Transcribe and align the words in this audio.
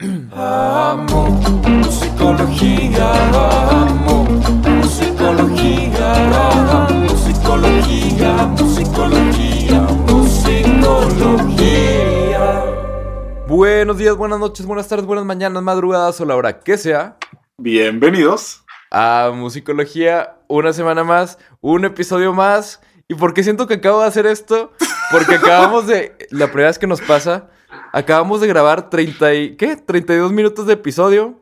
Amo 0.00 1.28
musicología, 1.68 3.12
amo 3.32 4.24
musicología, 4.24 6.14
amo 6.48 6.88
musicología, 7.08 8.32
musicología, 8.58 9.80
musicología. 10.08 11.44
Buenos 13.46 13.98
días, 13.98 14.16
buenas 14.16 14.40
noches, 14.40 14.66
buenas 14.66 14.88
tardes, 14.88 15.06
buenas 15.06 15.24
mañanas, 15.24 15.62
madrugadas 15.62 16.20
o 16.20 16.24
la 16.24 16.34
hora 16.34 16.58
que 16.58 16.76
sea. 16.76 17.16
Bienvenidos. 17.56 18.64
A 18.90 19.30
Musicología, 19.32 20.38
una 20.48 20.72
semana 20.72 21.04
más, 21.04 21.38
un 21.60 21.84
episodio 21.84 22.32
más. 22.32 22.80
¿Y 23.06 23.14
por 23.14 23.32
qué 23.32 23.44
siento 23.44 23.68
que 23.68 23.74
acabo 23.74 24.00
de 24.00 24.08
hacer 24.08 24.26
esto? 24.26 24.72
Porque 25.12 25.36
acabamos 25.36 25.86
de. 25.86 26.16
La 26.30 26.46
primera 26.46 26.68
vez 26.68 26.80
que 26.80 26.86
nos 26.88 27.00
pasa, 27.00 27.48
acabamos 27.92 28.40
de 28.40 28.46
grabar 28.46 28.90
30 28.90 29.34
y. 29.34 29.56
¿Qué? 29.56 29.76
32 29.76 30.32
minutos 30.32 30.66
de 30.66 30.74
episodio. 30.74 31.40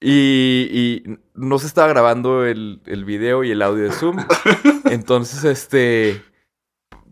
Y, 0.00 0.68
y 0.70 1.18
no 1.34 1.58
se 1.58 1.66
estaba 1.66 1.88
grabando 1.88 2.44
el, 2.44 2.82
el 2.84 3.04
video 3.04 3.42
y 3.44 3.50
el 3.50 3.62
audio 3.62 3.84
de 3.84 3.92
Zoom. 3.92 4.18
Entonces, 4.90 5.44
este. 5.44 6.22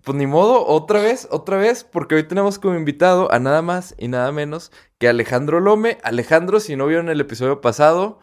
Pues 0.02 0.18
ni 0.18 0.26
modo, 0.26 0.66
otra 0.66 1.00
vez, 1.00 1.28
otra 1.30 1.56
vez, 1.56 1.84
porque 1.84 2.16
hoy 2.16 2.24
tenemos 2.24 2.58
como 2.58 2.74
invitado 2.74 3.32
a 3.32 3.38
nada 3.38 3.62
más 3.62 3.94
y 3.98 4.08
nada 4.08 4.32
menos 4.32 4.72
que 4.98 5.08
Alejandro 5.08 5.60
Lome. 5.60 5.98
Alejandro, 6.02 6.58
si 6.58 6.74
no 6.74 6.88
vieron 6.88 7.08
el 7.08 7.20
episodio 7.20 7.60
pasado, 7.60 8.18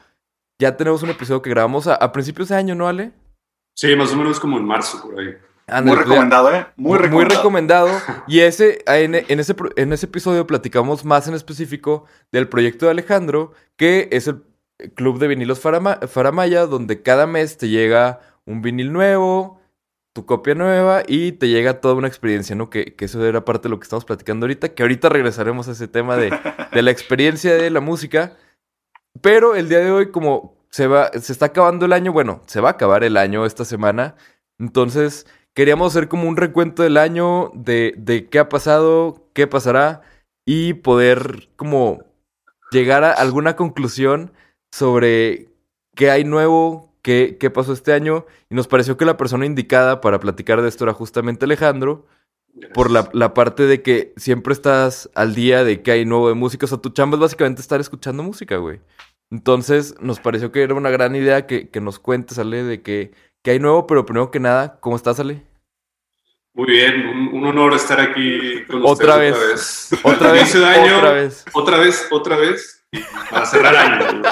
ya 0.60 0.76
tenemos 0.76 1.04
un 1.04 1.10
episodio 1.10 1.42
que 1.42 1.50
grabamos 1.50 1.88
a, 1.88 1.96
a 1.96 2.12
principios 2.12 2.50
de 2.50 2.56
año, 2.56 2.76
¿no, 2.76 2.90
Ale? 2.90 3.14
Sí, 3.76 3.96
más 3.96 4.12
o 4.12 4.18
menos 4.18 4.42
como 4.42 4.58
en 4.58 4.66
marzo, 4.66 5.02
por 5.02 5.18
ahí. 5.18 5.38
Muy 5.82 5.96
pues 5.96 6.00
recomendado, 6.00 6.54
¿eh? 6.54 6.66
Muy 6.76 6.98
recomendado. 6.98 7.12
Muy 7.12 7.26
recomendado. 7.36 7.90
Y 8.28 8.40
ese, 8.42 8.84
en, 8.88 9.16
en 9.16 9.40
ese, 9.40 9.56
en 9.76 9.94
ese 9.94 10.06
episodio 10.06 10.46
platicamos 10.48 11.06
más 11.06 11.28
en 11.28 11.34
específico 11.34 12.06
del 12.32 12.48
proyecto 12.48 12.86
de 12.86 12.92
Alejandro, 12.92 13.54
que 13.76 14.10
es 14.12 14.28
el 14.28 14.42
club 14.96 15.20
de 15.20 15.28
vinilos 15.28 15.62
Farama- 15.64 16.08
Faramaya, 16.08 16.66
donde 16.66 17.02
cada 17.02 17.28
mes 17.28 17.58
te 17.58 17.70
llega 17.70 18.20
un 18.46 18.62
vinil 18.62 18.92
nuevo, 18.94 19.60
tu 20.14 20.26
copia 20.26 20.56
nueva 20.56 21.04
y 21.08 21.34
te 21.34 21.48
llega 21.50 21.82
toda 21.82 21.94
una 21.96 22.08
experiencia, 22.08 22.56
¿no? 22.56 22.70
Que, 22.70 22.96
que 22.96 23.06
eso 23.06 23.24
era 23.26 23.46
parte 23.46 23.64
de 23.64 23.70
lo 23.70 23.80
que 23.80 23.84
estamos 23.84 24.06
platicando 24.06 24.46
ahorita, 24.46 24.70
que 24.70 24.84
ahorita 24.84 25.10
regresaremos 25.10 25.68
a 25.68 25.72
ese 25.74 25.88
tema 25.88 26.16
de, 26.18 26.32
de 26.72 26.82
la 26.82 26.92
experiencia 26.92 27.54
de 27.56 27.70
la 27.70 27.80
música. 27.82 28.36
Pero 29.22 29.56
el 29.56 29.70
día 29.70 29.80
de 29.80 29.92
hoy, 29.92 30.12
como 30.12 30.56
se 30.70 30.88
va, 30.88 31.10
se 31.20 31.32
está 31.34 31.48
acabando 31.48 31.86
el 31.86 31.94
año, 31.94 32.12
bueno, 32.14 32.42
se 32.46 32.62
va 32.62 32.70
a 32.70 32.72
acabar 32.74 33.04
el 33.04 33.18
año 33.18 33.46
esta 33.46 33.66
semana. 33.66 34.16
Entonces, 34.60 35.26
queríamos 35.60 35.94
hacer 35.94 36.08
como 36.08 36.30
un 36.30 36.38
recuento 36.38 36.84
del 36.84 36.96
año, 36.96 37.52
de, 37.54 37.94
de 37.98 38.30
qué 38.30 38.40
ha 38.40 38.48
pasado, 38.48 39.30
qué 39.34 39.46
pasará, 39.46 40.04
y 40.46 40.76
poder 40.76 41.50
como 41.58 42.06
llegar 42.72 43.04
a 43.04 43.12
alguna 43.12 43.58
conclusión 43.58 44.32
sobre 44.72 45.50
qué 45.98 46.12
hay 46.12 46.24
nuevo, 46.24 46.94
qué, 47.02 47.36
qué 47.38 47.50
pasó 47.50 47.74
este 47.74 47.92
año. 47.92 48.26
Y 48.50 48.56
nos 48.56 48.70
pareció 48.70 48.96
que 48.96 49.04
la 49.04 49.18
persona 49.18 49.46
indicada 49.46 50.00
para 50.00 50.22
platicar 50.22 50.62
de 50.62 50.70
esto 50.70 50.86
era 50.86 50.94
justamente 50.94 51.44
Alejandro 51.44 52.06
por 52.74 52.90
la, 52.90 53.10
la 53.12 53.34
parte 53.34 53.64
de 53.64 53.82
que 53.82 54.14
siempre 54.16 54.54
estás 54.54 55.10
al 55.14 55.36
día 55.36 55.66
de 55.66 55.82
que 55.82 55.92
hay 55.92 56.06
nuevo 56.06 56.30
de 56.30 56.36
música. 56.36 56.68
O 56.68 56.70
sea, 56.70 56.78
tu 56.78 56.92
chamba 56.92 57.18
es 57.18 57.22
básicamente 57.22 57.60
estar 57.60 57.82
escuchando 57.82 58.24
música, 58.24 58.56
güey. 58.56 58.80
Entonces, 59.30 59.94
nos 60.00 60.22
pareció 60.22 60.54
que 60.54 60.64
era 60.64 60.74
una 60.74 60.90
gran 60.90 61.18
idea 61.18 61.46
que, 61.48 61.68
que 61.68 61.82
nos 61.82 62.00
cuentes, 62.00 62.40
Ale, 62.40 62.64
de 62.64 62.82
que, 62.82 63.12
que 63.44 63.52
hay 63.52 63.60
nuevo, 63.60 63.88
pero 63.88 64.06
primero 64.06 64.32
que 64.32 64.40
nada, 64.40 64.80
¿cómo 64.80 64.96
estás, 64.96 65.20
Ale? 65.20 65.49
Muy 66.60 66.72
bien, 66.72 67.08
un, 67.08 67.28
un 67.36 67.46
honor 67.46 67.74
estar 67.74 68.02
aquí 68.02 68.66
con 68.66 68.82
Otra 68.86 69.14
ustedes 69.14 69.40
vez. 69.48 69.90
Otra 70.04 70.34
vez, 70.34 70.42
Inicio 70.42 70.60
de 70.60 70.66
año, 70.68 70.98
otra 70.98 71.12
vez. 71.14 71.46
Otra 71.54 71.78
vez, 71.78 72.08
otra 72.12 72.36
vez. 72.36 72.84
y 72.92 73.00
Para 73.32 73.46
cerrar 73.46 73.76
año. 73.78 74.22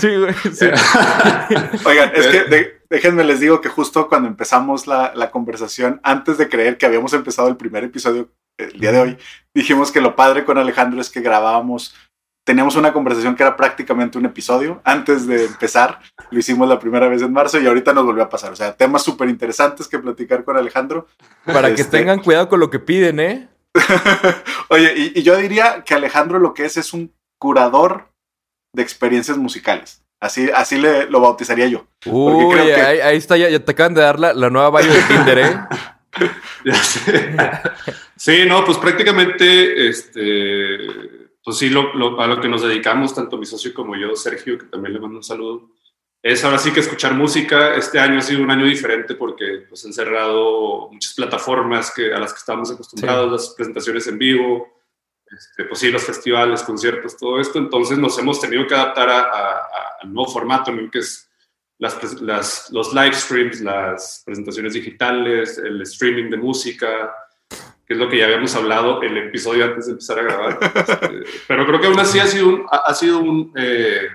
Sí, 0.00 0.16
güey, 0.16 0.32
sí. 0.54 0.64
Oigan, 1.84 2.12
es 2.14 2.26
que 2.28 2.44
de- 2.44 2.80
déjenme 2.88 3.22
les 3.24 3.40
digo 3.40 3.60
que 3.60 3.68
justo 3.68 4.08
cuando 4.08 4.28
empezamos 4.28 4.86
la, 4.86 5.12
la 5.14 5.30
conversación, 5.30 6.00
antes 6.02 6.38
de 6.38 6.48
creer 6.48 6.78
que 6.78 6.86
habíamos 6.86 7.12
empezado 7.12 7.48
el 7.48 7.58
primer 7.58 7.84
episodio 7.84 8.30
el 8.56 8.80
día 8.80 8.92
de 8.92 9.00
hoy, 9.00 9.18
dijimos 9.54 9.92
que 9.92 10.00
lo 10.00 10.16
padre 10.16 10.46
con 10.46 10.56
Alejandro 10.56 11.02
es 11.02 11.10
que 11.10 11.20
grabábamos, 11.20 11.94
teníamos 12.44 12.76
una 12.76 12.92
conversación 12.92 13.34
que 13.36 13.42
era 13.42 13.56
prácticamente 13.56 14.18
un 14.18 14.24
episodio. 14.26 14.80
Antes 14.84 15.26
de 15.26 15.44
empezar, 15.46 16.00
lo 16.30 16.38
hicimos 16.38 16.68
la 16.68 16.78
primera 16.78 17.08
vez 17.08 17.22
en 17.22 17.32
marzo 17.32 17.60
y 17.60 17.66
ahorita 17.66 17.92
nos 17.92 18.04
volvió 18.04 18.24
a 18.24 18.28
pasar. 18.28 18.52
O 18.52 18.56
sea, 18.56 18.72
temas 18.76 19.02
súper 19.02 19.28
interesantes 19.28 19.86
que 19.88 19.98
platicar 19.98 20.44
con 20.44 20.56
Alejandro. 20.56 21.06
Para 21.44 21.74
que 21.74 21.82
Este- 21.82 21.98
tengan 21.98 22.20
cuidado 22.20 22.48
con 22.48 22.60
lo 22.60 22.70
que 22.70 22.78
piden, 22.78 23.20
¿eh? 23.20 23.48
Oye, 24.68 24.92
y, 24.96 25.18
y 25.20 25.22
yo 25.22 25.36
diría 25.36 25.82
que 25.84 25.94
Alejandro 25.94 26.38
lo 26.38 26.52
que 26.54 26.64
es 26.64 26.76
es 26.76 26.92
un 26.92 27.12
curador 27.38 28.08
de 28.74 28.82
experiencias 28.82 29.36
musicales. 29.38 30.02
Así, 30.20 30.48
así 30.54 30.78
le, 30.78 31.06
lo 31.06 31.20
bautizaría 31.20 31.66
yo. 31.66 31.86
Uy, 32.06 32.54
creo 32.54 32.66
que- 32.66 32.74
ahí, 32.82 32.98
ahí 33.00 33.16
está, 33.16 33.36
ya, 33.36 33.48
ya 33.48 33.58
te 33.64 33.72
acaban 33.72 33.94
de 33.94 34.02
dar 34.02 34.18
la, 34.20 34.32
la 34.32 34.50
nueva 34.50 34.80
bio 34.80 34.92
de 34.92 35.02
Tinder, 35.02 35.38
¿eh? 35.38 35.60
Ya 36.64 36.74
sé. 36.74 37.34
Sí, 38.16 38.44
no, 38.46 38.64
pues 38.64 38.76
prácticamente, 38.78 39.88
este, 39.88 41.21
pues 41.44 41.58
sí, 41.58 41.68
lo, 41.70 41.92
lo- 41.94 42.20
a 42.20 42.26
lo 42.26 42.40
que 42.40 42.48
nos 42.48 42.62
dedicamos, 42.62 43.14
tanto 43.14 43.36
mi 43.36 43.46
socio 43.46 43.72
como 43.74 43.96
yo, 43.96 44.14
Sergio, 44.16 44.58
que 44.58 44.66
también 44.66 44.94
le 44.94 45.00
mando 45.00 45.16
un 45.18 45.24
saludo, 45.24 45.70
es 46.22 46.44
ahora 46.44 46.58
sí 46.58 46.70
que 46.72 46.80
escuchar 46.80 47.14
música. 47.14 47.74
Este 47.74 47.98
año 47.98 48.18
ha 48.18 48.22
sido 48.22 48.42
un 48.42 48.50
año 48.50 48.64
diferente 48.64 49.16
porque 49.16 49.64
pues 49.68 49.84
han 49.84 49.92
cerrado 49.92 50.88
muchas 50.92 51.14
plataformas 51.14 51.92
que, 51.94 52.14
a 52.14 52.18
las 52.20 52.32
que 52.32 52.38
estábamos 52.38 52.70
acostumbrados, 52.70 53.30
las 53.32 53.48
presentaciones 53.56 54.06
en 54.06 54.18
vivo, 54.18 54.68
este, 55.28 55.64
pues 55.64 55.80
sí, 55.80 55.90
los 55.90 56.04
festivales, 56.04 56.62
conciertos, 56.62 57.16
todo 57.16 57.40
esto. 57.40 57.58
Entonces 57.58 57.98
nos 57.98 58.16
hemos 58.18 58.40
tenido 58.40 58.66
que 58.68 58.74
adaptar 58.74 59.08
a- 59.10 59.20
a- 59.22 59.56
a- 59.56 59.92
al 60.02 60.12
nuevo 60.12 60.30
formato, 60.30 60.70
¿no? 60.70 60.88
que 60.90 61.00
es 61.00 61.28
las, 61.78 62.20
las- 62.22 62.70
los 62.70 62.94
live 62.94 63.14
streams, 63.14 63.60
las 63.62 64.22
presentaciones 64.24 64.74
digitales, 64.74 65.58
el 65.58 65.82
streaming 65.82 66.30
de 66.30 66.36
música, 66.36 67.12
que 67.92 67.96
es 67.96 67.98
lo 67.98 68.08
que 68.08 68.16
ya 68.16 68.24
habíamos 68.24 68.54
hablado 68.54 69.02
el 69.02 69.14
episodio 69.18 69.66
antes 69.66 69.84
de 69.84 69.92
empezar 69.92 70.18
a 70.18 70.22
grabar. 70.22 70.58
Este, 70.62 71.24
pero 71.46 71.66
creo 71.66 71.78
que 71.78 71.86
aún 71.88 71.98
así 71.98 72.18
ha 72.18 72.26
sido 72.26 72.48
un, 72.48 72.66
ha, 72.70 72.94
sido 72.94 73.18
un, 73.18 73.52
eh, 73.54 74.08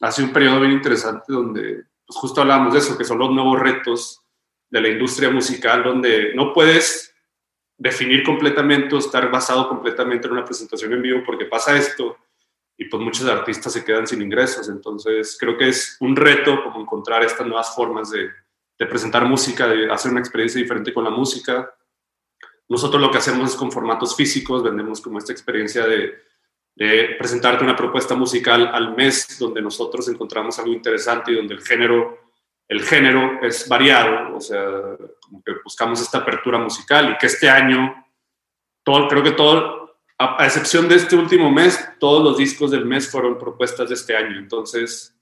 ha 0.00 0.12
sido 0.12 0.28
un 0.28 0.32
periodo 0.32 0.60
bien 0.60 0.70
interesante 0.70 1.32
donde 1.32 1.84
pues 2.06 2.16
justo 2.16 2.40
hablábamos 2.40 2.72
de 2.74 2.78
eso, 2.78 2.96
que 2.96 3.04
son 3.04 3.18
los 3.18 3.32
nuevos 3.32 3.58
retos 3.58 4.22
de 4.70 4.80
la 4.80 4.88
industria 4.88 5.30
musical, 5.30 5.82
donde 5.82 6.32
no 6.36 6.52
puedes 6.52 7.12
definir 7.76 8.22
completamente 8.22 8.94
o 8.94 8.98
estar 8.98 9.28
basado 9.32 9.68
completamente 9.68 10.28
en 10.28 10.34
una 10.34 10.44
presentación 10.44 10.92
en 10.92 11.02
vivo 11.02 11.22
porque 11.26 11.46
pasa 11.46 11.76
esto 11.76 12.16
y 12.76 12.84
pues 12.84 13.02
muchos 13.02 13.26
artistas 13.28 13.72
se 13.72 13.84
quedan 13.84 14.06
sin 14.06 14.22
ingresos. 14.22 14.68
Entonces 14.68 15.36
creo 15.40 15.58
que 15.58 15.70
es 15.70 15.96
un 15.98 16.14
reto 16.14 16.62
como 16.62 16.80
encontrar 16.80 17.24
estas 17.24 17.48
nuevas 17.48 17.74
formas 17.74 18.12
de, 18.12 18.30
de 18.78 18.86
presentar 18.86 19.24
música, 19.24 19.66
de 19.66 19.90
hacer 19.90 20.12
una 20.12 20.20
experiencia 20.20 20.60
diferente 20.60 20.94
con 20.94 21.02
la 21.02 21.10
música. 21.10 21.74
Nosotros 22.68 23.00
lo 23.00 23.10
que 23.10 23.18
hacemos 23.18 23.50
es 23.50 23.56
con 23.56 23.70
formatos 23.70 24.16
físicos, 24.16 24.62
vendemos 24.62 25.00
como 25.00 25.18
esta 25.18 25.32
experiencia 25.32 25.86
de, 25.86 26.14
de 26.74 27.14
presentarte 27.18 27.64
una 27.64 27.76
propuesta 27.76 28.14
musical 28.14 28.70
al 28.72 28.96
mes 28.96 29.38
donde 29.38 29.62
nosotros 29.62 30.08
encontramos 30.08 30.58
algo 30.58 30.72
interesante 30.72 31.32
y 31.32 31.36
donde 31.36 31.54
el 31.54 31.62
género, 31.62 32.32
el 32.68 32.82
género 32.82 33.40
es 33.42 33.68
variado, 33.68 34.36
o 34.36 34.40
sea, 34.40 34.64
como 35.20 35.42
que 35.42 35.52
buscamos 35.62 36.00
esta 36.00 36.18
apertura 36.18 36.58
musical 36.58 37.10
y 37.10 37.18
que 37.18 37.26
este 37.26 37.48
año, 37.48 38.06
todo, 38.82 39.08
creo 39.08 39.22
que 39.22 39.32
todo, 39.32 39.98
a, 40.18 40.42
a 40.42 40.46
excepción 40.46 40.88
de 40.88 40.96
este 40.96 41.16
último 41.16 41.50
mes, 41.50 41.86
todos 42.00 42.24
los 42.24 42.38
discos 42.38 42.70
del 42.70 42.86
mes 42.86 43.10
fueron 43.10 43.38
propuestas 43.38 43.88
de 43.88 43.94
este 43.94 44.16
año, 44.16 44.38
entonces 44.38 45.14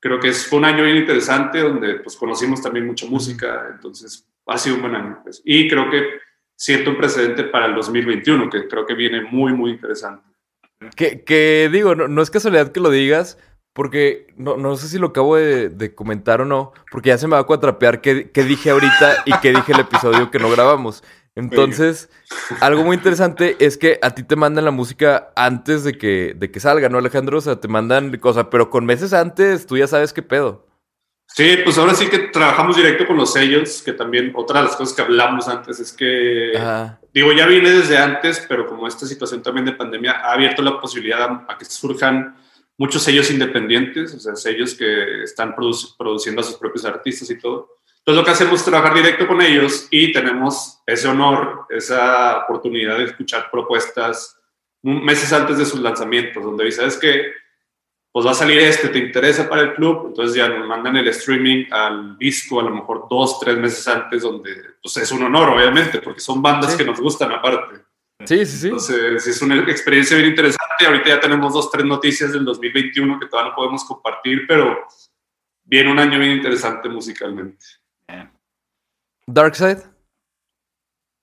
creo 0.00 0.18
que 0.18 0.32
fue 0.32 0.58
un 0.58 0.64
año 0.64 0.84
bien 0.84 0.96
interesante 0.96 1.60
donde 1.60 1.96
pues 1.96 2.16
conocimos 2.16 2.62
también 2.62 2.86
mucha 2.86 3.06
música, 3.06 3.68
entonces 3.72 4.26
ha 4.46 4.58
sido 4.58 4.76
un 4.76 4.82
buen 4.82 4.94
año. 4.94 5.20
pues. 5.22 5.42
Y 5.44 5.68
creo 5.68 5.90
que 5.90 6.20
siento 6.58 6.90
un 6.90 6.96
precedente 6.96 7.44
para 7.44 7.66
el 7.66 7.74
2021, 7.74 8.50
que 8.50 8.66
creo 8.68 8.84
que 8.84 8.94
viene 8.94 9.22
muy, 9.22 9.52
muy 9.52 9.70
interesante. 9.70 10.22
Que, 10.96 11.22
que 11.22 11.70
digo, 11.72 11.94
no, 11.94 12.08
no 12.08 12.20
es 12.20 12.30
casualidad 12.30 12.72
que 12.72 12.80
lo 12.80 12.90
digas, 12.90 13.38
porque 13.72 14.26
no, 14.36 14.56
no 14.56 14.76
sé 14.76 14.88
si 14.88 14.98
lo 14.98 15.08
acabo 15.08 15.36
de, 15.36 15.68
de 15.68 15.94
comentar 15.94 16.40
o 16.40 16.44
no, 16.44 16.72
porque 16.90 17.10
ya 17.10 17.18
se 17.18 17.28
me 17.28 17.34
va 17.34 17.40
a 17.40 17.44
cuatrapear 17.44 18.00
qué, 18.00 18.30
qué 18.30 18.42
dije 18.42 18.70
ahorita 18.70 19.22
y 19.24 19.32
qué 19.38 19.52
dije 19.52 19.72
el 19.72 19.80
episodio 19.80 20.30
que 20.30 20.40
no 20.40 20.50
grabamos. 20.50 21.04
Entonces, 21.36 22.10
algo 22.60 22.82
muy 22.82 22.96
interesante 22.96 23.56
es 23.60 23.78
que 23.78 24.00
a 24.02 24.10
ti 24.10 24.24
te 24.24 24.34
mandan 24.34 24.64
la 24.64 24.72
música 24.72 25.30
antes 25.36 25.84
de 25.84 25.96
que, 25.96 26.34
de 26.36 26.50
que 26.50 26.58
salga, 26.58 26.88
¿no, 26.88 26.98
Alejandro? 26.98 27.38
O 27.38 27.40
sea, 27.40 27.60
te 27.60 27.68
mandan 27.68 28.16
cosas, 28.16 28.48
pero 28.50 28.70
con 28.70 28.84
meses 28.84 29.12
antes 29.12 29.64
tú 29.64 29.76
ya 29.76 29.86
sabes 29.86 30.12
qué 30.12 30.22
pedo. 30.22 30.67
Sí, 31.38 31.56
pues 31.62 31.78
ahora 31.78 31.94
sí 31.94 32.08
que 32.08 32.18
trabajamos 32.18 32.74
directo 32.74 33.06
con 33.06 33.16
los 33.16 33.32
sellos, 33.32 33.80
que 33.84 33.92
también 33.92 34.32
otra 34.34 34.58
de 34.58 34.66
las 34.66 34.74
cosas 34.74 34.92
que 34.92 35.02
hablamos 35.02 35.46
antes 35.46 35.78
es 35.78 35.92
que, 35.92 36.50
Ajá. 36.56 36.98
digo, 37.14 37.30
ya 37.30 37.46
viene 37.46 37.70
desde 37.70 37.96
antes, 37.96 38.44
pero 38.48 38.66
como 38.66 38.88
esta 38.88 39.06
situación 39.06 39.40
también 39.40 39.64
de 39.64 39.70
pandemia 39.70 40.14
ha 40.20 40.32
abierto 40.32 40.62
la 40.62 40.80
posibilidad 40.80 41.44
a, 41.46 41.56
que 41.56 41.64
surjan 41.64 42.36
muchos 42.76 43.04
sellos 43.04 43.30
independientes, 43.30 44.12
o 44.14 44.18
sea, 44.18 44.34
sellos 44.34 44.74
que 44.74 45.22
están 45.22 45.54
produ- 45.54 45.94
produciendo 45.96 46.40
a 46.40 46.44
sus 46.44 46.56
propios 46.56 46.84
artistas 46.84 47.30
y 47.30 47.38
todo. 47.38 47.68
Entonces 47.98 48.20
lo 48.20 48.24
que 48.24 48.32
hacemos 48.32 48.58
es 48.58 48.64
trabajar 48.64 48.94
directo 48.96 49.28
con 49.28 49.40
ellos 49.40 49.86
y 49.92 50.10
tenemos 50.10 50.80
ese 50.86 51.06
honor, 51.06 51.66
esa 51.70 52.38
oportunidad 52.38 52.98
de 52.98 53.04
escuchar 53.04 53.48
propuestas 53.52 54.36
meses 54.82 55.32
antes 55.32 55.56
de 55.56 55.66
sus 55.66 55.78
lanzamientos, 55.78 56.42
donde 56.42 56.64
dice, 56.64 56.78
¿sabes 56.78 56.96
que 56.96 57.30
Pues 58.12 58.26
va 58.26 58.30
a 58.30 58.34
salir 58.34 58.58
este, 58.58 58.88
¿te 58.88 58.98
interesa 58.98 59.48
para 59.48 59.62
el 59.62 59.74
club? 59.74 60.08
Entonces 60.08 60.34
ya 60.34 60.48
nos 60.48 60.66
mandan 60.66 60.96
el 60.96 61.08
streaming 61.08 61.66
al 61.70 62.16
disco 62.18 62.60
a 62.60 62.64
lo 62.64 62.70
mejor 62.70 63.06
dos, 63.08 63.38
tres 63.38 63.56
meses 63.58 63.86
antes, 63.86 64.22
donde 64.22 64.50
pues 64.82 64.96
es 64.96 65.12
un 65.12 65.22
honor, 65.22 65.50
obviamente, 65.50 66.00
porque 66.00 66.20
son 66.20 66.40
bandas 66.40 66.74
que 66.74 66.84
nos 66.84 67.00
gustan 67.00 67.32
aparte. 67.32 67.82
Sí, 68.24 68.44
sí, 68.44 68.56
sí. 68.56 68.66
Entonces 68.66 69.26
es 69.26 69.42
una 69.42 69.56
experiencia 69.70 70.16
bien 70.16 70.30
interesante. 70.30 70.86
Ahorita 70.86 71.08
ya 71.08 71.20
tenemos 71.20 71.52
dos, 71.52 71.70
tres 71.70 71.84
noticias 71.84 72.32
del 72.32 72.44
2021 72.44 73.20
que 73.20 73.26
todavía 73.26 73.50
no 73.50 73.56
podemos 73.56 73.84
compartir, 73.84 74.46
pero 74.48 74.86
viene 75.64 75.92
un 75.92 75.98
año 75.98 76.18
bien 76.18 76.32
interesante 76.32 76.88
musicalmente. 76.88 77.64
Darkseid. 79.26 79.78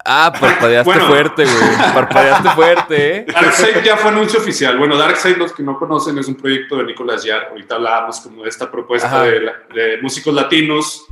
Ah, 0.07 0.31
parpadeaste 0.39 0.85
Bueno. 0.91 1.07
fuerte, 1.07 1.43
güey. 1.45 1.93
Parpadeaste 1.93 2.49
fuerte, 2.51 3.17
¿eh? 3.17 3.25
Darkseid 3.27 3.83
ya 3.83 3.97
fue 3.97 4.11
anuncio 4.11 4.39
oficial. 4.39 4.77
Bueno, 4.77 4.97
Darkseid, 4.97 5.35
los 5.37 5.51
que 5.51 5.63
no 5.63 5.79
conocen, 5.79 6.17
es 6.19 6.27
un 6.27 6.35
proyecto 6.35 6.77
de 6.77 6.83
Nicolás 6.83 7.23
Yar. 7.23 7.47
Ahorita 7.49 7.75
hablábamos 7.75 8.21
como 8.21 8.43
de 8.43 8.49
esta 8.49 8.69
propuesta 8.69 9.23
de, 9.23 9.51
de 9.73 9.97
músicos 10.03 10.33
latinos 10.33 11.05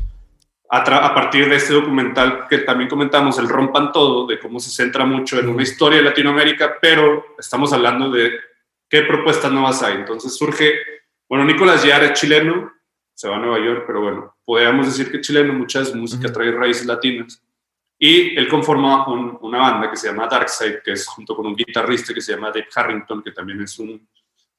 a, 0.69 0.77
a 0.81 1.15
partir 1.15 1.49
de 1.49 1.55
este 1.55 1.73
documental 1.73 2.45
que 2.47 2.59
también 2.59 2.89
comentamos, 2.89 3.39
el 3.39 3.49
Rompan 3.49 3.91
Todo, 3.91 4.27
de 4.27 4.39
cómo 4.39 4.59
se 4.59 4.69
centra 4.69 5.05
mucho 5.05 5.39
en 5.39 5.49
una 5.49 5.63
historia 5.63 5.97
de 5.97 6.03
Latinoamérica, 6.05 6.75
pero 6.79 7.25
estamos 7.39 7.73
hablando 7.73 8.11
de 8.11 8.31
qué 8.89 9.01
propuestas 9.01 9.51
nuevas 9.51 9.81
hay. 9.81 9.95
Entonces 9.95 10.35
surge, 10.37 10.71
bueno, 11.27 11.45
Nicolás 11.45 11.83
Yar 11.83 12.03
es 12.03 12.13
chileno, 12.13 12.71
se 13.15 13.27
va 13.27 13.37
a 13.37 13.39
Nueva 13.39 13.57
York, 13.63 13.85
pero 13.87 14.01
bueno, 14.01 14.35
podríamos 14.45 14.85
decir 14.85 15.11
que 15.11 15.19
chileno, 15.21 15.53
mucha 15.53 15.79
de 15.79 15.85
su 15.85 15.95
música 15.95 16.25
Ujú. 16.25 16.33
trae 16.33 16.51
raíces 16.51 16.85
latinas. 16.85 17.41
Y 18.05 18.37
él 18.37 18.47
conforma 18.49 19.07
un- 19.07 19.37
una 19.41 19.59
banda 19.59 19.89
que 19.89 19.95
se 19.95 20.07
llama 20.07 20.27
Darkseid, 20.27 20.79
que 20.83 20.91
es 20.91 21.05
junto 21.07 21.35
con 21.37 21.45
un 21.45 21.55
guitarrista 21.55 22.13
que 22.13 22.19
se 22.21 22.33
llama 22.33 22.47
Dave 22.47 22.67
Harrington, 22.75 23.23
que 23.23 23.31
también 23.31 23.61
es 23.61 23.79
un 23.79 24.05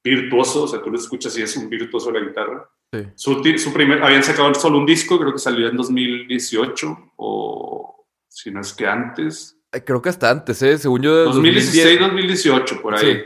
virtuoso, 0.02 0.64
o 0.64 0.68
sea, 0.68 0.80
tú 0.82 0.90
lo 0.90 0.96
escuchas 0.98 1.36
y 1.36 1.42
es 1.42 1.54
un 1.56 1.68
virtuoso 1.68 2.10
de 2.10 2.20
la 2.20 2.26
guitarra. 2.26 2.68
Sí. 2.92 3.00
Su, 3.14 3.42
su 3.58 3.72
primer, 3.72 4.02
habían 4.02 4.22
sacado 4.22 4.54
solo 4.54 4.78
un 4.78 4.86
disco, 4.86 5.18
creo 5.18 5.32
que 5.32 5.38
salió 5.38 5.68
en 5.68 5.76
2018, 5.76 7.12
o 7.16 8.06
si 8.28 8.50
no 8.50 8.60
es 8.60 8.72
que 8.72 8.86
antes, 8.86 9.58
Ay, 9.72 9.80
Creo 9.80 10.00
que 10.00 10.08
hasta 10.08 10.30
antes, 10.30 10.62
¿eh? 10.62 10.78
Según 10.78 11.02
yo, 11.02 11.16
de 11.16 11.24
2016, 11.24 11.98
2010. 11.98 12.00
2018, 12.00 12.80
por 12.80 12.94
ahí. 12.94 13.14
Sí. 13.14 13.20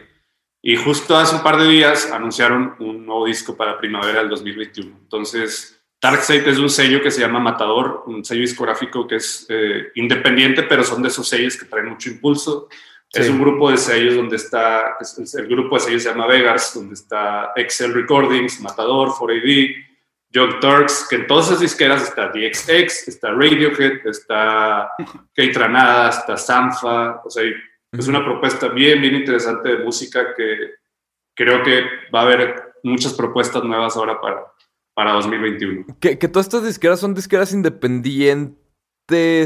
Y 0.62 0.76
justo 0.76 1.14
hace 1.14 1.36
un 1.36 1.42
par 1.42 1.58
de 1.58 1.68
días 1.68 2.10
anunciaron 2.10 2.74
un 2.80 3.04
nuevo 3.04 3.26
disco 3.26 3.54
para 3.54 3.78
primavera 3.78 4.20
del 4.20 4.30
2021. 4.30 4.96
Entonces, 5.02 5.77
Darkseid 6.00 6.46
es 6.46 6.58
un 6.58 6.70
sello 6.70 7.02
que 7.02 7.10
se 7.10 7.20
llama 7.20 7.40
Matador, 7.40 8.04
un 8.06 8.24
sello 8.24 8.42
discográfico 8.42 9.06
que 9.06 9.16
es 9.16 9.46
eh, 9.48 9.88
independiente, 9.96 10.62
pero 10.62 10.84
son 10.84 11.02
de 11.02 11.08
esos 11.08 11.28
sellos 11.28 11.56
que 11.56 11.66
traen 11.66 11.88
mucho 11.88 12.08
impulso. 12.10 12.68
Es 13.12 13.26
Sí. 13.26 13.32
un 13.32 13.40
grupo 13.40 13.70
de 13.70 13.78
sellos 13.78 14.14
donde 14.14 14.36
está, 14.36 14.96
es- 15.00 15.18
es- 15.18 15.34
el 15.34 15.48
grupo 15.48 15.76
de 15.76 15.80
sellos 15.80 16.02
se 16.02 16.10
llama 16.10 16.26
Vegas, 16.26 16.72
donde 16.74 16.94
está 16.94 17.52
Excel 17.56 17.94
Recordings, 17.94 18.60
Matador, 18.60 19.08
4AD, 19.12 19.74
Young 20.30 20.60
Turks, 20.60 21.06
que 21.08 21.16
en 21.16 21.26
todas 21.26 21.46
esas 21.46 21.60
disqueras 21.60 22.02
está 22.02 22.28
DXX, 22.28 23.08
está 23.08 23.30
Radiohead, 23.32 24.06
está 24.06 24.90
Keitranada, 25.34 26.10
está 26.10 26.36
Sanfa, 26.36 27.22
o 27.24 27.30
sea, 27.30 27.44
es 27.90 28.06
una 28.08 28.22
propuesta 28.22 28.68
bien, 28.68 29.00
bien 29.00 29.14
interesante 29.14 29.70
de 29.70 29.78
música 29.78 30.34
que 30.36 30.74
creo 31.34 31.62
que 31.62 31.82
va 32.14 32.20
a 32.20 32.22
haber 32.24 32.72
muchas 32.82 33.14
propuestas 33.14 33.64
nuevas 33.64 33.96
ahora 33.96 34.20
para, 34.20 34.44
para 34.98 35.12
2021. 35.12 35.86
Que, 36.00 36.18
que 36.18 36.26
todas 36.26 36.46
estas 36.46 36.64
disqueras 36.64 36.98
son 36.98 37.14
disqueras 37.14 37.52
independientes. 37.52 38.58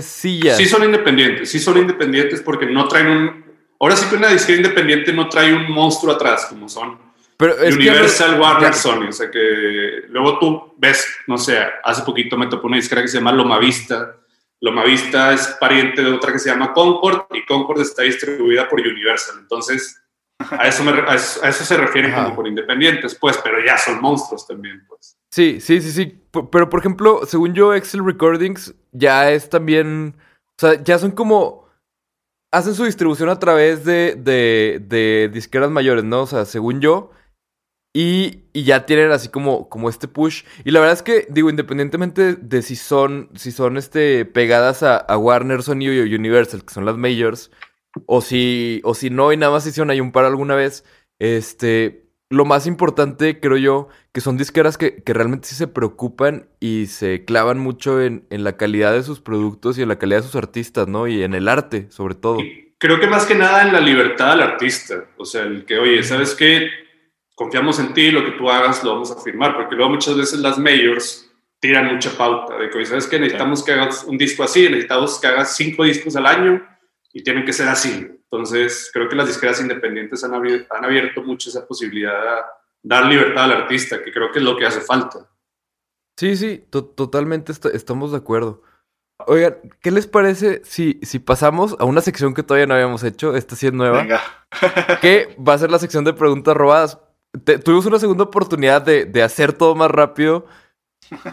Sí 0.03 0.41
son 0.67 0.83
independientes, 0.83 1.51
sí 1.51 1.59
son 1.59 1.77
independientes 1.77 2.41
porque 2.41 2.65
no 2.65 2.89
traen 2.89 3.07
un... 3.09 3.45
Ahora 3.79 3.95
sí 3.95 4.09
que 4.09 4.17
una 4.17 4.29
disquera 4.29 4.57
independiente 4.57 5.13
no 5.13 5.29
trae 5.29 5.53
un 5.53 5.71
monstruo 5.71 6.15
atrás, 6.15 6.47
como 6.47 6.71
son 6.71 6.99
Pero 7.37 7.55
no- 7.55 7.67
Universal, 7.77 8.41
Warner, 8.41 8.73
Sony. 8.73 9.09
O 9.11 9.13
sea 9.13 9.31
que 9.31 10.05
luego 10.09 10.39
tú 10.39 10.75
ves, 10.79 11.07
no 11.27 11.37
sé, 11.37 11.59
hace 11.85 12.01
poquito 12.01 12.39
me 12.39 12.47
topó 12.47 12.69
una 12.69 12.77
disquera 12.79 13.03
que 13.03 13.09
se 13.09 13.19
llama 13.19 13.33
Loma 13.33 13.59
Vista. 13.59 14.17
Loma 14.63 14.85
Vista 14.85 15.35
es 15.35 15.49
pariente 15.61 16.01
de 16.03 16.13
otra 16.13 16.33
que 16.33 16.39
se 16.39 16.49
llama 16.49 16.73
Concord 16.73 17.27
y 17.35 17.45
Concord 17.45 17.83
está 17.83 18.05
distribuida 18.05 18.71
por 18.71 18.81
Universal. 18.81 19.37
Entonces, 19.41 20.03
a 20.39 20.67
eso, 20.67 20.83
me 20.83 20.93
a 20.93 21.15
eso, 21.15 21.45
a 21.45 21.51
eso 21.51 21.63
se 21.63 21.77
refieren 21.77 22.11
Ajá. 22.13 22.23
como 22.25 22.37
por 22.37 22.49
independientes, 22.49 23.15
pues, 23.17 23.37
pero 23.45 23.63
ya 23.63 23.77
son 23.77 24.01
monstruos 24.01 24.47
también, 24.47 24.83
pues. 24.89 25.19
Sí, 25.33 25.61
sí, 25.61 25.81
sí, 25.81 25.93
sí. 25.93 26.19
Pero 26.51 26.69
por 26.69 26.81
ejemplo, 26.81 27.23
según 27.27 27.55
yo, 27.55 27.75
Excel 27.75 28.05
Recordings 28.05 28.75
ya 28.93 29.31
es 29.31 29.49
también. 29.49 30.15
O 30.51 30.55
sea, 30.59 30.83
ya 30.83 30.99
son 30.99 31.13
como. 31.13 31.63
Hacen 32.53 32.75
su 32.75 32.85
distribución 32.85 33.31
a 33.31 33.39
través 33.39 33.85
de, 33.85 34.15
de, 34.15 34.79
de 34.87 35.31
disqueras 35.33 35.71
mayores, 35.71 36.05
¿no? 36.05 36.23
O 36.23 36.27
sea, 36.27 36.45
según 36.45 36.81
yo. 36.83 37.11
Y, 37.95 38.45
y 38.53 38.65
ya 38.65 38.87
tienen 38.87 39.11
así 39.11 39.29
como, 39.29 39.69
como 39.69 39.89
este 39.89 40.09
push. 40.09 40.45
Y 40.65 40.71
la 40.71 40.81
verdad 40.81 40.95
es 40.95 41.03
que, 41.03 41.27
digo, 41.31 41.51
independientemente 41.51 42.35
de 42.35 42.63
si 42.63 42.77
son, 42.77 43.31
si 43.35 43.53
son 43.53 43.77
este, 43.77 44.25
pegadas 44.25 44.83
a, 44.83 44.97
a 44.97 45.19
Warner, 45.19 45.63
Sony 45.63 45.91
y 45.93 46.15
Universal, 46.15 46.65
que 46.65 46.73
son 46.73 46.87
las 46.87 46.97
majors, 46.97 47.51
o 48.07 48.23
si, 48.23 48.81
o 48.85 48.95
si 48.95 49.11
no, 49.11 49.33
y 49.33 49.37
nada 49.37 49.53
más 49.53 49.67
hicieron 49.67 49.91
ahí 49.91 50.01
un 50.01 50.13
par 50.13 50.25
alguna 50.25 50.55
vez, 50.55 50.85
este, 51.19 52.02
lo 52.33 52.47
más 52.47 52.67
importante, 52.67 53.41
creo 53.41 53.59
yo, 53.59 53.89
que 54.13 54.23
son 54.23 54.39
disqueras 54.39 54.79
que, 54.79 55.03
que 55.03 55.13
realmente 55.13 55.49
sí 55.49 55.55
se 55.55 55.69
preocupan 55.69 56.49
y 56.61 56.87
se 56.87 57.27
clavan 57.27 57.59
mucho 57.59 58.01
en, 58.01 58.27
en 58.31 58.43
la 58.43 58.57
calidad 58.57 58.95
de 58.95 59.03
sus 59.03 59.21
productos 59.21 59.77
y 59.77 59.83
en 59.83 59.89
la 59.89 59.99
calidad 59.99 60.21
de 60.21 60.25
sus 60.25 60.37
artistas, 60.37 60.89
¿no? 60.89 61.07
Y 61.07 61.23
en 61.23 61.35
el 61.35 61.47
arte, 61.47 61.89
sobre 61.91 62.15
todo. 62.15 62.41
Y 62.41 62.75
creo 62.79 62.99
que 62.99 63.07
más 63.07 63.27
que 63.27 63.35
nada 63.35 63.63
en 63.67 63.75
la 63.75 63.81
libertad 63.81 64.31
del 64.31 64.41
artista. 64.41 65.05
O 65.19 65.27
sea, 65.27 65.43
el 65.43 65.67
que, 65.67 65.79
oye, 65.79 66.03
¿sabes 66.03 66.35
qué? 66.35 66.71
Confiamos 67.35 67.79
en 67.79 67.93
ti, 67.93 68.11
lo 68.11 68.25
que 68.25 68.33
tú 68.33 68.49
hagas 68.49 68.83
lo 68.83 68.95
vamos 68.95 69.11
a 69.11 69.21
firmar, 69.21 69.55
porque 69.55 69.77
luego 69.77 69.91
muchas 69.91 70.17
veces 70.17 70.39
las 70.39 70.57
majors 70.57 71.31
tiran 71.61 71.93
mucha 71.93 72.17
pauta 72.17 72.57
de 72.57 72.71
que, 72.71 72.79
oye, 72.79 72.87
¿sabes 72.87 73.07
qué? 73.09 73.19
Necesitamos 73.19 73.63
que 73.63 73.73
hagas 73.73 74.05
un 74.05 74.17
disco 74.17 74.43
así, 74.43 74.63
necesitamos 74.71 75.21
que 75.21 75.27
hagas 75.27 75.55
cinco 75.55 75.85
discos 75.85 76.17
al 76.17 76.25
año 76.25 76.72
y 77.13 77.23
tienen 77.23 77.45
que 77.45 77.53
ser 77.53 77.69
así. 77.69 78.09
Entonces, 78.25 78.91
creo 78.93 79.09
que 79.09 79.17
las 79.17 79.27
disqueras 79.29 79.61
independientes 79.61 80.25
han 80.25 80.35
abierto, 80.35 80.75
han 80.75 80.85
abierto 80.85 81.23
mucho 81.23 81.51
esa 81.51 81.67
posibilidad 81.67 82.13
de 82.23 82.41
dar 82.83 83.05
libertad 83.07 83.45
al 83.45 83.53
artista, 83.53 84.03
que 84.03 84.13
creo 84.13 84.33
que 84.33 84.39
es 84.39 84.45
lo 84.45 84.57
que 84.57 84.67
hace 84.67 84.81
falta. 84.81 85.29
Sí, 86.17 86.37
sí, 86.37 86.65
to- 86.71 86.85
totalmente 86.85 87.53
est- 87.53 87.67
estamos 87.67 88.13
de 88.13 88.19
acuerdo. 88.19 88.63
Oigan, 89.27 89.57
¿qué 89.81 89.91
les 89.91 90.07
parece 90.07 90.63
si, 90.65 90.99
si 91.03 91.19
pasamos 91.19 91.77
a 91.79 91.85
una 91.85 92.01
sección 92.01 92.35
que 92.35 92.43
todavía 92.43 92.67
no 92.67 92.75
habíamos 92.75 93.05
hecho? 93.05 93.37
Esta 93.37 93.55
sí 93.57 93.67
es 93.69 93.73
nueva. 93.73 93.99
Venga. 94.03 94.21
que 95.01 95.37
va 95.39 95.55
a 95.55 95.59
ser 95.59 95.71
la 95.71 95.79
sección 95.79 96.05
de 96.05 96.13
preguntas 96.13 96.57
robadas. 96.57 96.99
Te- 97.45 97.59
tuvimos 97.59 97.87
una 97.87 97.99
segunda 97.99 98.25
oportunidad 98.25 98.83
de, 98.83 99.05
de 99.05 99.23
hacer 99.23 99.53
todo 99.53 99.75
más 99.75 99.91
rápido. 99.91 100.47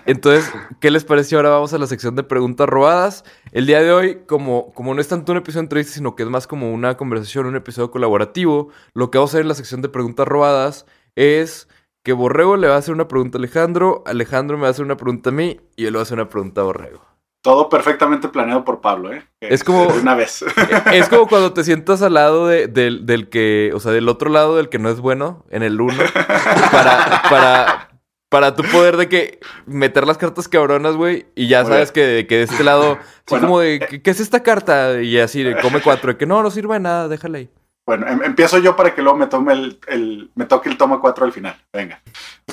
Entonces, 0.06 0.52
¿qué 0.80 0.92
les 0.92 1.04
pareció? 1.06 1.38
Ahora 1.38 1.50
vamos 1.50 1.74
a 1.74 1.78
la 1.78 1.88
sección 1.88 2.16
de 2.16 2.24
preguntas 2.24 2.68
robadas. 2.68 3.24
El 3.52 3.66
día 3.66 3.82
de 3.82 3.92
hoy, 3.92 4.20
como, 4.28 4.74
como 4.74 4.94
no 4.94 5.02
es 5.02 5.08
tanto 5.08 5.32
un 5.32 5.38
episodio 5.38 5.62
de 5.62 5.66
entrevista, 5.66 5.94
sino 5.94 6.16
que 6.16 6.24
es 6.24 6.30
más 6.30 6.48
como 6.48 6.72
una 6.74 6.98
conversación, 6.98 7.46
un 7.46 7.56
episodio 7.56 7.92
colaborativo, 7.92 8.70
lo 8.94 9.12
que 9.12 9.18
vamos 9.18 9.32
a 9.32 9.34
hacer 9.34 9.42
en 9.42 9.48
la 9.50 9.56
sección 9.56 9.82
de 9.82 9.90
preguntas 9.90 10.28
robadas 10.28 10.86
es 11.16 11.68
que 12.04 12.14
Borrego 12.14 12.56
le 12.58 12.68
va 12.68 12.76
a 12.76 12.80
hacer 12.80 12.94
una 12.94 13.08
pregunta 13.08 13.38
a 13.38 13.40
Alejandro, 13.40 14.04
Alejandro 14.06 14.58
me 14.58 14.62
va 14.64 14.68
a 14.70 14.72
hacer 14.72 14.86
una 14.86 14.98
pregunta 14.98 15.30
a 15.32 15.34
mí 15.34 15.60
y 15.76 15.84
yo 15.84 15.90
le 15.90 15.98
voy 15.98 16.00
a 16.00 16.04
hacer 16.04 16.18
una 16.18 16.30
pregunta 16.30 16.62
a 16.62 16.64
Borrego. 16.64 17.02
Todo 17.42 17.70
perfectamente 17.70 18.28
planeado 18.28 18.66
por 18.66 18.82
Pablo, 18.82 19.14
¿eh? 19.14 19.24
Es 19.40 19.64
como- 19.64 19.88
una 19.88 20.14
vez. 20.14 20.44
Es 20.94 21.08
como 21.08 21.26
cuando 21.28 21.54
te 21.54 21.64
sientas 21.64 22.02
al 22.02 22.16
lado 22.16 22.48
de- 22.48 22.68
del, 22.68 23.06
del 23.06 23.30
que, 23.30 23.72
o 23.74 23.80
sea, 23.80 23.94
del 23.94 24.10
otro 24.10 24.30
lado 24.30 24.58
del 24.58 24.68
que 24.68 24.78
no 24.80 24.90
es 24.90 25.00
bueno, 25.00 25.46
en 25.50 25.64
el 25.64 25.80
uno, 25.80 25.94
para, 26.72 27.22
para, 27.30 27.89
para 28.30 28.56
tu 28.56 28.64
poder 28.64 28.96
de 28.98 29.10
que 29.10 29.40
meter 29.66 30.06
las 30.06 30.18
cartas 30.18 30.48
cabronas, 30.48 30.96
güey, 30.96 31.26
y 31.36 31.48
ya 31.48 31.66
sabes 31.66 31.92
que, 31.92 32.26
que 32.30 32.38
de 32.38 32.44
este 32.44 32.64
lado, 32.64 32.94
así 32.94 33.08
Bueno, 33.32 33.48
como 33.48 33.60
de, 33.60 33.80
¿qué, 33.80 34.02
qué 34.02 34.12
es 34.12 34.20
esta 34.20 34.44
carta? 34.44 35.02
Y 35.02 35.18
así, 35.20 35.44
de, 35.44 35.60
come 35.60 35.82
cuatro, 35.82 36.12
de 36.14 36.18
que 36.18 36.26
no, 36.26 36.42
no 36.44 36.52
sirve 36.52 36.76
de 36.76 36.80
nada, 36.82 37.08
déjala 37.08 37.40
ahí. 37.40 37.50
Bueno, 37.88 38.08
em- 38.08 38.22
empiezo 38.24 38.60
yo 38.60 38.76
para 38.76 38.94
que 38.94 39.02
luego 39.02 39.18
me 39.18 39.26
tome 39.26 39.54
el, 39.54 39.80
el- 39.88 40.30
me 40.36 40.46
toque 40.46 40.70
el 40.70 40.78
toma 40.78 41.00
4 41.02 41.26
al 41.26 41.32
final. 41.34 41.56
Venga. 41.74 42.02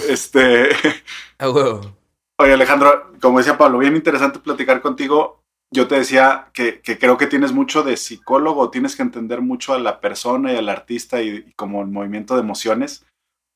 Este. 0.09 0.71
Ah, 1.39 1.51
huevo. 1.51 1.95
Oye, 2.39 2.55
Alejandro, 2.55 3.13
como 3.21 3.37
decía 3.39 3.59
Pablo, 3.59 3.77
bien 3.77 3.95
interesante 3.95 4.39
platicar 4.39 4.81
contigo. 4.81 5.43
Yo 5.71 5.87
te 5.89 5.97
decía 5.97 6.47
que, 6.55 6.81
que 6.81 6.97
creo 6.99 7.19
que 7.19 7.27
tienes 7.27 7.53
mucho 7.53 7.83
de 7.83 7.99
psicólogo, 7.99 8.71
tienes 8.71 8.97
que 8.97 9.03
entender 9.03 9.43
mucho 9.43 9.75
a 9.75 9.79
la 9.79 10.01
persona 10.01 10.53
y 10.53 10.57
al 10.57 10.71
artista 10.71 11.21
y, 11.21 11.45
y 11.49 11.53
como 11.53 11.83
el 11.83 11.89
movimiento 11.89 12.35
de 12.35 12.41
emociones, 12.41 13.05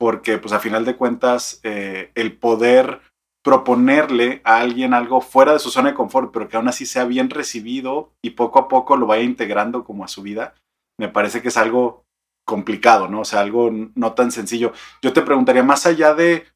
porque 0.00 0.38
pues 0.38 0.54
a 0.54 0.60
final 0.60 0.86
de 0.86 0.96
cuentas 0.96 1.60
eh, 1.62 2.10
el 2.14 2.38
poder 2.38 3.02
proponerle 3.44 4.40
a 4.44 4.60
alguien 4.60 4.94
algo 4.94 5.20
fuera 5.20 5.52
de 5.52 5.58
su 5.58 5.70
zona 5.70 5.90
de 5.90 5.94
confort, 5.94 6.32
pero 6.32 6.48
que 6.48 6.56
aún 6.56 6.68
así 6.68 6.86
sea 6.86 7.04
bien 7.04 7.28
recibido 7.28 8.10
y 8.24 8.30
poco 8.30 8.58
a 8.58 8.68
poco 8.68 8.96
lo 8.96 9.06
vaya 9.06 9.22
integrando 9.22 9.84
como 9.84 10.02
a 10.02 10.08
su 10.08 10.22
vida, 10.22 10.54
me 10.98 11.08
parece 11.08 11.42
que 11.42 11.48
es 11.48 11.56
algo 11.58 12.04
complicado, 12.46 13.08
¿no? 13.08 13.20
O 13.20 13.24
sea, 13.26 13.40
algo 13.40 13.70
no 13.94 14.14
tan 14.14 14.32
sencillo. 14.32 14.72
Yo 15.02 15.12
te 15.12 15.22
preguntaría, 15.22 15.62
más 15.62 15.84
allá 15.84 16.14
de 16.14 16.46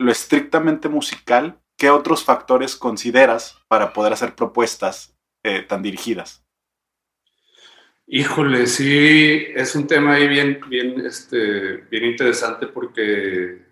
lo 0.00 0.10
estrictamente 0.10 0.88
musical, 0.88 1.60
¿qué 1.78 1.90
otros 1.90 2.24
factores 2.24 2.76
consideras 2.76 3.58
para 3.68 3.92
poder 3.92 4.14
hacer 4.14 4.34
propuestas 4.34 5.14
eh, 5.44 5.60
tan 5.60 5.82
dirigidas? 5.82 6.45
Híjole, 8.08 8.68
sí, 8.68 9.48
es 9.54 9.74
un 9.74 9.86
tema 9.88 10.14
ahí 10.14 10.28
bien, 10.28 10.60
bien, 10.68 11.04
este, 11.04 11.78
bien 11.90 12.04
interesante 12.04 12.68
porque, 12.68 13.62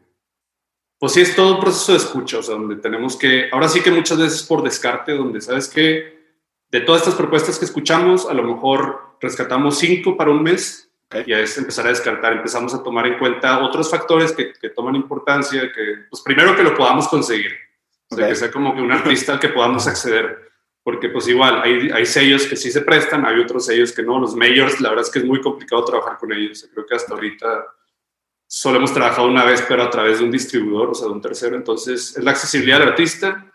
pues 0.98 1.12
sí, 1.12 1.20
es 1.20 1.36
todo 1.36 1.54
un 1.54 1.60
proceso 1.60 1.92
de 1.92 1.98
escucha, 1.98 2.38
o 2.38 2.42
sea, 2.42 2.56
donde 2.56 2.76
tenemos 2.76 3.16
que, 3.16 3.48
ahora 3.52 3.68
sí 3.68 3.80
que 3.80 3.92
muchas 3.92 4.18
veces 4.18 4.42
por 4.42 4.64
descarte, 4.64 5.12
donde 5.12 5.40
sabes 5.40 5.68
que 5.68 6.14
de 6.68 6.80
todas 6.80 7.02
estas 7.02 7.14
propuestas 7.14 7.60
que 7.60 7.64
escuchamos, 7.64 8.28
a 8.28 8.34
lo 8.34 8.42
mejor 8.42 9.16
rescatamos 9.20 9.78
cinco 9.78 10.16
para 10.16 10.32
un 10.32 10.42
mes 10.42 10.90
Ok. 11.12 11.28
y 11.28 11.32
a 11.32 11.38
es 11.38 11.56
empezar 11.56 11.86
a 11.86 11.90
descartar, 11.90 12.32
empezamos 12.32 12.74
a 12.74 12.82
tomar 12.82 13.06
en 13.06 13.18
cuenta 13.18 13.62
otros 13.62 13.88
factores 13.88 14.32
que, 14.32 14.52
que 14.52 14.70
toman 14.70 14.96
importancia, 14.96 15.70
que, 15.72 16.06
pues 16.10 16.22
primero 16.22 16.56
que 16.56 16.64
lo 16.64 16.74
podamos 16.74 17.06
conseguir, 17.06 17.52
o 18.10 18.16
sea, 18.16 18.26
que 18.26 18.34
sea 18.34 18.50
como 18.50 18.74
que 18.74 18.82
un 18.82 18.90
artista 18.90 19.34
al 19.34 19.38
que 19.38 19.50
podamos 19.50 19.86
acceder 19.86 20.53
porque 20.84 21.08
pues 21.08 21.26
igual 21.28 21.62
hay, 21.62 21.90
hay 21.90 22.04
sellos 22.04 22.46
que 22.46 22.56
sí 22.56 22.70
se 22.70 22.82
prestan, 22.82 23.24
hay 23.24 23.40
otros 23.40 23.64
sellos 23.64 23.90
que 23.90 24.02
no. 24.02 24.20
Los 24.20 24.36
majors, 24.36 24.82
la 24.82 24.90
verdad 24.90 25.06
es 25.06 25.10
que 25.10 25.20
es 25.20 25.24
muy 25.24 25.40
complicado 25.40 25.82
trabajar 25.82 26.18
con 26.18 26.30
ellos. 26.30 26.68
Creo 26.72 26.84
que 26.84 26.94
hasta 26.94 27.14
ahorita 27.14 27.66
solo 28.46 28.76
hemos 28.76 28.92
trabajado 28.92 29.26
una 29.26 29.46
vez, 29.46 29.64
pero 29.66 29.82
a 29.82 29.88
través 29.88 30.18
de 30.18 30.26
un 30.26 30.30
distribuidor, 30.30 30.90
o 30.90 30.94
sea, 30.94 31.08
de 31.08 31.14
un 31.14 31.22
tercero. 31.22 31.56
Entonces, 31.56 32.14
es 32.18 32.22
la 32.22 32.32
accesibilidad 32.32 32.80
del 32.80 32.90
artista, 32.90 33.50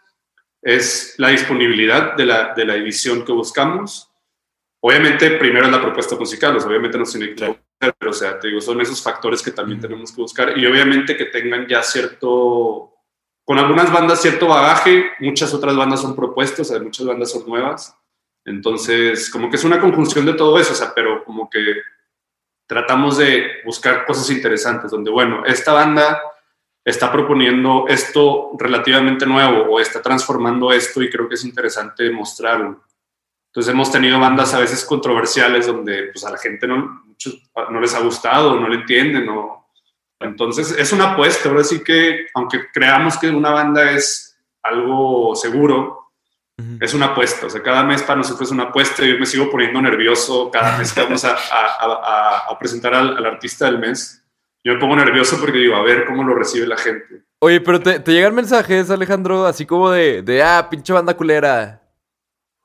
es 0.60 1.14
la 1.18 1.30
disponibilidad 1.30 2.16
de 2.16 2.26
la, 2.26 2.54
de 2.56 2.66
la 2.66 2.76
edición 2.76 3.24
que 3.24 3.32
buscamos. 3.32 4.12
Obviamente, 4.82 5.30
primero 5.32 5.68
es 5.68 5.72
la 5.72 5.82
propuesta 5.82 6.16
musical, 6.16 6.58
o 6.58 6.60
sea, 6.60 6.68
obviamente 6.68 6.98
nos 6.98 7.12
tiene 7.12 7.36
que 7.36 7.46
gustar, 7.46 7.96
pero 8.00 8.10
o 8.10 8.14
sea, 8.14 8.40
te 8.40 8.48
digo, 8.48 8.60
son 8.60 8.82
esos 8.82 9.04
factores 9.04 9.44
que 9.44 9.52
también 9.52 9.80
tenemos 9.80 10.12
que 10.12 10.22
buscar 10.22 10.58
y 10.58 10.66
obviamente 10.66 11.16
que 11.16 11.26
tengan 11.26 11.68
ya 11.68 11.84
cierto 11.84 12.99
con 13.50 13.58
algunas 13.58 13.92
bandas 13.92 14.22
cierto 14.22 14.48
bagaje, 14.48 15.06
muchas 15.22 15.52
otras 15.56 15.76
bandas 15.76 16.02
son 16.02 16.16
propuestas, 16.16 16.68
sea, 16.68 16.80
muchas 16.80 17.08
bandas 17.08 17.32
son 17.32 17.48
nuevas. 17.48 17.98
Entonces, 18.46 19.28
como 19.32 19.50
que 19.50 19.56
es 19.56 19.64
una 19.64 19.82
conjunción 19.82 20.24
de 20.28 20.34
todo 20.34 20.60
eso, 20.60 20.74
o 20.74 20.76
sea, 20.76 20.94
pero 20.94 21.24
como 21.24 21.50
que 21.50 21.60
tratamos 22.68 23.18
de 23.18 23.48
buscar 23.66 24.06
cosas 24.06 24.30
interesantes, 24.30 24.92
donde, 24.92 25.10
bueno, 25.10 25.44
esta 25.48 25.74
banda 25.74 26.22
está 26.86 27.12
proponiendo 27.12 27.86
esto 27.88 28.52
relativamente 28.60 29.26
nuevo 29.26 29.74
o 29.74 29.80
está 29.80 30.00
transformando 30.00 30.72
esto 30.72 31.02
y 31.02 31.10
creo 31.10 31.28
que 31.28 31.34
es 31.34 31.44
interesante 31.44 32.12
mostrarlo. 32.12 32.84
Entonces 33.48 33.74
hemos 33.74 33.92
tenido 33.92 34.20
bandas 34.20 34.54
a 34.54 34.60
veces 34.60 34.86
controversiales 34.86 35.66
donde 35.66 36.12
pues 36.14 36.24
a 36.24 36.30
la 36.30 36.38
gente 36.38 36.68
no, 36.68 37.02
muchos, 37.04 37.50
no 37.72 37.82
les 37.82 37.96
ha 37.96 38.00
gustado, 38.02 38.60
no 38.60 38.70
le 38.70 38.76
entienden, 38.76 39.28
o 39.28 39.59
entonces 40.20 40.72
es 40.78 40.92
una 40.92 41.12
apuesta, 41.14 41.50
ahora 41.50 41.64
sí 41.64 41.84
que 41.84 42.28
aunque 42.34 42.70
creamos 42.74 43.18
que 43.18 43.30
una 43.30 43.52
banda 43.52 43.92
es 43.92 44.38
algo 44.64 45.36
seguro, 45.36 45.98
es 46.82 46.94
una 46.94 47.08
apuesta, 47.08 47.46
o 47.46 47.50
sea, 47.50 47.64
cada 47.64 47.84
mes 47.84 48.04
para 48.04 48.18
nosotros 48.18 48.50
es 48.50 48.52
una 48.54 48.64
apuesta, 48.66 49.06
yo 49.06 49.18
me 49.18 49.26
sigo 49.26 49.50
poniendo 49.50 49.82
nervioso 49.82 50.52
cada 50.52 50.78
mes 50.78 50.92
que 50.92 51.02
vamos 51.02 51.24
a, 51.24 51.32
a- 51.32 51.38
a- 51.80 52.38
a 52.52 52.60
presentar 52.60 52.94
al, 52.94 53.16
al 53.18 53.26
artista 53.26 53.66
del 53.66 53.80
mes, 53.80 54.22
yo 54.62 54.74
me 54.74 54.80
pongo 54.80 54.98
nervioso 54.98 55.38
porque 55.40 55.58
digo, 55.60 55.78
a 55.78 55.84
ver 55.84 56.04
cómo 56.06 56.22
lo 56.24 56.36
recibe 56.36 56.68
la 56.68 56.76
gente. 56.76 57.22
Oye, 57.42 57.62
pero 57.62 57.80
te, 57.80 58.02
te 58.02 58.12
llegan 58.12 58.36
mensajes, 58.36 58.90
Alejandro, 58.90 59.46
así 59.46 59.66
como 59.66 59.90
de, 59.90 60.22
de 60.22 60.44
ah, 60.44 60.68
pinche 60.70 60.92
banda 60.92 61.16
culera. 61.16 61.79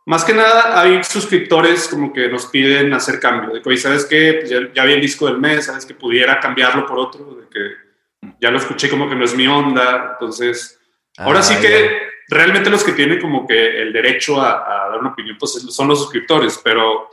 Más 0.06 0.25
que 0.25 0.34
nada 0.34 0.80
hay 0.80 1.02
suscriptores 1.02 1.88
como 1.88 2.12
que 2.12 2.28
nos 2.28 2.46
piden 2.46 2.92
hacer 2.92 3.18
cambios, 3.18 3.54
de 3.54 3.62
que, 3.62 3.68
oye, 3.68 3.78
¿sabes 3.78 4.04
qué? 4.04 4.34
Pues 4.40 4.50
ya, 4.50 4.58
ya 4.75 4.84
vi 4.84 4.92
el 4.92 5.00
disco 5.00 5.26
del 5.26 5.38
mes, 5.38 5.66
¿sabes? 5.66 5.87
Que 5.87 5.94
pudiera 5.94 6.38
cambiarlo 6.40 6.84
por 6.87 6.99
otro, 6.99 7.37
de 7.40 7.49
que 7.49 8.30
ya 8.40 8.50
lo 8.50 8.58
escuché 8.58 8.90
como 8.90 9.08
que 9.08 9.14
no 9.14 9.25
es 9.25 9.34
mi 9.34 9.46
onda, 9.46 10.11
entonces... 10.12 10.78
Ahora 11.16 11.38
Ah, 11.38 11.42
sí 11.42 11.54
ya. 11.54 11.61
que 11.61 11.99
realmente 12.28 12.68
los 12.70 12.82
que 12.82 12.92
tienen 12.92 13.20
como 13.20 13.46
que 13.46 13.80
el 13.82 13.92
derecho 13.92 14.40
a, 14.40 14.87
a 14.87 14.88
dar 14.90 14.99
una 14.99 15.11
opinión 15.11 15.37
pues 15.38 15.52
son 15.52 15.87
los 15.88 16.00
suscriptores, 16.00 16.61
pero 16.62 17.08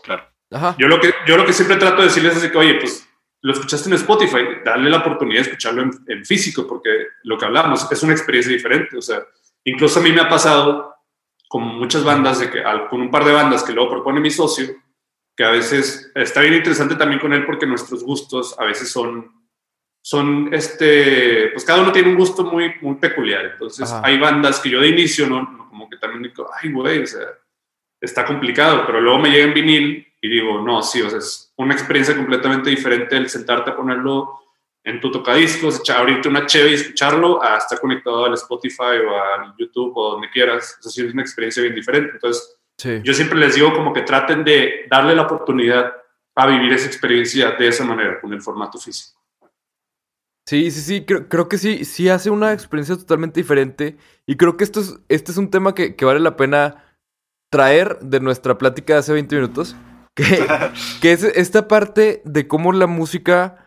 Ajá. 0.52 0.76
yo 0.80 0.88
lo 0.88 1.00
que, 1.00 1.14
yo 1.28 1.38
lo 1.38 1.46
que 1.46 1.54
siempre 1.54 1.78
trato 1.78 1.98
de 2.02 2.08
decirles 2.08 2.36
es 2.44 2.52
que, 2.52 2.58
oye, 2.58 2.76
pues 2.76 3.08
lo 3.44 3.54
escuchaste 3.54 3.90
en 3.90 3.96
Spotify, 3.96 4.40
dale 4.66 4.90
la 4.90 4.98
oportunidad 4.98 5.42
de 5.44 5.50
escucharlo 5.50 5.84
en, 5.84 5.92
en 6.08 6.26
físico, 6.26 6.66
porque 6.68 6.90
lo 7.24 7.38
que 7.38 7.46
hablamos 7.46 7.90
es 7.92 8.04
una 8.04 8.14
experiencia 8.14 8.52
diferente. 8.52 8.98
O 8.98 9.02
sea, 9.02 9.20
incluso 9.64 10.00
a 10.00 10.04
mí 10.04 10.12
me 10.12 10.22
ha 10.22 10.30
pasado 10.30 10.91
con 11.52 11.64
muchas 11.64 12.06
bandas, 12.06 12.40
de 12.40 12.50
que, 12.50 12.64
con 12.90 13.02
un 13.02 13.12
par 13.12 13.26
de 13.26 13.34
bandas 13.34 13.62
que 13.62 13.74
luego 13.74 13.90
propone 13.90 14.22
mi 14.22 14.32
socio, 14.32 14.74
que 15.36 15.44
a 15.44 15.52
veces 15.52 16.10
está 16.16 16.40
bien 16.40 16.54
interesante 16.54 16.96
también 16.96 17.20
con 17.20 17.34
él 17.34 17.46
porque 17.46 17.66
nuestros 17.66 18.06
gustos 18.06 18.58
a 18.58 18.64
veces 18.64 18.90
son, 18.90 19.30
son 20.02 20.48
este, 20.54 21.50
pues 21.50 21.66
cada 21.66 21.82
uno 21.82 21.92
tiene 21.92 22.08
un 22.08 22.16
gusto 22.16 22.46
muy, 22.46 22.76
muy 22.80 22.96
peculiar. 22.96 23.48
Entonces 23.48 23.92
Ajá. 23.92 24.02
hay 24.02 24.18
bandas 24.18 24.62
que 24.62 24.70
yo 24.70 24.80
de 24.80 24.88
inicio, 24.88 25.28
no, 25.28 25.68
como 25.68 25.90
que 25.90 25.98
también 25.98 26.24
digo, 26.24 26.50
ay, 26.58 26.72
güey, 26.72 27.04
o 27.04 27.06
sea, 27.06 27.28
está 28.00 28.26
complicado, 28.26 28.86
pero 28.86 29.02
luego 29.02 29.20
me 29.20 29.30
llega 29.30 29.44
en 29.44 29.54
vinil 29.54 30.08
y 30.22 30.30
digo, 30.30 30.62
no, 30.62 30.82
sí, 30.82 31.02
o 31.02 31.10
sea, 31.10 31.20
es 31.20 31.52
una 31.58 31.74
experiencia 31.74 32.16
completamente 32.16 32.70
diferente 32.70 33.18
el 33.18 33.28
sentarte 33.28 33.72
a 33.72 33.76
ponerlo 33.76 34.40
en 34.84 35.00
tu 35.00 35.12
tocadiscos, 35.12 35.80
echa- 35.80 36.00
abrirte 36.00 36.28
una 36.28 36.46
cheve 36.46 36.72
y 36.72 36.74
escucharlo, 36.76 37.42
a 37.44 37.58
estar 37.58 37.80
conectado 37.80 38.26
al 38.26 38.34
Spotify 38.34 38.98
o 39.08 39.16
al 39.16 39.54
YouTube 39.58 39.94
o 39.96 40.12
donde 40.14 40.30
quieras. 40.30 40.78
Eso 40.80 40.90
sí 40.90 41.06
es 41.06 41.14
una 41.14 41.22
experiencia 41.22 41.62
bien 41.64 41.76
diferente. 41.76 42.12
Entonces, 42.14 42.58
Sí. 42.78 43.00
yo 43.04 43.14
siempre 43.14 43.38
les 43.38 43.54
digo 43.56 43.74
como 43.74 43.94
que 43.94 44.02
traten 44.02 44.44
de 44.44 44.88
darle 44.90 45.14
la 45.16 45.22
oportunidad 45.24 45.94
a 46.36 46.48
vivir 46.48 46.74
esa 46.74 46.88
experiencia 46.88 47.52
de 47.52 47.68
esa 47.68 47.84
manera, 47.86 48.20
con 48.20 48.34
el 48.34 48.42
formato 48.42 48.80
físico. 48.80 49.20
Sí, 50.48 50.72
sí, 50.72 50.82
sí, 50.82 51.06
creo, 51.06 51.30
creo 51.30 51.48
que 51.48 51.58
sí, 51.58 51.86
sí 51.86 52.10
hace 52.10 52.30
una 52.32 52.52
experiencia 52.52 52.98
totalmente 52.98 53.40
diferente. 53.40 53.98
Y 54.26 54.36
creo 54.36 54.58
que 54.58 54.64
esto 54.64 54.80
es, 54.80 55.00
este 55.08 55.32
es 55.32 55.38
un 55.38 55.52
tema 55.52 55.76
que, 55.76 55.96
que 55.96 56.06
vale 56.06 56.20
la 56.20 56.36
pena 56.36 56.84
traer 57.52 58.00
de 58.00 58.20
nuestra 58.20 58.58
plática 58.58 58.94
de 58.94 59.00
hace 59.00 59.14
20 59.14 59.36
minutos. 59.36 59.76
Que, 60.16 60.24
que 61.02 61.12
es 61.12 61.24
esta 61.24 61.68
parte 61.68 62.22
de 62.26 62.48
cómo 62.48 62.74
la 62.74 62.88
música, 62.88 63.61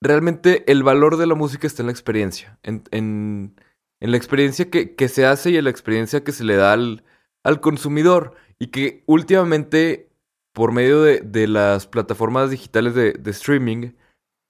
realmente 0.00 0.70
el 0.70 0.82
valor 0.82 1.16
de 1.16 1.26
la 1.26 1.34
música 1.34 1.66
está 1.66 1.82
en 1.82 1.86
la 1.86 1.92
experiencia. 1.92 2.58
En, 2.62 2.82
en, 2.90 3.54
la 4.00 4.16
experiencia 4.16 4.70
que, 4.70 4.94
que 4.94 5.08
se 5.08 5.26
hace 5.26 5.50
y 5.50 5.56
en 5.56 5.64
la 5.64 5.70
experiencia 5.70 6.22
que 6.22 6.32
se 6.32 6.44
le 6.44 6.56
da 6.56 6.72
al, 6.72 7.04
al 7.44 7.60
consumidor. 7.60 8.34
Y 8.58 8.68
que 8.68 9.02
últimamente, 9.06 10.10
por 10.52 10.72
medio 10.72 11.02
de, 11.02 11.20
de 11.20 11.46
las 11.46 11.86
plataformas 11.86 12.50
digitales 12.50 12.94
de, 12.94 13.12
de 13.12 13.30
streaming, 13.30 13.92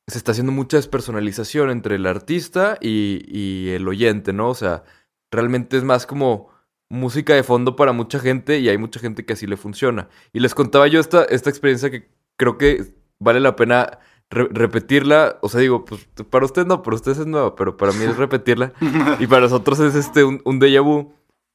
se 0.06 0.18
está 0.18 0.32
haciendo 0.32 0.52
mucha 0.52 0.78
despersonalización 0.78 1.70
entre 1.70 1.96
el 1.96 2.06
artista 2.06 2.78
y, 2.80 3.22
y 3.28 3.70
el 3.70 3.86
oyente, 3.86 4.32
¿no? 4.32 4.48
O 4.48 4.54
sea, 4.54 4.84
realmente 5.30 5.76
es 5.76 5.84
más 5.84 6.06
como 6.06 6.50
música 6.90 7.34
de 7.34 7.42
fondo 7.42 7.76
para 7.76 7.92
mucha 7.92 8.18
gente 8.18 8.58
y 8.58 8.68
hay 8.68 8.78
mucha 8.78 9.00
gente 9.00 9.24
que 9.24 9.34
así 9.34 9.46
le 9.46 9.56
funciona. 9.56 10.08
Y 10.32 10.40
les 10.40 10.54
contaba 10.54 10.86
yo 10.88 11.00
esta, 11.00 11.24
esta 11.24 11.50
experiencia 11.50 11.90
que 11.90 12.08
creo 12.38 12.56
que 12.56 12.94
vale 13.18 13.40
la 13.40 13.56
pena 13.56 13.98
re- 14.30 14.48
repetirla. 14.50 15.38
O 15.42 15.48
sea, 15.48 15.60
digo, 15.60 15.84
pues 15.84 16.08
para 16.30 16.44
ustedes 16.44 16.66
no, 16.66 16.82
para 16.82 16.96
ustedes 16.96 17.18
es 17.18 17.26
nueva, 17.26 17.54
pero 17.56 17.76
para 17.76 17.92
mí 17.92 18.04
es 18.04 18.16
repetirla. 18.16 18.72
y 19.18 19.26
para 19.26 19.42
nosotros 19.42 19.80
es 19.80 19.94
este 19.94 20.24
un, 20.24 20.40
un 20.44 20.60
déjà 20.60 20.82
vu. 20.82 21.12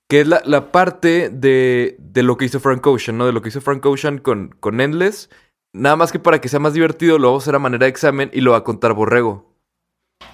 Que 0.09 0.21
es 0.21 0.27
la, 0.27 0.41
la 0.45 0.71
parte 0.71 1.29
de, 1.29 1.95
de 1.97 2.23
lo 2.23 2.37
que 2.37 2.45
hizo 2.45 2.59
Frank 2.59 2.85
Ocean, 2.85 3.17
¿no? 3.17 3.25
De 3.25 3.31
lo 3.31 3.41
que 3.41 3.49
hizo 3.49 3.61
Frank 3.61 3.85
Ocean 3.85 4.17
con, 4.19 4.53
con 4.59 4.81
Endless. 4.81 5.29
Nada 5.73 5.95
más 5.95 6.11
que 6.11 6.19
para 6.19 6.39
que 6.39 6.49
sea 6.49 6.59
más 6.59 6.73
divertido, 6.73 7.17
lo 7.17 7.29
vamos 7.29 7.43
a 7.43 7.45
hacer 7.45 7.55
a 7.55 7.59
manera 7.59 7.85
de 7.85 7.89
examen 7.89 8.29
y 8.33 8.41
lo 8.41 8.51
va 8.51 8.57
a 8.57 8.63
contar 8.63 8.93
Borrego. 8.93 9.51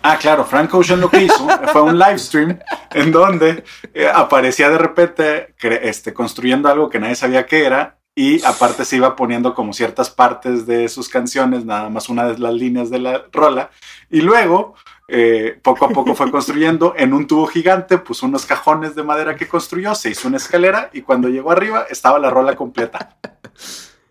Ah, 0.01 0.17
claro, 0.19 0.43
Frank 0.43 0.74
Ocean 0.74 1.00
lo 1.00 1.10
que 1.10 1.24
hizo 1.24 1.48
fue 1.72 1.81
un 1.81 1.98
live 1.98 2.17
stream 2.17 2.60
en 2.91 3.12
donde 3.12 3.63
eh, 3.93 4.08
aparecía 4.13 4.69
de 4.69 4.77
repente 4.77 5.53
este, 5.62 6.13
construyendo 6.13 6.67
algo 6.67 6.89
que 6.89 7.00
nadie 7.00 7.15
sabía 7.15 7.46
qué 7.46 7.65
era 7.65 7.99
y 8.16 8.44
aparte 8.44 8.84
se 8.86 8.98
iba 8.98 9.16
poniendo 9.16 9.54
como 9.54 9.72
ciertas 9.74 10.10
partes 10.10 10.66
de 10.66 10.89
sus 10.89 11.08
canciones, 11.10 11.63
nada 11.66 11.89
más 11.89 12.10
una 12.10 12.28
de 12.28 12.38
las 12.38 12.54
líneas 12.54 12.89
de 12.89 13.00
la 13.00 13.24
rola 13.32 13.70
y 14.10 14.22
luego 14.22 14.75
eh, 15.08 15.58
poco 15.63 15.86
a 15.86 15.89
poco 15.89 16.13
fue 16.16 16.30
construyendo 16.32 16.94
en 16.98 17.13
un 17.13 17.28
tubo 17.28 17.48
gigante, 17.48 17.98
puso 17.98 18.25
unos 18.25 18.46
cajones 18.46 18.94
de 18.96 19.04
madera 19.04 19.36
que 19.36 19.48
construyó, 19.48 19.96
se 19.96 20.10
hizo 20.10 20.28
una 20.28 20.38
escalera 20.38 20.89
y 20.94 21.01
cuando 21.01 21.30
llegó 21.30 21.51
arriba 21.51 21.86
estaba 21.89 22.20
la 22.20 22.30
rola 22.30 22.56
completa. 22.56 23.18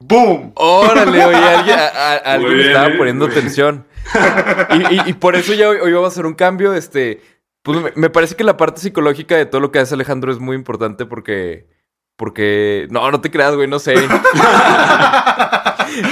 ¡Boom! 0.00 0.52
Órale, 0.54 1.24
oye, 1.24 1.36
alguien, 1.36 1.78
a- 1.78 1.86
a- 1.88 2.16
alguien 2.18 2.50
Muy 2.50 2.54
bien, 2.54 2.68
estaba 2.68 2.88
muy 2.88 2.98
poniendo 2.98 3.26
bien. 3.26 3.38
atención. 3.38 3.86
Y, 4.70 4.94
y- 4.94 5.10
y 5.10 5.12
por 5.14 5.34
eso 5.36 5.52
ya 5.54 5.68
hoy, 5.68 5.78
hoy 5.78 5.92
vamos 5.92 6.10
a 6.10 6.12
hacer 6.12 6.24
un 6.26 6.34
cambio. 6.34 6.72
Este, 6.72 7.20
pues 7.62 7.80
me, 7.82 7.92
me 7.96 8.08
parece 8.08 8.36
que 8.36 8.44
la 8.44 8.56
parte 8.56 8.80
psicológica 8.80 9.36
de 9.36 9.44
todo 9.46 9.60
lo 9.60 9.72
que 9.72 9.80
hace 9.80 9.94
Alejandro 9.94 10.30
es 10.32 10.38
muy 10.38 10.54
importante 10.56 11.04
porque. 11.04 11.66
Porque. 12.18 12.86
No, 12.90 13.10
no 13.10 13.20
te 13.22 13.30
creas, 13.30 13.54
güey, 13.54 13.68
no 13.68 13.78
sé. 13.78 13.94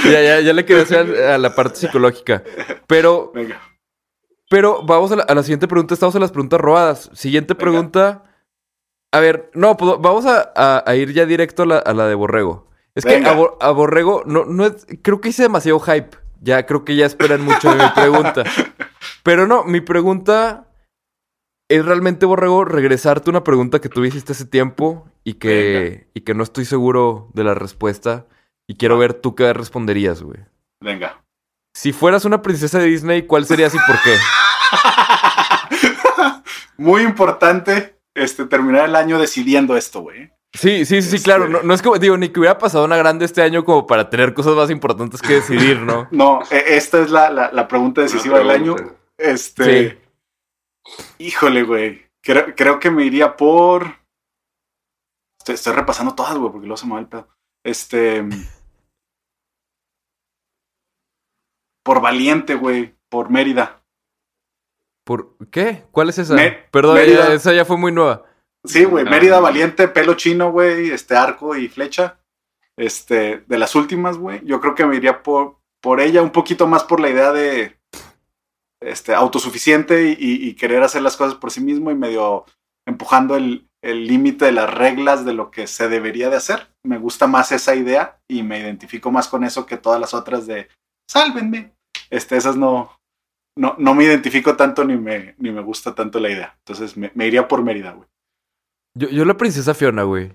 ya, 0.05 0.21
ya, 0.21 0.39
ya 0.39 0.53
le 0.53 0.65
quería 0.65 0.83
hacer 0.83 1.21
a, 1.23 1.37
la 1.37 1.53
parte 1.53 1.75
psicológica. 1.79 2.43
Pero, 2.87 3.31
Venga. 3.35 3.61
pero 4.49 4.81
vamos 4.83 5.11
a 5.11 5.17
la, 5.17 5.23
a 5.23 5.35
la 5.35 5.43
siguiente 5.43 5.67
pregunta. 5.67 5.93
Estamos 5.93 6.15
en 6.15 6.21
las 6.21 6.31
preguntas 6.31 6.59
robadas. 6.61 7.09
Siguiente 7.13 7.53
Venga. 7.53 7.61
pregunta. 7.61 8.23
A 9.11 9.19
ver, 9.19 9.49
no, 9.53 9.77
pues 9.77 9.95
vamos 9.99 10.25
a, 10.25 10.51
a- 10.55 10.83
a 10.85 10.95
ir 10.95 11.13
ya 11.13 11.25
directo 11.25 11.63
a 11.63 11.65
la, 11.65 11.77
a 11.77 11.93
la 11.93 12.07
de 12.07 12.15
Borrego. 12.15 12.67
Es 12.95 13.05
que 13.05 13.15
Venga. 13.19 13.35
a 13.61 13.71
Borrego, 13.71 14.23
no, 14.25 14.45
no 14.45 14.65
es, 14.65 14.85
creo 15.03 15.21
que 15.21 15.29
hice 15.29 15.43
demasiado 15.43 15.79
hype. 15.79 16.17
Ya 16.41 16.65
creo 16.65 16.85
que 16.85 16.95
ya 16.95 17.05
esperan 17.05 17.41
mucho 17.41 17.69
de 17.73 17.83
mi 17.83 17.89
pregunta. 17.91 18.43
Pero 19.23 19.45
no, 19.47 19.63
mi 19.63 19.81
pregunta 19.81 20.66
es 21.69 21.85
realmente, 21.85 22.25
Borrego, 22.25 22.65
regresarte 22.65 23.29
una 23.29 23.43
pregunta 23.43 23.79
que 23.79 23.89
tú 23.89 24.03
hiciste 24.05 24.33
hace 24.33 24.45
tiempo 24.45 25.07
y 25.23 25.35
que, 25.35 26.07
y 26.13 26.21
que 26.21 26.33
no 26.33 26.43
estoy 26.43 26.65
seguro 26.65 27.29
de 27.33 27.43
la 27.43 27.53
respuesta. 27.53 28.25
Y 28.67 28.75
quiero 28.75 28.97
ver 28.97 29.13
tú 29.13 29.35
qué 29.35 29.51
responderías, 29.53 30.21
güey. 30.21 30.39
Venga. 30.81 31.23
Si 31.73 31.93
fueras 31.93 32.25
una 32.25 32.41
princesa 32.41 32.79
de 32.79 32.85
Disney, 32.85 33.23
¿cuál 33.23 33.45
serías 33.45 33.73
y 33.73 33.77
por 33.85 33.95
qué? 34.03 34.15
Muy 36.77 37.01
importante 37.03 37.95
este, 38.15 38.45
terminar 38.45 38.85
el 38.85 38.95
año 38.95 39.19
decidiendo 39.19 39.77
esto, 39.77 40.01
güey. 40.01 40.31
Sí, 40.53 40.85
sí, 40.85 41.01
sí, 41.01 41.15
Este- 41.17 41.25
claro. 41.25 41.47
No, 41.47 41.61
no 41.61 41.73
es 41.73 41.81
como, 41.81 41.97
digo, 41.97 42.17
ni 42.17 42.29
que 42.29 42.39
hubiera 42.39 42.57
pasado 42.57 42.85
una 42.85 42.97
grande 42.97 43.25
este 43.25 43.41
año 43.41 43.63
como 43.63 43.85
para 43.85 44.09
tener 44.09 44.33
cosas 44.33 44.55
más 44.55 44.69
importantes 44.69 45.21
que 45.21 45.35
decidir, 45.35 45.81
¿no? 45.81 46.07
No, 46.11 46.41
e- 46.49 46.77
esta 46.77 47.01
es 47.01 47.11
la, 47.11 47.29
la- 47.29 47.51
la 47.51 47.67
pregunta 47.67 48.01
decisiva 48.01 48.39
del 48.39 48.49
año. 48.49 48.75
Este. 49.17 49.99
Híjole, 51.17 51.63
güey. 51.63 52.05
Creo, 52.23 52.53
creo 52.55 52.79
que 52.79 52.91
me 52.91 53.03
iría 53.05 53.35
por. 53.37 53.85
Estoy, 55.39 55.55
estoy 55.55 55.73
repasando 55.73 56.13
todas, 56.15 56.35
güey, 56.37 56.51
porque 56.51 56.67
luego 56.67 56.77
se 56.77 56.85
me 56.87 56.93
va 56.93 56.99
el 56.99 57.07
pedo. 57.07 57.27
Este. 57.65 58.23
Por 61.83 62.01
Valiente, 62.01 62.55
güey. 62.55 62.95
Por 63.09 63.29
Mérida. 63.29 63.81
¿Por 65.05 65.37
qué? 65.49 65.85
¿Cuál 65.91 66.09
es 66.09 66.17
esa? 66.17 66.33
Me- 66.33 66.51
Perdón, 66.71 66.95
Mérida. 66.95 67.33
esa 67.33 67.53
ya 67.53 67.63
fue 67.63 67.77
muy 67.77 67.91
nueva. 67.93 68.25
Sí, 68.65 68.83
güey. 68.83 69.05
Ah. 69.07 69.09
Mérida 69.09 69.39
Valiente, 69.39 69.87
pelo 69.87 70.15
chino, 70.15 70.51
güey. 70.51 70.89
Este 70.91 71.15
arco 71.15 71.55
y 71.55 71.69
flecha. 71.69 72.19
Este, 72.77 73.37
de 73.47 73.57
las 73.57 73.73
últimas, 73.75 74.17
güey. 74.17 74.41
Yo 74.45 74.59
creo 74.59 74.75
que 74.75 74.85
me 74.85 74.97
iría 74.97 75.23
por, 75.23 75.59
por 75.81 76.01
ella, 76.01 76.21
un 76.21 76.31
poquito 76.31 76.67
más 76.67 76.83
por 76.83 76.99
la 76.99 77.09
idea 77.09 77.31
de 77.31 77.76
este, 78.81 79.13
autosuficiente 79.13 80.15
y, 80.17 80.53
querer 80.55 80.83
hacer 80.83 81.01
las 81.01 81.17
cosas 81.17 81.35
por 81.35 81.51
sí 81.51 81.61
mismo 81.61 81.91
y 81.91 81.95
medio 81.95 82.45
empujando 82.87 83.35
el 83.35 83.67
límite 83.83 84.45
de 84.45 84.51
las 84.51 84.73
reglas 84.73 85.23
de 85.25 85.33
lo 85.33 85.51
que 85.51 85.67
se 85.67 85.87
debería 85.89 86.29
de 86.29 86.37
hacer. 86.37 86.67
Me 86.83 86.97
gusta 86.97 87.27
más 87.27 87.51
esa 87.51 87.75
idea 87.75 88.19
y 88.29 88.43
me 88.43 88.59
identifico 88.59 89.11
más 89.11 89.27
con 89.27 89.43
eso 89.43 89.65
que 89.65 89.77
todas 89.77 89.99
las 89.99 90.13
otras 90.13 90.45
de 90.47 90.67
sálvenme. 91.09 91.73
Este, 92.09 92.37
esas 92.37 92.55
no, 92.57 92.97
no, 93.57 93.75
no 93.77 93.93
me 93.93 94.03
identifico 94.03 94.55
tanto 94.55 94.83
ni 94.83 94.95
me, 94.97 95.35
ni 95.37 95.51
me 95.51 95.61
gusta 95.61 95.93
tanto 95.95 96.19
la 96.19 96.29
idea. 96.29 96.55
Entonces 96.59 96.95
me, 96.97 97.11
me 97.15 97.27
iría 97.27 97.47
por 97.47 97.63
Mérida, 97.63 97.91
güey. 97.91 98.07
Yo, 98.97 99.09
yo 99.09 99.25
la 99.25 99.37
princesa 99.37 99.73
Fiona, 99.73 100.03
güey. 100.03 100.31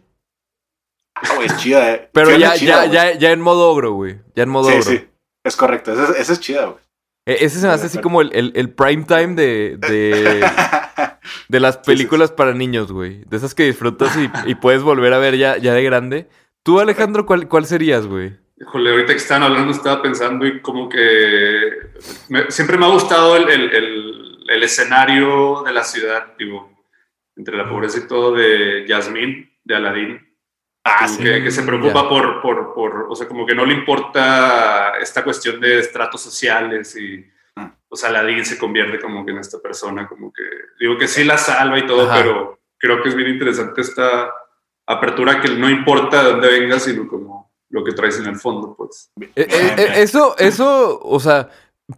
Ah, 1.17 1.35
güey, 1.37 1.47
es 1.47 1.57
chida, 1.59 1.93
eh. 1.95 2.11
Pero 2.13 2.29
Fiona 2.29 2.41
ya, 2.47 2.55
es 2.55 2.61
chida, 2.61 2.87
ya, 2.87 3.13
ya, 3.13 3.19
ya 3.19 3.31
en 3.33 3.41
modo 3.41 3.71
ogro, 3.71 3.93
güey. 3.93 4.21
Ya 4.35 4.43
en 4.45 4.49
modo 4.51 4.69
Sí, 4.69 4.75
ogro. 4.75 4.83
sí. 4.85 5.09
Es 5.45 5.57
correcto. 5.57 5.93
Esa, 5.93 6.05
es- 6.13 6.19
esa 6.21 6.33
es 6.33 6.41
chida, 6.41 6.67
güey. 6.67 6.79
E- 7.27 7.45
Ese 7.45 7.61
se 7.61 7.67
me 7.67 7.73
hace 7.73 7.87
así 7.87 7.99
como 8.01 8.21
el, 8.21 8.31
el, 8.35 8.53
el 8.57 8.71
prime 8.71 9.05
time 9.05 9.35
de, 9.35 9.77
de, 9.79 10.45
de 11.49 11.61
las 11.61 11.77
sí, 11.77 11.81
películas 11.87 12.33
para 12.33 12.53
niños, 12.53 12.91
güey. 12.93 13.25
De 13.27 13.37
esas 13.37 13.55
que 13.55 13.65
disfrutas 13.65 14.17
y, 14.17 14.31
y 14.51 14.55
puedes 14.57 14.83
volver 14.83 15.13
a 15.13 15.19
ver 15.19 15.37
ya, 15.37 15.57
ya 15.59 15.73
de 15.75 15.83
grande. 15.85 16.29
Tú, 16.63 16.81
Alejandro, 16.81 17.27
¿cuál, 17.27 17.49
cuál 17.49 17.67
serías, 17.67 18.07
güey? 18.07 18.37
Híjole, 18.61 18.91
ahorita 18.91 19.13
que 19.13 19.19
estaban 19.19 19.43
hablando 19.43 19.73
estaba 19.73 20.01
pensando 20.03 20.47
y 20.47 20.61
como 20.63 20.89
que 20.89 21.71
me- 22.29 22.51
siempre 22.51 22.77
me 22.79 22.87
ha 22.87 22.91
gustado 22.91 23.37
el, 23.37 23.49
el- 23.49 23.75
el- 23.75 24.19
el 24.49 24.63
escenario 24.63 25.63
de 25.65 25.73
la 25.73 25.83
ciudad, 25.85 26.35
digo, 26.39 26.71
entre 27.37 27.57
la 27.57 27.69
pobreza 27.69 27.99
y 27.99 28.07
todo, 28.09 28.35
de 28.35 28.85
Yasmín, 28.89 29.51
de 29.65 29.75
Aladín. 29.77 30.21
Ah, 30.85 31.07
sí. 31.07 31.23
que, 31.23 31.45
que 31.45 31.51
se 31.51 31.63
preocupa 31.63 32.09
por, 32.09 32.43
por, 32.43 32.75
por, 32.75 33.07
o 33.09 33.15
sea, 33.15 33.29
como 33.29 33.47
que 33.47 33.55
no 33.55 33.65
le 33.65 33.75
importa 33.75 34.99
esta 35.01 35.23
cuestión 35.23 35.61
de 35.61 35.79
estratos 35.79 36.21
sociales 36.21 36.97
y, 36.97 37.25
Ah. 37.57 37.71
o 37.89 37.97
sea, 37.97 38.09
Aladín 38.09 38.45
se 38.47 38.57
convierte 38.59 38.99
como 38.99 39.25
que 39.27 39.33
en 39.33 39.39
esta 39.39 39.59
persona, 39.61 40.09
como 40.09 40.33
que, 40.33 40.43
digo 40.81 40.97
que 40.97 41.07
sí 41.07 41.23
la 41.23 41.37
salva 41.37 41.79
y 41.79 41.87
todo, 41.87 42.11
Ajá. 42.11 42.23
pero 42.23 42.59
creo 42.79 43.03
que 43.03 43.11
es 43.11 43.15
bien 43.15 43.29
interesante 43.29 43.83
esta 43.83 44.33
apertura 44.87 45.39
que 45.41 45.49
no 45.51 45.69
importa 45.69 46.23
de 46.25 46.31
dónde 46.33 46.49
vengas, 46.49 46.85
sino 46.85 47.07
como 47.07 47.53
lo 47.69 47.85
que 47.85 47.93
traes 47.93 48.19
en 48.19 48.27
el 48.27 48.37
fondo, 48.37 48.75
pues. 48.75 49.11
Eh, 49.21 49.31
eh, 49.37 49.75
eh, 49.77 49.93
eso, 49.97 50.35
eso, 50.39 50.99
o 51.03 51.21
sea, 51.21 51.51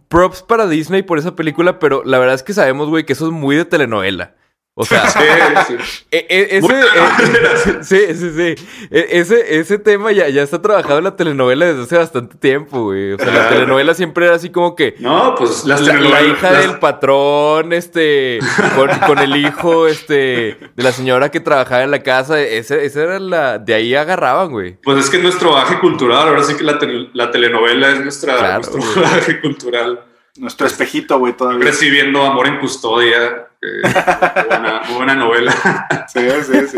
props 0.09 0.41
para 0.43 0.67
Disney 0.67 1.03
por 1.03 1.17
esa 1.19 1.35
película, 1.37 1.79
pero 1.79 2.03
la 2.03 2.19
verdad 2.19 2.35
es 2.35 2.43
que 2.43 2.53
sabemos, 2.53 2.89
güey, 2.89 3.05
que 3.05 3.13
eso 3.13 3.27
es 3.27 3.31
muy 3.31 3.55
de 3.55 3.63
telenovela. 3.63 4.35
O 4.77 4.83
sea, 4.83 5.09
Sí, 5.09 5.19
sí. 5.67 5.75
e- 6.11 6.25
e- 6.29 6.57
ese, 6.57 6.79
eh, 6.79 7.77
sí, 7.81 7.99
sí, 8.13 8.29
sí. 8.35 8.65
E- 8.91 9.07
Ese, 9.11 9.57
ese 9.59 9.79
tema 9.79 10.11
ya, 10.11 10.27
ya 10.27 10.43
está 10.43 10.61
trabajado 10.61 10.97
en 10.97 11.05
la 11.05 11.15
telenovela 11.15 11.65
desde 11.67 11.83
hace 11.83 11.97
bastante 11.97 12.35
tiempo, 12.37 12.83
güey. 12.83 13.13
O 13.13 13.17
sea, 13.17 13.31
la 13.33 13.47
telenovela 13.49 13.93
siempre 13.93 14.25
era 14.25 14.35
así 14.35 14.49
como 14.49 14.75
que 14.75 14.95
No, 14.99 15.33
pues 15.35 15.63
las 15.63 15.79
la, 15.79 15.93
la 15.93 16.21
hija 16.23 16.51
las- 16.51 16.67
del 16.67 16.79
patrón, 16.79 17.71
este, 17.71 18.39
con, 18.75 18.89
con 19.07 19.19
el 19.19 19.37
hijo, 19.37 19.87
este, 19.87 20.57
de 20.75 20.83
la 20.83 20.91
señora 20.91 21.31
que 21.31 21.39
trabajaba 21.39 21.83
en 21.83 21.91
la 21.91 22.03
casa. 22.03 22.41
Ese, 22.41 22.83
esa 22.85 23.03
era 23.03 23.19
la, 23.19 23.57
de 23.59 23.73
ahí 23.75 23.95
agarraban, 23.95 24.51
güey. 24.51 24.77
Pues 24.83 24.97
es 25.05 25.09
que 25.09 25.19
nuestro 25.19 25.53
bagaje 25.53 25.79
cultural, 25.79 26.27
ahora 26.27 26.43
sí 26.43 26.53
que 26.57 26.65
la, 26.65 26.77
tel- 26.79 27.11
la 27.13 27.31
telenovela 27.31 27.91
es 27.91 28.01
nuestra, 28.01 28.35
Claro, 28.37 28.55
nuestro 28.73 29.01
bagaje 29.01 29.39
cultural. 29.39 30.01
Nuestro 30.37 30.67
espejito, 30.67 31.17
güey, 31.17 31.31
todavía. 31.31 31.61
Crecí 31.61 31.89
viendo 31.89 32.21
Amor 32.21 32.47
en 32.47 32.59
Custodia, 32.59 33.47
que 33.81 34.59
muy 34.87 34.95
buena, 34.97 35.15
novela. 35.15 35.53
Sí, 36.07 36.21
sí, 36.43 36.67
sí. 36.67 36.77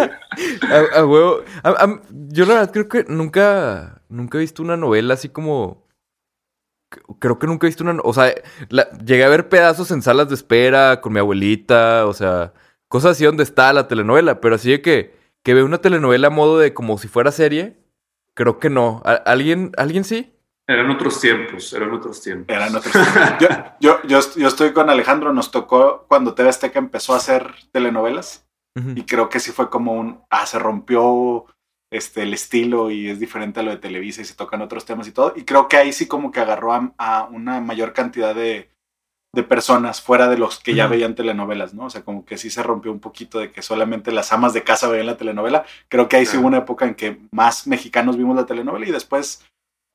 A, 0.72 1.00
a 1.00 1.06
huevo. 1.06 1.42
A- 1.64 1.70
a- 1.70 2.02
yo 2.10 2.46
la 2.46 2.54
verdad 2.56 2.72
creo 2.72 2.88
que 2.88 3.06
nunca, 3.08 4.02
nunca 4.10 4.38
he 4.38 4.42
visto 4.42 4.64
una 4.64 4.78
novela 4.78 5.14
así 5.16 5.30
como... 5.30 5.86
Creo 7.20 7.38
que 7.38 7.48
nunca 7.48 7.68
he 7.68 7.70
visto 7.70 7.84
una... 7.84 8.00
O 8.04 8.14
sea, 8.14 8.34
la- 8.70 8.90
llegué 9.06 9.24
a 9.26 9.30
ver 9.30 9.50
pedazos 9.50 9.92
en 9.92 10.02
salas 10.02 10.30
de 10.30 10.36
espera 10.36 11.02
con 11.02 11.14
mi 11.14 11.20
abuelita, 11.20 12.06
o 12.08 12.14
sea, 12.14 12.54
cosas 12.88 13.12
así 13.12 13.26
donde 13.26 13.44
está 13.44 13.74
la 13.74 13.88
telenovela, 13.88 14.40
pero 14.40 14.56
así 14.56 14.72
de 14.72 14.82
que, 14.82 15.14
que 15.44 15.54
veo 15.54 15.66
una 15.66 15.80
telenovela 15.80 16.28
a 16.28 16.32
modo 16.32 16.58
de 16.60 16.74
como 16.74 16.98
si 16.98 17.08
fuera 17.10 17.32
serie, 17.32 17.78
creo 18.34 18.60
que 18.60 18.70
no. 18.70 19.02
¿A- 19.06 19.14
¿Alguien, 19.14 19.72
¿alguien 19.78 20.04
sí? 20.06 20.34
Eran 20.70 20.90
otros 20.90 21.22
tiempos, 21.22 21.72
eran 21.72 21.94
otros 21.94 22.22
tiempos. 22.22 22.54
Eran 22.54 22.76
otros. 22.76 22.94
Yo, 23.40 23.48
yo, 23.80 24.02
yo, 24.04 24.20
yo 24.36 24.48
estoy 24.48 24.74
con 24.74 24.90
Alejandro. 24.90 25.32
Nos 25.32 25.50
tocó 25.50 26.06
cuando 26.08 26.34
TV 26.34 26.50
Azteca 26.50 26.78
empezó 26.78 27.14
a 27.14 27.18
hacer 27.18 27.54
telenovelas. 27.72 28.44
Y 28.96 29.06
creo 29.06 29.28
que 29.28 29.40
sí 29.40 29.52
fue 29.52 29.72
como 29.72 29.94
un. 29.94 30.22
Ah, 30.30 30.46
se 30.46 30.60
rompió 30.60 31.46
este, 31.92 32.22
el 32.22 32.34
estilo 32.36 32.92
y 32.92 33.10
es 33.10 33.20
diferente 33.20 33.60
a 33.60 33.64
lo 33.64 33.72
de 33.72 33.78
Televisa 33.78 34.22
y 34.22 34.26
se 34.26 34.36
tocan 34.36 34.62
otros 34.62 34.86
temas 34.86 35.08
y 35.08 35.12
todo. 35.12 35.34
Y 35.36 35.46
creo 35.46 35.68
que 35.68 35.78
ahí 35.78 35.92
sí 35.92 36.08
como 36.08 36.32
que 36.32 36.42
agarró 36.42 36.74
a, 36.74 36.94
a 37.00 37.24
una 37.24 37.60
mayor 37.60 37.94
cantidad 37.94 38.36
de, 38.36 38.70
de 39.34 39.44
personas 39.44 40.02
fuera 40.02 40.28
de 40.28 40.38
los 40.38 40.60
que 40.60 40.74
ya 40.74 40.88
veían 40.88 41.16
telenovelas, 41.16 41.74
¿no? 41.74 41.86
O 41.86 41.90
sea, 41.90 42.04
como 42.04 42.26
que 42.26 42.38
sí 42.38 42.50
se 42.50 42.64
rompió 42.64 42.92
un 42.92 43.00
poquito 43.00 43.40
de 43.40 43.52
que 43.52 43.62
solamente 43.62 44.12
las 44.12 44.32
amas 44.32 44.54
de 44.54 44.64
casa 44.64 44.88
veían 44.88 45.08
la 45.08 45.18
telenovela. 45.18 45.66
Creo 45.90 46.08
que 46.08 46.18
ahí 46.18 46.26
sí 46.26 46.38
hubo 46.38 46.48
una 46.48 46.58
época 46.58 46.86
en 46.86 46.96
que 46.96 47.20
más 47.32 47.68
mexicanos 47.68 48.18
vimos 48.18 48.36
la 48.36 48.46
telenovela 48.46 48.88
y 48.88 48.92
después 48.92 49.46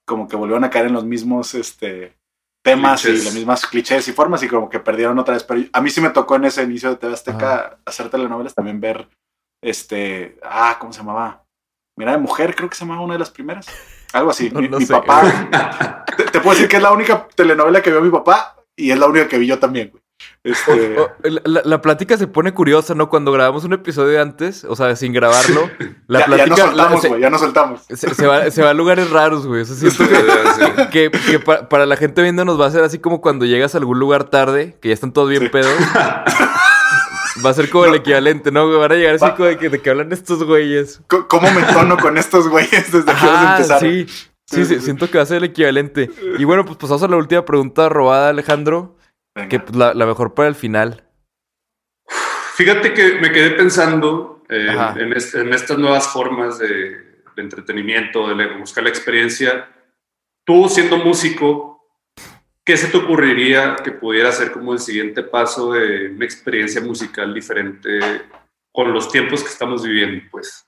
como 0.07 0.29
que 0.29 0.37
volvieron 0.37 0.65
a 0.65 0.71
caer 0.71 0.87
en 0.87 0.93
los 0.93 1.05
mismos 1.05 1.55
este, 1.55 2.17
temas 2.63 3.05
y 3.05 3.13
las 3.13 3.35
mismas 3.35 3.67
clichés 3.67 4.07
y 4.09 4.13
formas 4.13 4.43
y 4.43 4.49
como 4.49 4.69
que 4.69 4.81
perdieron 4.81 5.19
otra 5.19 5.35
vez. 5.35 5.45
Pero 5.45 5.63
a 5.73 5.81
mí 5.81 5.91
sí 5.91 6.01
me 6.01 6.11
tocó 6.11 6.37
en 6.37 6.45
ese 6.45 6.63
inicio 6.63 6.91
de 6.91 6.97
TV 6.97 7.13
Azteca 7.13 7.79
hacer 7.85 8.09
telenovelas, 8.11 8.55
también 8.55 8.81
ver 8.81 9.09
este, 9.63 10.39
ah, 10.43 10.77
¿cómo 10.79 10.93
se 10.93 11.01
llamaba? 11.01 11.45
Mira 11.97 12.13
de 12.13 12.19
mujer, 12.19 12.55
creo 12.55 12.69
que 12.69 12.77
se 12.77 12.85
llamaba 12.85 13.03
una 13.03 13.15
de 13.15 13.21
las 13.21 13.31
primeras. 13.31 13.67
Algo 14.13 14.31
así. 14.31 14.51
No, 14.53 14.61
mi 14.61 14.69
no 14.69 14.79
mi 14.79 14.87
sé. 14.87 14.93
papá, 14.93 16.05
te, 16.17 16.25
te 16.25 16.41
puedo 16.41 16.55
decir 16.55 16.69
que 16.69 16.77
es 16.77 16.83
la 16.83 16.93
única 16.93 17.27
telenovela 17.35 17.83
que 17.83 17.91
vio 17.91 18.01
mi 18.01 18.11
papá 18.11 18.57
y 18.77 18.91
es 18.91 18.99
la 18.99 19.07
única 19.07 19.29
que 19.29 19.39
vi 19.39 19.47
yo 19.47 19.59
también, 19.59 19.91
güey. 19.91 20.02
Este, 20.45 20.99
O- 20.99 21.11
la, 21.23 21.41
la- 21.45 21.63
la 21.65 21.81
plática 21.81 22.17
se 22.17 22.27
pone 22.27 22.53
curiosa, 22.53 22.95
¿no? 22.95 23.09
Cuando 23.09 23.31
grabamos 23.31 23.65
un 23.65 23.73
episodio 23.75 24.21
antes, 24.21 24.65
o 24.65 24.75
sea, 24.75 24.97
sin 24.97 25.13
grabarlo, 25.13 25.71
la 26.09 26.19
ya, 26.19 26.27
ya 26.37 26.45
plática 26.45 26.89
nos 26.91 27.01
se- 27.01 27.09
güey, 27.09 27.21
ya 27.21 27.31
nos 27.31 27.41
soltamos. 27.41 27.83
se, 27.89 28.15
se 28.15 28.27
va, 28.27 28.51
se 28.51 28.63
va 28.63 28.71
a 28.71 28.75
lugares 28.75 29.11
raros, 29.11 29.47
güey. 29.47 29.63
O 29.63 29.65
sea, 29.65 29.77
siento 29.77 30.05
que, 30.91 31.11
que, 31.11 31.19
que 31.21 31.39
pa- 31.39 31.69
para 31.69 31.87
la 31.87 31.97
gente 31.97 32.23
viéndonos 32.23 32.61
va 32.61 32.67
a 32.67 32.71
ser 32.71 32.83
así 32.83 32.99
como 32.99 33.21
cuando 33.21 33.45
llegas 33.45 33.75
a 33.75 33.79
algún 33.79 33.99
lugar 34.01 34.25
tarde, 34.25 34.77
que 34.81 34.89
ya 34.89 34.95
están 34.95 35.13
todos 35.13 35.29
bien 35.29 35.43
Sí. 35.43 35.49
pedos. 35.49 35.73
Va 37.45 37.51
a 37.51 37.55
ser 37.55 37.71
como 37.71 37.87
el 37.87 37.95
equivalente, 37.95 38.53
¿no? 38.53 38.67
güey? 38.67 38.79
Van 38.79 38.93
a 38.93 38.95
llegar 38.95 39.15
así 39.15 39.25
Va- 39.25 39.35
como 39.35 39.49
de 39.49 39.57
que, 39.59 39.69
de 39.71 39.81
que 39.81 39.91
hablan 39.91 40.13
estos 40.13 40.45
güeyes. 40.45 41.01
¿Cómo 41.29 41.51
me 41.51 41.61
entono 41.63 41.97
con 41.97 42.19
estos 42.19 42.47
güeyes 42.49 42.93
desde 42.93 43.07
que 43.07 43.27
vamos 43.27 43.41
a 43.47 43.53
empezar? 43.57 43.81
sí, 43.81 44.07
sí. 44.67 44.81
siento 44.81 45.11
que 45.11 45.17
va 45.19 45.25
a 45.25 45.27
ser 45.27 45.39
el 45.39 45.45
equivalente. 45.45 46.11
Y 46.39 46.45
bueno, 46.45 46.65
pues 46.65 46.77
pasamos 46.77 47.03
a 47.03 47.09
la 47.09 47.17
última 47.17 47.45
pregunta 47.45 47.89
robada, 47.89 48.29
Alejandro. 48.29 48.97
Venga. 49.35 49.49
Que 49.49 49.63
la, 49.77 49.95
la 49.95 50.07
mejor 50.07 50.35
para 50.35 50.49
el 50.49 50.55
final. 50.55 51.05
Fíjate 52.55 52.93
que 52.93 53.15
me 53.21 53.33
quedé 53.33 53.51
pensando 53.53 54.43
eh, 54.49 54.69
en, 54.97 55.13
est- 55.15 55.35
en 55.35 55.53
estas 55.55 55.79
nuevas 55.79 56.09
formas 56.09 56.59
de, 56.59 56.69
de 57.35 57.43
entretenimiento, 57.43 58.35
de 58.35 58.59
buscar 58.59 58.85
la 58.85 58.91
experiencia. 58.91 59.69
Tú 60.45 60.69
siendo 60.69 60.99
músico, 60.99 61.89
¿qué 62.65 62.77
se 62.77 62.89
te 62.89 62.99
ocurriría 62.99 63.77
que 63.77 63.93
pudiera 63.93 64.31
ser 64.33 64.53
como 64.53 64.73
el 64.75 64.81
siguiente 64.81 65.23
paso 65.23 65.73
de 65.73 66.11
una 66.11 66.25
experiencia 66.25 66.81
musical 66.83 67.33
diferente 67.33 68.01
con 68.71 68.93
los 68.93 69.11
tiempos 69.11 69.43
que 69.43 69.49
estamos 69.49 69.83
viviendo? 69.83 70.23
Pues 70.31 70.67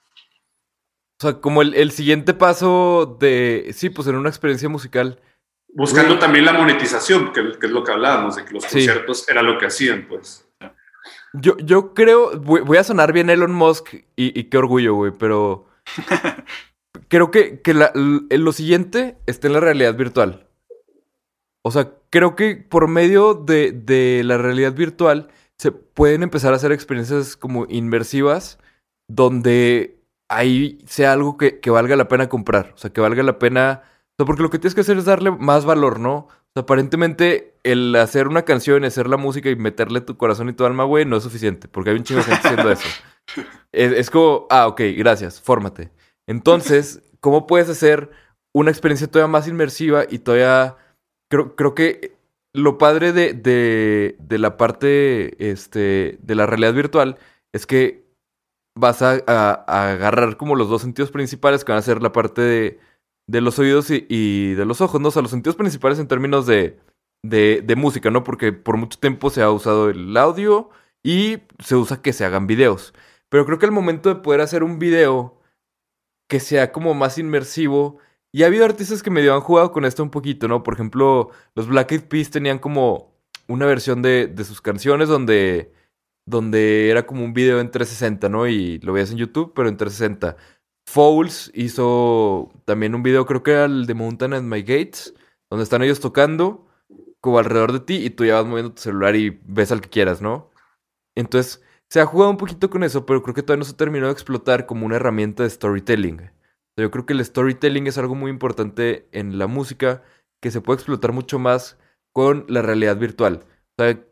O 1.20 1.22
sea, 1.22 1.40
como 1.40 1.60
el, 1.60 1.74
el 1.74 1.90
siguiente 1.90 2.32
paso 2.32 3.16
de. 3.20 3.70
Sí, 3.74 3.90
pues 3.90 4.08
en 4.08 4.16
una 4.16 4.30
experiencia 4.30 4.68
musical. 4.70 5.20
Buscando 5.74 6.18
también 6.18 6.44
la 6.44 6.52
monetización, 6.52 7.32
que, 7.32 7.58
que 7.58 7.66
es 7.66 7.72
lo 7.72 7.84
que 7.84 7.92
hablábamos, 7.92 8.36
de 8.36 8.44
que 8.44 8.54
los 8.54 8.64
Sí. 8.64 8.70
conciertos 8.70 9.28
era 9.28 9.42
lo 9.42 9.58
que 9.58 9.66
hacían, 9.66 10.06
pues. 10.08 10.48
Yo, 11.34 11.56
yo 11.58 11.94
creo. 11.94 12.38
Voy, 12.40 12.76
a 12.78 12.84
sonar 12.84 13.12
bien 13.12 13.28
Elon 13.28 13.52
Musk 13.52 13.94
y, 14.16 14.38
y 14.38 14.44
qué 14.44 14.56
orgullo, 14.58 14.94
güey, 14.94 15.12
pero. 15.18 15.66
creo 17.08 17.30
que, 17.30 17.60
que 17.60 17.74
la- 17.74 17.92
lo 17.94 18.52
siguiente 18.52 19.18
está 19.26 19.46
en 19.48 19.52
la 19.54 19.60
realidad 19.60 19.94
virtual. 19.96 20.46
O 21.62 21.70
sea, 21.70 21.90
creo 22.10 22.36
que 22.36 22.56
por 22.56 22.88
medio 22.88 23.34
de, 23.34 23.72
de 23.72 24.22
la 24.24 24.38
realidad 24.38 24.74
virtual 24.74 25.28
se 25.58 25.72
pueden 25.72 26.22
empezar 26.22 26.52
a 26.52 26.56
hacer 26.56 26.72
experiencias 26.72 27.36
como 27.36 27.66
inmersivas 27.68 28.58
donde 29.08 29.98
ahí 30.28 30.78
sea 30.86 31.12
algo 31.12 31.36
que, 31.36 31.60
que 31.60 31.70
valga 31.70 31.96
la 31.96 32.08
pena 32.08 32.28
comprar. 32.28 32.72
O 32.74 32.78
sea, 32.78 32.90
que 32.92 33.00
valga 33.00 33.22
la 33.22 33.38
pena... 33.38 33.82
O 34.14 34.22
sea, 34.22 34.26
porque 34.26 34.42
lo 34.42 34.50
que 34.50 34.58
tienes 34.58 34.74
que 34.74 34.82
hacer 34.82 34.96
es 34.96 35.04
darle 35.06 35.30
más 35.32 35.64
valor, 35.64 35.98
¿no? 35.98 36.14
O 36.16 36.28
sea, 36.54 36.62
aparentemente 36.62 37.56
el 37.64 37.94
hacer 37.96 38.28
una 38.28 38.42
canción, 38.42 38.84
hacer 38.84 39.08
la 39.08 39.16
música 39.16 39.50
y 39.50 39.56
meterle 39.56 40.00
tu 40.00 40.16
corazón 40.16 40.48
y 40.48 40.52
tu 40.52 40.64
alma, 40.64 40.84
güey, 40.84 41.04
no 41.04 41.16
es 41.16 41.24
suficiente. 41.24 41.66
Porque 41.68 41.90
hay 41.90 41.96
un 41.96 42.04
chingo 42.04 42.20
de 42.20 42.26
gente 42.26 42.48
haciendo 42.48 42.70
eso. 42.70 42.88
Es, 43.72 43.90
es 43.92 44.10
como, 44.10 44.46
ah, 44.50 44.66
ok, 44.68 44.82
gracias, 44.96 45.40
fórmate. 45.40 45.90
Entonces, 46.28 47.02
¿cómo 47.20 47.46
puedes 47.46 47.68
hacer 47.70 48.10
una 48.54 48.70
experiencia 48.70 49.10
todavía 49.10 49.32
más 49.32 49.48
inmersiva 49.48 50.04
y 50.08 50.18
todavía... 50.18 50.76
Creo, 51.30 51.56
creo 51.56 51.74
que 51.74 52.16
lo 52.54 52.76
padre 52.78 53.12
de, 53.12 53.32
de, 53.32 54.16
de 54.20 54.38
la 54.38 54.56
parte 54.58 55.50
este, 55.50 56.18
de 56.22 56.34
la 56.34 56.46
realidad 56.46 56.74
virtual 56.74 57.16
es 57.52 57.66
que 57.66 58.04
vas 58.78 59.00
a, 59.02 59.22
a- 59.26 59.64
a 59.66 59.90
agarrar 59.92 60.36
como 60.36 60.54
los 60.54 60.68
dos 60.68 60.82
sentidos 60.82 61.10
principales 61.10 61.64
que 61.64 61.72
van 61.72 61.78
a 61.78 61.82
ser 61.82 62.02
la 62.02 62.12
parte 62.12 62.42
de, 62.42 62.78
de 63.26 63.40
los 63.40 63.58
oídos 63.58 63.90
y, 63.90 64.54
de 64.54 64.64
los 64.64 64.80
ojos, 64.80 65.00
¿no? 65.00 65.08
O 65.08 65.10
sea, 65.10 65.22
los 65.22 65.30
sentidos 65.30 65.56
principales 65.56 65.98
en 65.98 66.08
términos 66.08 66.46
de, 66.46 66.78
de, 67.22 67.62
de 67.64 67.76
música, 67.76 68.10
¿no? 68.10 68.24
Porque 68.24 68.52
por 68.52 68.76
mucho 68.76 68.98
tiempo 68.98 69.30
se 69.30 69.42
ha 69.42 69.50
usado 69.50 69.90
el 69.90 70.16
audio 70.16 70.70
y 71.02 71.38
se 71.58 71.76
usa 71.76 72.02
que 72.02 72.12
se 72.12 72.24
hagan 72.24 72.46
videos. 72.46 72.94
Pero 73.28 73.46
creo 73.46 73.58
que 73.58 73.66
el 73.66 73.72
momento 73.72 74.08
de 74.08 74.16
poder 74.16 74.40
hacer 74.40 74.62
un 74.62 74.78
video 74.78 75.38
que 76.28 76.40
sea 76.40 76.72
como 76.72 76.94
más 76.94 77.18
inmersivo. 77.18 77.98
Y 78.32 78.42
ha 78.42 78.46
habido 78.46 78.64
artistas 78.64 79.02
que 79.02 79.10
medio 79.10 79.34
han 79.34 79.40
jugado 79.40 79.72
con 79.72 79.84
esto 79.84 80.02
un 80.02 80.10
poquito, 80.10 80.48
¿no? 80.48 80.62
Por 80.62 80.74
ejemplo, 80.74 81.30
los 81.54 81.68
Black 81.68 81.92
Eyed 81.92 82.04
Peas 82.04 82.30
tenían 82.30 82.58
como 82.58 83.14
una 83.48 83.66
versión 83.66 84.02
de, 84.02 84.26
de 84.26 84.44
sus 84.44 84.60
canciones 84.60 85.08
donde, 85.08 85.72
donde 86.26 86.90
era 86.90 87.06
como 87.06 87.24
un 87.24 87.34
video 87.34 87.60
en 87.60 87.70
360, 87.70 88.28
¿no? 88.28 88.48
Y 88.48 88.78
lo 88.80 88.92
veías 88.92 89.10
en 89.12 89.18
YouTube, 89.18 89.52
pero 89.54 89.68
en 89.68 89.76
360. 89.76 90.36
Fouls 90.86 91.50
hizo 91.54 92.52
también 92.64 92.94
un 92.94 93.02
video, 93.02 93.26
creo 93.26 93.42
que 93.42 93.52
era 93.52 93.64
el 93.64 93.86
de 93.86 93.94
Mountain 93.94 94.34
at 94.34 94.42
My 94.42 94.62
Gates, 94.62 95.14
donde 95.50 95.64
están 95.64 95.82
ellos 95.82 96.00
tocando 96.00 96.66
como 97.20 97.38
alrededor 97.38 97.72
de 97.72 97.80
ti 97.80 97.96
y 97.96 98.10
tú 98.10 98.24
ya 98.24 98.34
vas 98.34 98.46
moviendo 98.46 98.74
tu 98.74 98.82
celular 98.82 99.16
y 99.16 99.40
ves 99.44 99.72
al 99.72 99.80
que 99.80 99.88
quieras, 99.88 100.20
¿no? 100.20 100.50
Entonces, 101.16 101.62
se 101.88 102.00
ha 102.00 102.06
jugado 102.06 102.30
un 102.30 102.36
poquito 102.36 102.70
con 102.70 102.82
eso, 102.82 103.06
pero 103.06 103.22
creo 103.22 103.34
que 103.34 103.42
todavía 103.42 103.60
no 103.60 103.64
se 103.64 103.74
terminó 103.74 104.06
de 104.06 104.12
explotar 104.12 104.66
como 104.66 104.84
una 104.84 104.96
herramienta 104.96 105.42
de 105.42 105.50
storytelling. 105.50 106.30
Yo 106.76 106.90
creo 106.90 107.06
que 107.06 107.12
el 107.12 107.24
storytelling 107.24 107.86
es 107.86 107.98
algo 107.98 108.14
muy 108.14 108.30
importante 108.30 109.08
en 109.12 109.38
la 109.38 109.46
música 109.46 110.02
que 110.42 110.50
se 110.50 110.60
puede 110.60 110.76
explotar 110.76 111.12
mucho 111.12 111.38
más 111.38 111.78
con 112.12 112.44
la 112.48 112.62
realidad 112.62 112.96
virtual. 112.96 113.44
O 113.78 113.82
sea, 113.82 114.04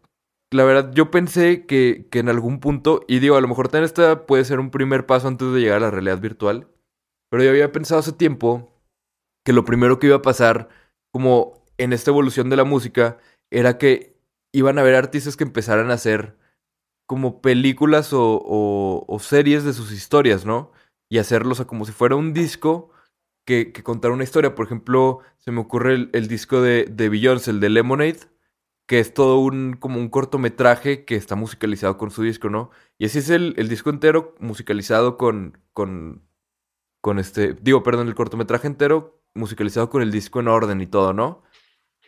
la 0.52 0.64
verdad, 0.64 0.92
yo 0.94 1.10
pensé 1.10 1.66
que, 1.66 2.06
que 2.10 2.18
en 2.20 2.28
algún 2.28 2.60
punto, 2.60 3.04
y 3.08 3.18
digo, 3.18 3.36
a 3.36 3.40
lo 3.40 3.48
mejor 3.48 3.68
también 3.68 3.84
esta 3.84 4.26
puede 4.26 4.44
ser 4.44 4.60
un 4.60 4.70
primer 4.70 5.06
paso 5.06 5.28
antes 5.28 5.52
de 5.52 5.60
llegar 5.60 5.78
a 5.78 5.86
la 5.86 5.90
realidad 5.90 6.20
virtual, 6.20 6.68
pero 7.30 7.42
yo 7.42 7.50
había 7.50 7.72
pensado 7.72 8.00
hace 8.00 8.12
tiempo 8.12 8.72
que 9.44 9.52
lo 9.52 9.64
primero 9.64 9.98
que 9.98 10.08
iba 10.08 10.16
a 10.16 10.22
pasar, 10.22 10.68
como 11.12 11.64
en 11.78 11.92
esta 11.92 12.10
evolución 12.10 12.50
de 12.50 12.56
la 12.56 12.64
música, 12.64 13.18
era 13.50 13.78
que 13.78 14.16
iban 14.52 14.78
a 14.78 14.82
haber 14.82 14.94
artistas 14.94 15.36
que 15.36 15.44
empezaran 15.44 15.90
a 15.90 15.94
hacer 15.94 16.36
como 17.06 17.42
películas 17.42 18.10
o, 18.12 19.18
series 19.20 19.64
de 19.64 19.72
sus 19.72 19.92
historias, 19.92 20.46
¿no? 20.46 20.72
Y 21.10 21.18
hacerlos 21.18 21.62
como 21.66 21.84
si 21.84 21.92
fuera 21.92 22.16
un 22.16 22.32
disco 22.32 22.90
que, 23.46 23.72
que 23.72 23.82
contara 23.82 24.14
una 24.14 24.24
historia. 24.24 24.54
Por 24.54 24.66
ejemplo, 24.66 25.20
se 25.38 25.50
me 25.52 25.60
ocurre 25.60 25.94
el, 25.94 26.10
el 26.12 26.28
disco 26.28 26.62
de, 26.62 26.86
de 26.90 27.08
Beyoncé, 27.08 27.50
el 27.50 27.60
de 27.60 27.70
Lemonade, 27.70 28.31
que 28.86 29.00
es 29.00 29.14
todo 29.14 29.38
un, 29.38 29.74
como 29.78 29.98
un 29.98 30.08
cortometraje 30.08 31.04
que 31.04 31.16
está 31.16 31.36
musicalizado 31.36 31.96
con 31.96 32.10
su 32.10 32.22
disco, 32.22 32.50
¿no? 32.50 32.70
Y 32.98 33.06
así 33.06 33.18
es 33.18 33.30
el, 33.30 33.54
el 33.56 33.68
disco 33.68 33.90
entero 33.90 34.34
musicalizado 34.40 35.16
con, 35.16 35.58
con, 35.72 36.22
con 37.00 37.18
este, 37.18 37.54
digo, 37.54 37.82
perdón, 37.82 38.08
el 38.08 38.14
cortometraje 38.14 38.66
entero 38.66 39.22
musicalizado 39.34 39.88
con 39.88 40.02
el 40.02 40.10
disco 40.10 40.40
en 40.40 40.48
orden 40.48 40.80
y 40.80 40.86
todo, 40.86 41.12
¿no? 41.12 41.42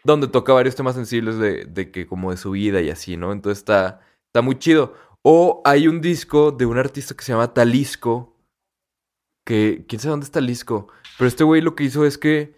Donde 0.04 0.28
toca 0.28 0.52
varios 0.52 0.74
temas 0.74 0.94
sensibles 0.94 1.38
de, 1.38 1.64
de 1.64 1.90
que 1.90 2.06
como 2.06 2.30
de 2.30 2.36
su 2.36 2.50
vida 2.50 2.80
y 2.82 2.90
así, 2.90 3.16
¿no? 3.16 3.32
Entonces 3.32 3.58
está, 3.58 4.00
está 4.26 4.42
muy 4.42 4.58
chido. 4.58 4.94
O 5.22 5.62
hay 5.64 5.88
un 5.88 6.00
disco 6.02 6.52
de 6.52 6.66
un 6.66 6.76
artista 6.76 7.14
que 7.14 7.24
se 7.24 7.32
llama 7.32 7.54
Talisco, 7.54 8.36
que 9.46 9.86
quién 9.88 10.00
sabe 10.00 10.10
dónde 10.10 10.24
está 10.24 10.40
Talisco, 10.40 10.88
pero 11.16 11.28
este 11.28 11.44
güey 11.44 11.62
lo 11.62 11.74
que 11.74 11.84
hizo 11.84 12.04
es 12.04 12.18
que 12.18 12.54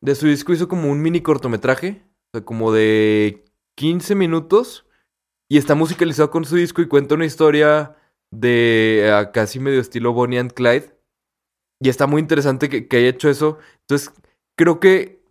de 0.00 0.14
su 0.14 0.26
disco 0.26 0.52
hizo 0.52 0.68
como 0.68 0.90
un 0.90 1.02
mini 1.02 1.20
cortometraje, 1.20 2.02
o 2.32 2.38
sea, 2.38 2.44
como 2.44 2.72
de 2.72 3.44
15 3.76 4.14
minutos, 4.14 4.86
y 5.50 5.58
está 5.58 5.74
musicalizado 5.74 6.30
con 6.30 6.46
su 6.46 6.56
disco 6.56 6.80
y 6.80 6.88
cuenta 6.88 7.14
una 7.14 7.26
historia 7.26 7.94
de 8.30 9.12
ah, 9.14 9.32
casi 9.32 9.60
medio 9.60 9.82
estilo 9.82 10.14
Bonnie 10.14 10.38
and 10.38 10.54
Clyde. 10.54 10.96
Y 11.78 11.90
está 11.90 12.06
muy 12.06 12.22
interesante 12.22 12.70
que, 12.70 12.88
que 12.88 12.96
haya 12.96 13.08
hecho 13.08 13.28
eso. 13.28 13.58
Entonces, 13.80 14.14
creo 14.56 14.80
que 14.80 15.22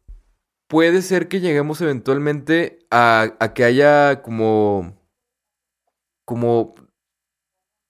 puede 0.67 1.01
ser 1.01 1.27
que 1.27 1.39
lleguemos 1.39 1.81
eventualmente 1.81 2.85
a, 2.91 3.33
a 3.39 3.53
que 3.55 3.63
haya 3.63 4.21
como. 4.21 4.95
Como. 6.25 6.75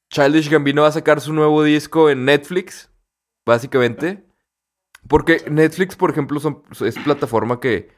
Childish 0.10 0.50
Gambino 0.50 0.84
va 0.84 0.88
a 0.90 0.94
sacar 0.94 1.20
su 1.20 1.34
nuevo 1.34 1.64
disco 1.64 2.10
en 2.10 2.24
Netflix, 2.24 2.90
básicamente. 3.46 4.26
Porque 5.10 5.44
Netflix, 5.50 5.98
por 5.98 6.12
ejemplo, 6.12 6.40
es 6.86 7.00
plataforma 7.00 7.60
que, 7.60 7.90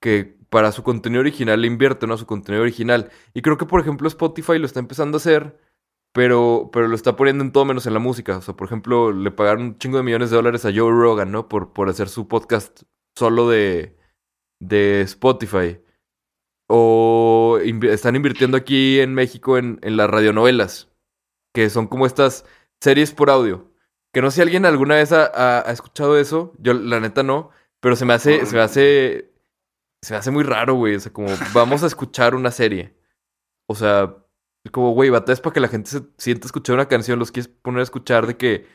que 0.00 0.36
para 0.50 0.72
su 0.72 0.82
contenido 0.82 1.20
original 1.20 1.60
le 1.60 1.66
invierte, 1.66 2.06
¿no? 2.06 2.14
A 2.14 2.18
su 2.18 2.26
contenido 2.26 2.62
original. 2.62 3.10
Y 3.34 3.42
creo 3.42 3.58
que, 3.58 3.66
por 3.66 3.80
ejemplo, 3.80 4.08
Spotify 4.08 4.58
lo 4.58 4.66
está 4.66 4.80
empezando 4.80 5.16
a 5.16 5.20
hacer, 5.20 5.58
pero, 6.12 6.70
pero 6.72 6.88
lo 6.88 6.94
está 6.94 7.16
poniendo 7.16 7.44
en 7.44 7.52
todo 7.52 7.64
menos 7.66 7.86
en 7.86 7.94
la 7.94 7.98
música. 8.00 8.38
O 8.38 8.42
sea, 8.42 8.54
por 8.56 8.66
ejemplo, 8.66 9.12
le 9.12 9.30
pagaron 9.30 9.62
un 9.62 9.78
chingo 9.78 9.98
de 9.98 10.04
millones 10.04 10.30
de 10.30 10.36
dólares 10.36 10.64
a 10.64 10.72
Joe 10.74 10.90
Rogan, 10.92 11.32
¿no? 11.32 11.48
Por, 11.48 11.72
por 11.72 11.88
hacer 11.88 12.08
su 12.08 12.28
podcast 12.28 12.82
solo 13.16 13.48
de, 13.48 13.96
de 14.60 15.02
Spotify. 15.02 15.80
O 16.70 17.58
están 17.82 18.16
invirtiendo 18.16 18.56
aquí 18.56 19.00
en 19.00 19.14
México 19.14 19.56
en, 19.56 19.78
en 19.82 19.96
las 19.96 20.10
radionovelas, 20.10 20.90
que 21.54 21.70
son 21.70 21.86
como 21.86 22.04
estas 22.06 22.44
series 22.80 23.12
por 23.12 23.30
audio. 23.30 23.72
Que 24.12 24.20
no 24.20 24.30
sé 24.30 24.36
si 24.36 24.42
alguien 24.42 24.66
alguna 24.66 24.96
vez 24.96 25.12
ha, 25.12 25.24
ha- 25.26 25.68
ha 25.68 25.72
escuchado 25.72 26.18
eso, 26.18 26.52
yo 26.58 26.74
la 26.74 27.00
neta 27.00 27.22
no, 27.22 27.50
pero 27.80 27.96
se 27.96 28.04
me 28.04 28.12
hace, 28.14 28.44
se 28.46 28.56
me 28.56 28.62
hace, 28.62 29.30
se 30.02 30.12
me 30.14 30.18
hace 30.18 30.30
muy 30.30 30.44
raro, 30.44 30.74
güey. 30.74 30.94
O 30.96 31.00
sea, 31.00 31.12
como 31.12 31.28
vamos 31.52 31.82
a 31.82 31.86
escuchar 31.86 32.34
una 32.34 32.50
serie. 32.50 32.96
O 33.68 33.74
sea, 33.74 34.16
como, 34.72 34.92
güey, 34.92 35.10
batallas 35.10 35.40
para 35.40 35.52
que 35.54 35.60
la 35.60 35.68
gente 35.68 35.90
se 35.90 36.02
sienta 36.18 36.46
a 36.46 36.48
escuchar 36.48 36.74
una 36.74 36.88
canción, 36.88 37.18
los 37.18 37.32
quieres 37.32 37.48
poner 37.48 37.80
a 37.80 37.84
escuchar 37.84 38.26
de 38.26 38.36
que 38.36 38.66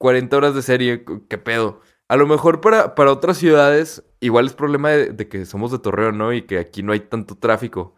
40 0.00 0.36
horas 0.36 0.54
de 0.54 0.62
serie, 0.62 1.04
qué 1.28 1.38
pedo. 1.38 1.80
A 2.08 2.16
lo 2.16 2.26
mejor 2.26 2.60
para, 2.60 2.94
para 2.94 3.12
otras 3.12 3.38
ciudades, 3.38 4.04
igual 4.20 4.46
es 4.46 4.52
problema 4.54 4.90
de, 4.90 5.12
de 5.12 5.28
que 5.28 5.46
somos 5.46 5.70
de 5.70 5.78
Torreón, 5.78 6.18
¿no? 6.18 6.32
Y 6.32 6.42
que 6.42 6.58
aquí 6.58 6.82
no 6.82 6.92
hay 6.92 7.00
tanto 7.00 7.36
tráfico. 7.36 7.94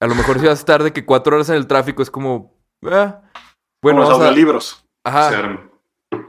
A 0.00 0.06
lo 0.06 0.14
mejor 0.14 0.38
si 0.40 0.46
vas 0.46 0.58
a 0.58 0.62
estar 0.62 0.82
de 0.82 0.92
que 0.92 1.04
cuatro 1.04 1.34
horas 1.36 1.48
en 1.50 1.56
el 1.56 1.66
tráfico 1.66 2.02
es 2.02 2.10
como, 2.10 2.58
ah, 2.84 3.22
bueno, 3.82 4.00
Como 4.00 4.10
los 4.10 4.20
a- 4.20 4.22
audiolibros. 4.28 4.86
Ajá. 5.04 5.68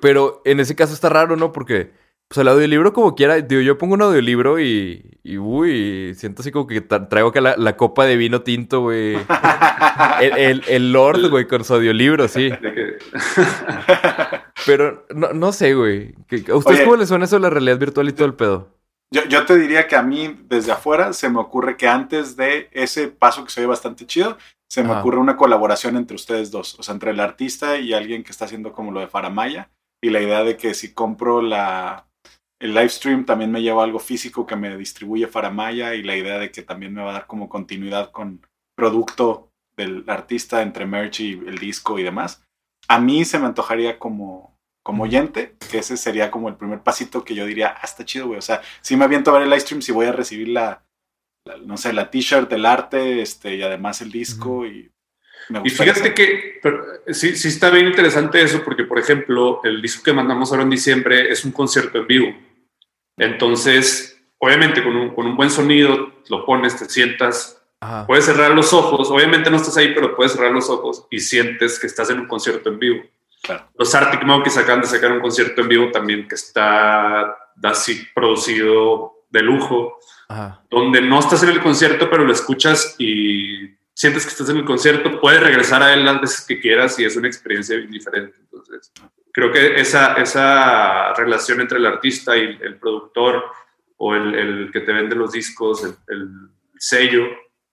Pero 0.02 0.42
en 0.46 0.60
ese 0.60 0.76
caso 0.76 0.94
está 0.94 1.10
raro, 1.10 1.36
¿no? 1.36 1.52
Porque, 1.52 1.94
pues 2.34 2.42
el 2.42 2.48
audiolibro 2.48 2.94
como 2.94 3.14
quiera, 3.14 3.36
digo, 3.40 3.62
yo 3.62 3.78
pongo 3.78 3.94
un 3.94 4.02
audiolibro 4.02 4.60
y, 4.60 5.20
y 5.24 5.38
uy, 5.38 6.16
siento 6.16 6.42
así 6.42 6.52
como 6.52 6.66
que 6.66 6.88
tra- 6.88 7.08
traigo 7.08 7.30
acá 7.30 7.42
la, 7.42 7.56
la 7.58 7.78
copa 7.78 8.06
de 8.06 8.18
vino 8.18 8.42
tinto, 8.42 8.82
güey. 8.82 9.18
El, 10.22 10.34
el, 10.38 10.64
el 10.68 10.92
Lord, 10.94 11.30
güey, 11.30 11.48
con 11.48 11.64
su 11.64 11.76
audiolibro, 11.76 12.28
sí. 12.28 12.50
Pero 14.66 15.06
no, 15.14 15.34
no 15.34 15.52
sé, 15.52 15.74
güey. 15.76 16.16
¿Qué- 16.28 16.44
¿A 16.52 16.56
ustedes 16.56 16.80
Oye. 16.80 16.86
cómo 16.86 16.96
les 16.98 17.10
suena 17.10 17.26
eso 17.26 17.36
de 17.36 17.42
la 17.42 17.50
realidad 17.50 17.78
virtual 17.78 18.10
y 18.10 18.14
todo 18.14 18.26
el 18.26 18.34
pedo? 18.36 18.70
Yo, 19.12 19.24
yo 19.26 19.46
te 19.46 19.58
diría 19.58 19.88
que 19.88 19.96
a 19.96 20.02
mí, 20.02 20.36
desde 20.46 20.72
afuera, 20.72 21.14
se 21.14 21.30
me 21.30 21.40
ocurre 21.40 21.78
que 21.78 21.88
antes 21.88 22.36
de 22.36 22.70
ese 22.72 23.10
paso 23.10 23.44
que 23.44 23.52
se 23.52 23.62
ve 23.62 23.68
bastante 23.68 24.06
chido, 24.08 24.38
se 24.68 24.84
me 24.84 24.92
ocurre 24.94 25.20
una 25.20 25.38
colaboración 25.38 25.98
entre 25.98 26.16
ustedes 26.16 26.50
dos. 26.50 26.80
O 26.80 26.84
sea, 26.84 26.94
entre 26.96 27.12
el 27.12 27.20
artista 27.20 27.78
y 27.78 27.94
alguien 27.94 28.24
que 28.24 28.32
está 28.32 28.46
haciendo 28.46 28.74
como 28.74 28.92
lo 28.92 29.00
de 29.02 29.08
Faramaya. 29.08 29.70
Y 30.02 30.10
la 30.10 30.20
idea 30.22 30.44
de 30.44 30.58
que 30.58 30.74
si 30.74 30.94
compro 30.94 31.42
la, 31.42 32.08
el 32.64 32.74
live 32.74 32.90
stream, 32.90 33.26
también 33.26 33.52
me 33.52 33.62
llevo 33.62 33.82
algo 33.82 34.00
físico 34.00 34.46
que 34.48 34.56
me 34.56 34.76
distribuye 34.78 35.28
Faramaya. 35.28 35.94
Y 35.96 36.04
la 36.04 36.16
idea 36.16 36.40
de 36.40 36.52
que 36.52 36.62
también 36.64 36.94
me 36.94 37.04
va 37.04 37.12
a 37.12 37.14
dar 37.14 37.28
como 37.28 37.50
continuidad 37.50 38.12
con 38.12 38.42
producto 38.76 39.50
del 39.78 40.04
artista 40.08 40.62
entre 40.62 40.86
merch 40.86 41.20
y 41.20 41.32
el 41.34 41.58
disco 41.58 42.00
y 42.00 42.04
demás. 42.04 42.44
A 42.88 43.00
mí 43.00 43.26
se 43.26 43.40
me 43.40 43.46
antojaría 43.48 43.98
como, 44.00 44.58
como 44.84 45.04
oyente, 45.04 45.56
que 45.72 45.80
ese 45.80 45.98
sería 45.98 46.32
como 46.32 46.50
el 46.50 46.56
primer 46.56 46.82
pasito 46.84 47.24
que 47.24 47.36
yo 47.36 47.46
diría, 47.46 47.76
ah, 47.78 47.82
está 47.84 48.04
chido, 48.06 48.28
güey. 48.28 48.40
O 48.40 48.42
sea, 48.42 48.62
si 48.82 48.96
me 48.98 49.06
aviento 49.06 49.30
a 49.32 49.34
ver 49.34 49.44
el 49.44 49.50
live 49.50 49.62
stream, 49.62 49.82
si 49.82 49.92
voy 49.92 50.06
a 50.06 50.12
recibir 50.12 50.50
la, 50.50 50.84
la- 51.46 51.58
no 51.58 51.78
sé, 51.78 51.92
la 51.94 52.10
t-shirt, 52.12 52.52
el 52.54 52.66
arte, 52.66 53.22
este, 53.22 53.56
y 53.56 53.62
además 53.62 54.02
el 54.02 54.12
disco. 54.12 54.66
y 54.66 54.92
Me 55.50 55.60
Y 55.60 55.62
gusta 55.64 55.84
fíjate 55.84 56.08
eso. 56.08 56.16
que 56.16 56.60
pero, 56.62 56.84
sí, 57.08 57.36
sí 57.36 57.48
está 57.50 57.70
bien 57.70 57.88
interesante 57.88 58.42
eso, 58.42 58.64
porque, 58.64 58.84
por 58.86 59.00
ejemplo, 59.00 59.60
el 59.64 59.82
disco 59.82 60.04
que 60.04 60.14
mandamos 60.14 60.52
ahora 60.52 60.64
en 60.64 60.70
diciembre 60.70 61.30
es 61.32 61.44
un 61.46 61.52
concierto 61.52 61.98
en 62.00 62.08
vivo. 62.08 62.28
Entonces, 63.18 64.22
obviamente, 64.38 64.84
con 64.84 64.96
un, 64.96 65.14
con 65.14 65.26
un 65.26 65.36
buen 65.36 65.50
sonido, 65.50 66.12
lo 66.30 66.46
pones, 66.46 66.78
te 66.78 66.86
sientas, 66.86 67.62
Ajá. 67.80 68.08
puedes 68.08 68.26
cerrar 68.26 68.52
los 68.52 68.74
ojos. 68.74 69.10
Obviamente 69.12 69.50
no 69.50 69.58
estás 69.58 69.78
ahí, 69.78 69.94
pero 69.94 70.16
puedes 70.16 70.34
cerrar 70.34 70.52
los 70.52 70.70
ojos 70.70 71.06
y 71.10 71.20
sientes 71.20 71.80
que 71.80 71.88
estás 71.88 72.10
en 72.10 72.20
un 72.20 72.28
concierto 72.28 72.70
en 72.70 72.80
vivo. 72.80 73.04
Claro. 73.42 73.70
Los 73.78 73.94
Arctic 73.94 74.24
Monkeys 74.24 74.58
acaban 74.58 74.82
de 74.82 74.88
sacar 74.88 75.12
un 75.12 75.20
concierto 75.20 75.62
en 75.62 75.68
vivo 75.68 75.92
también 75.92 76.28
que 76.28 76.36
está 76.36 77.36
así 77.62 78.08
producido 78.16 79.26
de 79.30 79.42
lujo 79.42 79.98
Ajá. 80.30 80.62
donde 80.70 81.02
no 81.02 81.20
estás 81.20 81.44
en 81.44 81.50
el 81.50 81.62
concierto, 81.62 82.10
pero 82.10 82.24
lo 82.24 82.32
escuchas 82.32 82.96
y 83.00 83.76
sientes 83.94 84.24
que 84.24 84.32
estás 84.32 84.50
en 84.50 84.58
el 84.58 84.66
concierto, 84.66 85.20
puedes 85.20 85.42
regresar 85.42 85.84
a 85.84 85.94
él 85.94 86.06
las 86.06 86.22
veces 86.22 86.46
que 86.46 86.60
quieras 86.60 86.98
y 87.00 87.06
es 87.06 87.16
una 87.16 87.28
experiencia 87.28 87.76
bien 87.76 87.92
diferente. 87.92 88.38
Entonces, 88.40 88.92
creo 89.34 89.52
que 89.52 89.82
esa, 89.82 90.14
esa 90.14 91.14
relación 91.16 91.60
entre 91.60 91.80
el 91.80 91.86
artista 91.86 92.38
y 92.38 92.58
el 92.62 92.78
productor 92.78 93.44
o 93.98 94.16
el, 94.16 94.36
el 94.36 94.72
que 94.72 94.82
te 94.82 94.94
vende 94.94 95.16
los 95.16 95.34
discos, 95.34 95.84
el, 95.84 95.96
el 96.08 96.30
sello, 96.78 97.28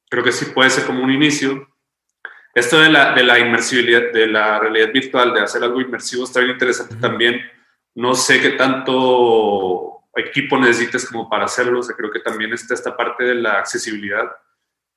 creo 0.09 0.25
que 0.25 0.33
sí 0.33 0.46
puede 0.46 0.70
ser 0.70 0.85
como 0.85 1.05
un 1.05 1.11
inicio. 1.11 1.68
Esto 2.55 2.81
de 2.81 2.88
la, 2.88 3.14
de 3.14 3.23
la 3.23 3.38
inmersibilidad, 3.38 4.11
de 4.12 4.27
la 4.27 4.59
realidad 4.59 4.92
virtual, 4.92 5.33
de 5.35 5.42
hacer 5.42 5.62
algo 5.62 5.81
inmersivo, 5.81 6.25
está 6.25 6.40
bien 6.40 6.53
interesante 6.53 6.96
también. 6.96 7.40
No 7.94 8.14
sé 8.14 8.40
qué 8.40 8.51
tanto 8.51 10.05
equipo 10.16 10.59
necesites 10.59 11.09
como 11.09 11.29
para 11.29 11.44
hacerlo. 11.44 11.81
O 11.81 11.83
sea, 11.83 11.94
creo 11.94 12.11
que 12.11 12.20
también 12.20 12.53
está 12.53 12.75
esta 12.75 12.96
parte 12.96 13.25
de 13.25 13.35
la 13.35 13.59
accesibilidad. 13.59 14.31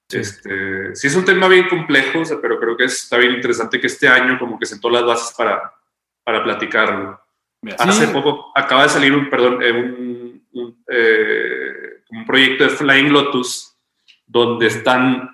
Sí. 0.09 0.17
Este, 0.19 0.95
sí 0.95 1.07
es 1.07 1.15
un 1.15 1.25
tema 1.25 1.47
bien 1.47 1.67
complejo, 1.67 2.19
o 2.19 2.25
sea, 2.25 2.37
pero 2.41 2.59
creo 2.59 2.75
que 2.75 2.85
está 2.85 3.17
bien 3.17 3.33
interesante 3.33 3.79
que 3.79 3.87
este 3.87 4.07
año 4.07 4.37
como 4.39 4.57
que 4.57 4.65
sentó 4.65 4.89
las 4.89 5.03
bases 5.03 5.35
para, 5.35 5.73
para 6.23 6.43
platicarlo. 6.43 7.19
Sí. 7.63 7.69
Hace 7.79 8.07
poco 8.09 8.51
acaba 8.55 8.83
de 8.83 8.89
salir 8.89 9.13
un, 9.13 9.29
perdón, 9.29 9.61
eh, 9.63 9.71
un, 9.71 10.43
un, 10.53 10.83
eh, 10.89 12.01
un 12.09 12.25
proyecto 12.25 12.65
de 12.65 12.69
Flying 12.71 13.11
Lotus 13.11 13.75
donde 14.25 14.67
están 14.67 15.29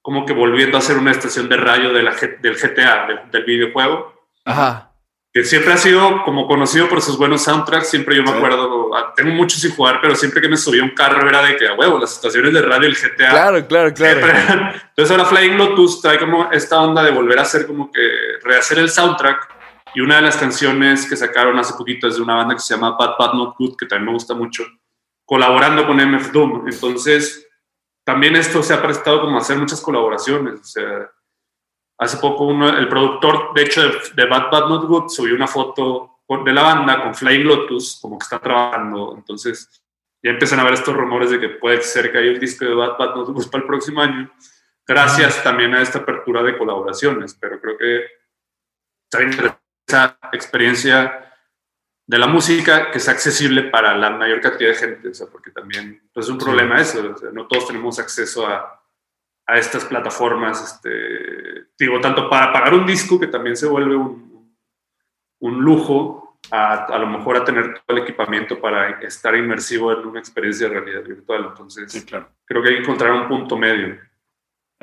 como 0.00 0.24
que 0.26 0.32
volviendo 0.32 0.76
a 0.76 0.80
hacer 0.80 0.96
una 0.98 1.10
estación 1.10 1.48
de 1.48 1.56
radio 1.56 1.92
de 1.92 2.02
la, 2.02 2.12
del 2.40 2.56
GTA, 2.56 3.06
del, 3.06 3.30
del 3.30 3.44
videojuego, 3.44 4.14
Ajá. 4.44 4.90
que 5.32 5.44
siempre 5.44 5.72
ha 5.72 5.76
sido 5.78 6.22
como 6.24 6.46
conocido 6.46 6.88
por 6.88 7.00
sus 7.00 7.16
buenos 7.16 7.42
soundtracks. 7.44 7.88
Siempre 7.88 8.16
yo 8.16 8.22
me 8.22 8.28
Sí. 8.28 8.34
acuerdo, 8.36 8.94
ah, 8.94 9.12
tengo 9.16 9.34
mucho 9.34 9.56
sin 9.58 9.74
jugar, 9.74 10.00
pero 10.02 10.14
siempre 10.14 10.40
que 10.42 10.48
me 10.48 10.56
subía 10.58 10.82
a 10.82 10.84
un 10.84 10.90
carro 10.90 11.26
era 11.28 11.42
de 11.42 11.56
que, 11.56 11.66
a 11.68 11.72
huevo, 11.74 11.98
las 11.98 12.12
estaciones 12.12 12.52
de 12.52 12.60
radio 12.62 12.82
del 12.82 12.94
GTA. 12.96 13.30
Claro, 13.30 13.66
claro, 13.66 13.94
claro. 13.94 14.20
Entonces 14.20 15.10
ahora 15.10 15.24
Flying 15.24 15.56
Lotus 15.56 16.00
trae 16.02 16.18
como 16.18 16.50
esta 16.52 16.80
onda 16.82 17.02
de 17.02 17.10
volver 17.10 17.38
a 17.38 17.42
hacer 17.42 17.66
como 17.66 17.90
que 17.90 18.00
rehacer 18.42 18.78
el 18.78 18.90
soundtrack 18.90 19.53
y 19.94 20.00
una 20.00 20.16
de 20.16 20.22
las 20.22 20.36
canciones 20.36 21.08
que 21.08 21.16
sacaron 21.16 21.58
hace 21.58 21.74
poquito 21.74 22.08
es 22.08 22.16
de 22.16 22.22
una 22.22 22.34
banda 22.34 22.54
que 22.54 22.60
se 22.60 22.74
llama 22.74 22.96
Bad 22.96 23.16
Bad 23.16 23.34
Not 23.34 23.56
Good, 23.56 23.76
que 23.76 23.86
también 23.86 24.06
me 24.06 24.12
gusta 24.12 24.34
mucho, 24.34 24.64
colaborando 25.24 25.86
con 25.86 25.96
MF 25.96 26.32
Doom. 26.32 26.68
Entonces 26.68 27.48
también 28.04 28.34
esto 28.34 28.62
se 28.62 28.74
ha 28.74 28.82
prestado 28.82 29.20
como 29.20 29.36
a 29.36 29.40
hacer 29.40 29.56
muchas 29.56 29.80
colaboraciones. 29.80 30.60
O 30.60 30.64
sea, 30.64 31.10
hace 31.98 32.16
poco 32.18 32.50
el 32.50 32.88
productor, 32.88 33.54
de 33.54 33.62
hecho, 33.62 33.82
de, 34.14 34.26
Bad 34.26 34.50
Bad 34.50 34.68
Not 34.68 34.86
Good 34.86 35.08
subió 35.10 35.36
una 35.36 35.46
foto 35.46 36.18
de 36.44 36.52
la 36.52 36.62
banda 36.62 37.02
con 37.02 37.14
Flying 37.14 37.44
Lotus, 37.44 37.98
como 38.02 38.18
que 38.18 38.24
está 38.24 38.40
trabajando. 38.40 39.14
Entonces 39.16 39.80
ya 40.22 40.32
empiezan 40.32 40.58
a 40.58 40.64
ver 40.64 40.74
estos 40.74 40.96
rumores 40.96 41.30
de 41.30 41.38
que 41.38 41.50
puede 41.50 41.80
ser 41.82 42.10
que 42.10 42.18
haya 42.18 42.32
un 42.32 42.40
disco 42.40 42.64
de 42.64 42.74
Bad 42.74 42.98
Bad 42.98 43.14
Not 43.14 43.28
Good 43.28 43.48
para 43.48 43.62
el 43.62 43.68
próximo 43.68 44.00
año. 44.00 44.28
Gracias 44.86 45.42
también 45.44 45.72
a 45.72 45.82
esta 45.82 46.00
apertura 46.00 46.42
de 46.42 46.58
colaboraciones, 46.58 47.34
pero 47.40 47.60
creo 47.60 47.78
que 47.78 48.04
está 49.08 49.22
interesante 49.22 49.63
esa 49.86 50.18
experiencia 50.32 51.20
de 52.06 52.18
la 52.18 52.26
música 52.26 52.90
que 52.90 53.00
sea 53.00 53.14
accesible 53.14 53.64
para 53.64 53.96
la 53.96 54.10
mayor 54.10 54.40
cantidad 54.40 54.70
de 54.70 54.76
gente, 54.76 55.08
o 55.08 55.14
sea, 55.14 55.26
porque 55.26 55.50
también 55.50 56.02
pues, 56.12 56.26
es 56.26 56.30
un 56.30 56.38
problema 56.38 56.80
eso, 56.80 57.12
o 57.14 57.16
sea, 57.16 57.30
no 57.32 57.46
todos 57.46 57.66
tenemos 57.66 57.98
acceso 57.98 58.46
a, 58.46 58.82
a 59.46 59.58
estas 59.58 59.84
plataformas, 59.86 60.62
este, 60.62 61.68
digo, 61.78 62.00
tanto 62.00 62.28
para 62.28 62.52
pagar 62.52 62.74
un 62.74 62.86
disco, 62.86 63.18
que 63.18 63.26
también 63.28 63.56
se 63.56 63.66
vuelve 63.66 63.96
un, 63.96 64.54
un 65.40 65.62
lujo, 65.62 66.38
a, 66.50 66.84
a 66.84 66.98
lo 66.98 67.06
mejor 67.06 67.38
a 67.38 67.44
tener 67.44 67.72
todo 67.86 67.96
el 67.96 68.02
equipamiento 68.02 68.60
para 68.60 69.00
estar 69.00 69.34
inmersivo 69.34 69.92
en 69.92 70.06
una 70.06 70.20
experiencia 70.20 70.68
de 70.68 70.74
realidad 70.74 71.02
virtual. 71.02 71.46
Entonces, 71.48 71.90
Sí, 71.90 72.04
claro. 72.04 72.28
creo 72.44 72.62
que 72.62 72.68
hay 72.68 72.74
que 72.76 72.82
encontrar 72.82 73.12
un 73.12 73.28
punto 73.28 73.56
medio. 73.56 73.98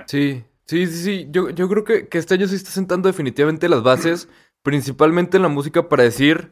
Sí, 0.08 0.44
sí, 0.66 0.88
sí, 0.88 1.04
sí. 1.04 1.28
Yo, 1.30 1.52
yo 1.52 1.70
creo 1.70 1.84
que, 1.84 2.08
que 2.08 2.18
este 2.18 2.34
año 2.34 2.48
sí 2.48 2.56
está 2.56 2.72
sentando 2.72 3.08
definitivamente 3.08 3.70
las 3.70 3.84
bases, 3.84 4.28
principalmente 4.64 5.38
en 5.38 5.44
la 5.44 5.50
música, 5.50 5.90
para 5.90 6.04
decir, 6.04 6.52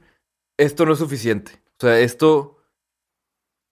esto 0.58 0.86
no 0.86 0.94
es 0.94 1.00
suficiente. 1.00 1.62
O 1.78 1.82
sea, 1.82 2.00
esto... 2.00 2.58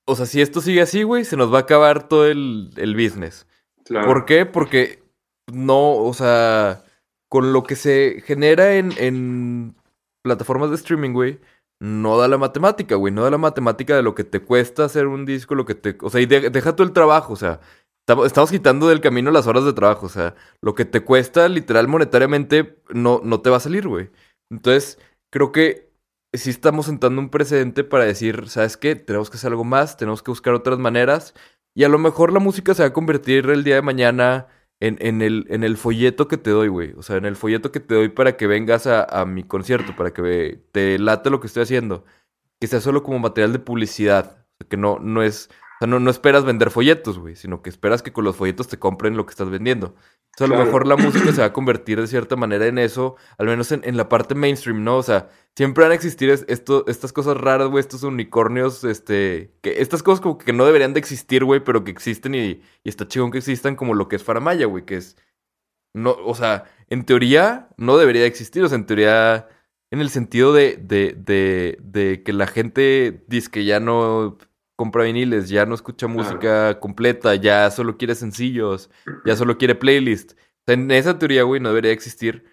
O 0.09 0.15
sea, 0.15 0.25
si 0.25 0.41
esto 0.41 0.61
sigue 0.61 0.81
así, 0.81 1.03
güey, 1.03 1.25
se 1.25 1.35
nos 1.35 1.53
va 1.53 1.57
a 1.57 1.61
acabar 1.61 2.07
todo 2.07 2.27
el, 2.27 2.71
el 2.77 2.95
business. 2.95 3.45
Claro. 3.83 4.07
¿Por 4.07 4.25
qué? 4.25 4.45
Porque 4.45 5.03
no, 5.51 5.95
o 5.95 6.13
sea, 6.13 6.85
con 7.29 7.51
lo 7.51 7.63
que 7.63 7.75
se 7.75 8.23
genera 8.25 8.75
en, 8.75 8.93
en 8.97 9.75
plataformas 10.23 10.69
de 10.69 10.77
streaming, 10.77 11.11
güey, 11.11 11.39
no 11.81 12.17
da 12.17 12.29
la 12.29 12.37
matemática, 12.37 12.95
güey, 12.95 13.13
no 13.13 13.23
da 13.23 13.31
la 13.31 13.37
matemática 13.37 13.97
de 13.97 14.01
lo 14.01 14.15
que 14.15 14.23
te 14.23 14.39
cuesta 14.39 14.85
hacer 14.85 15.07
un 15.07 15.25
disco, 15.25 15.55
lo 15.55 15.65
que 15.65 15.75
te, 15.75 15.97
o 16.01 16.09
sea, 16.09 16.21
y 16.21 16.25
de- 16.25 16.49
deja 16.49 16.75
tú 16.75 16.83
el 16.83 16.93
trabajo, 16.93 17.33
o 17.33 17.37
sea, 17.37 17.59
estamos 18.25 18.49
quitando 18.49 18.87
del 18.87 19.01
camino 19.01 19.29
las 19.31 19.45
horas 19.47 19.65
de 19.65 19.73
trabajo, 19.73 20.05
o 20.05 20.09
sea, 20.09 20.35
lo 20.61 20.73
que 20.73 20.85
te 20.85 21.01
cuesta 21.01 21.49
literal 21.49 21.87
monetariamente 21.89 22.79
no, 22.89 23.19
no 23.23 23.41
te 23.41 23.49
va 23.49 23.57
a 23.57 23.61
salir, 23.61 23.87
güey. 23.87 24.09
Entonces, 24.49 24.99
creo 25.29 25.51
que 25.51 25.91
sí 26.33 26.49
estamos 26.49 26.85
sentando 26.85 27.21
un 27.21 27.29
precedente 27.29 27.83
para 27.83 28.05
decir, 28.05 28.49
¿sabes 28.49 28.77
qué? 28.77 28.95
Tenemos 28.95 29.29
que 29.29 29.37
hacer 29.37 29.51
algo 29.51 29.63
más, 29.63 29.97
tenemos 29.97 30.23
que 30.23 30.31
buscar 30.31 30.53
otras 30.53 30.79
maneras. 30.79 31.33
Y 31.75 31.83
a 31.83 31.89
lo 31.89 31.99
mejor 31.99 32.33
la 32.33 32.39
música 32.39 32.73
se 32.73 32.83
va 32.83 32.89
a 32.89 32.93
convertir 32.93 33.49
el 33.49 33.63
día 33.63 33.75
de 33.75 33.81
mañana 33.81 34.47
en, 34.79 34.97
en 34.99 35.21
el, 35.21 35.45
en 35.49 35.63
el 35.63 35.77
folleto 35.77 36.27
que 36.27 36.37
te 36.37 36.49
doy, 36.51 36.67
güey. 36.69 36.93
O 36.97 37.03
sea, 37.03 37.17
en 37.17 37.25
el 37.25 37.35
folleto 37.35 37.71
que 37.71 37.79
te 37.79 37.95
doy 37.95 38.09
para 38.09 38.37
que 38.37 38.47
vengas 38.47 38.87
a, 38.87 39.03
a 39.03 39.25
mi 39.25 39.43
concierto, 39.43 39.95
para 39.95 40.11
que 40.13 40.61
te 40.71 40.99
late 40.99 41.29
lo 41.29 41.39
que 41.39 41.47
estoy 41.47 41.63
haciendo. 41.63 42.05
Que 42.59 42.67
sea 42.67 42.81
solo 42.81 43.03
como 43.03 43.19
material 43.19 43.53
de 43.53 43.59
publicidad. 43.59 44.45
Que 44.69 44.77
no, 44.77 44.99
no 44.99 45.23
es. 45.23 45.49
O 45.77 45.79
sea, 45.79 45.87
no, 45.87 45.99
no 45.99 46.09
esperas 46.09 46.43
vender 46.43 46.71
folletos, 46.71 47.19
güey, 47.19 47.35
sino 47.35 47.61
que 47.61 47.69
esperas 47.69 48.01
que 48.01 48.11
con 48.11 48.23
los 48.23 48.35
folletos 48.35 48.67
te 48.67 48.79
compren 48.79 49.15
lo 49.15 49.25
que 49.27 49.31
estás 49.31 49.49
vendiendo. 49.49 49.95
O 49.95 50.37
sea, 50.37 50.45
a 50.47 50.49
lo 50.49 50.57
mejor 50.65 50.87
la 50.87 50.97
música 50.97 51.31
se 51.31 51.41
va 51.41 51.47
a 51.47 51.53
convertir 51.53 52.01
de 52.01 52.07
cierta 52.07 52.35
manera 52.35 52.65
en 52.67 52.77
eso, 52.79 53.15
al 53.37 53.45
menos 53.47 53.71
en, 53.71 53.81
en 53.83 53.95
la 53.97 54.09
parte 54.09 54.33
mainstream, 54.35 54.83
¿no? 54.83 54.97
O 54.97 55.03
sea, 55.03 55.29
siempre 55.55 55.83
van 55.83 55.91
a 55.91 55.95
existir 55.95 56.29
es- 56.31 56.45
esto, 56.47 56.83
estas 56.87 57.13
cosas 57.13 57.37
raras, 57.37 57.67
güey, 57.69 57.79
estos 57.79 58.01
unicornios, 58.03 58.83
este, 58.83 59.53
que 59.61 59.81
estas 59.81 60.01
cosas 60.03 60.19
como 60.21 60.37
que 60.39 60.51
no 60.53 60.65
deberían 60.65 60.93
de 60.93 60.99
existir, 60.99 61.43
güey, 61.43 61.63
pero 61.63 61.83
que 61.83 61.91
existen 61.91 62.33
y, 62.35 62.39
y 62.83 62.89
está 62.89 63.07
chingón 63.07 63.29
que 63.31 63.37
existan 63.39 63.75
como 63.75 63.93
lo 63.93 64.07
que 64.07 64.15
es 64.15 64.23
Faramaya, 64.23 64.65
güey, 64.65 64.83
que 64.85 64.97
es, 64.97 65.15
no, 65.93 66.11
o 66.25 66.35
sea, 66.35 66.65
en 66.89 67.05
teoría 67.05 67.69
no 67.77 67.97
debería 67.97 68.21
de 68.23 68.27
existir, 68.27 68.63
o 68.63 68.67
sea, 68.69 68.77
en 68.77 68.85
teoría, 68.85 69.47
en 69.91 70.01
el 70.01 70.09
sentido 70.09 70.53
de, 70.53 70.77
de, 70.77 71.13
de, 71.17 71.77
de 71.81 72.23
que 72.23 72.33
la 72.33 72.47
gente 72.47 73.23
dice 73.27 73.49
que 73.51 73.65
ya 73.65 73.79
no 73.79 74.37
compra 74.77 75.03
viniles, 75.03 75.49
ya 75.49 75.65
no 75.65 75.73
escucha 75.75 76.07
música 76.07 76.79
completa, 76.79 77.33
ya 77.35 77.69
solo 77.71 77.97
quiere 77.97 78.13
sencillos, 78.13 78.91
ya 79.25 79.35
solo 79.35 79.57
quiere 79.57 79.73
playlist. 79.73 80.33
O 80.33 80.35
sea, 80.67 80.75
en 80.75 80.91
esa 80.91 81.17
teoría, 81.17 81.43
güey, 81.43 81.59
no 81.59 81.69
debería 81.69 81.91
existir. 81.91 82.45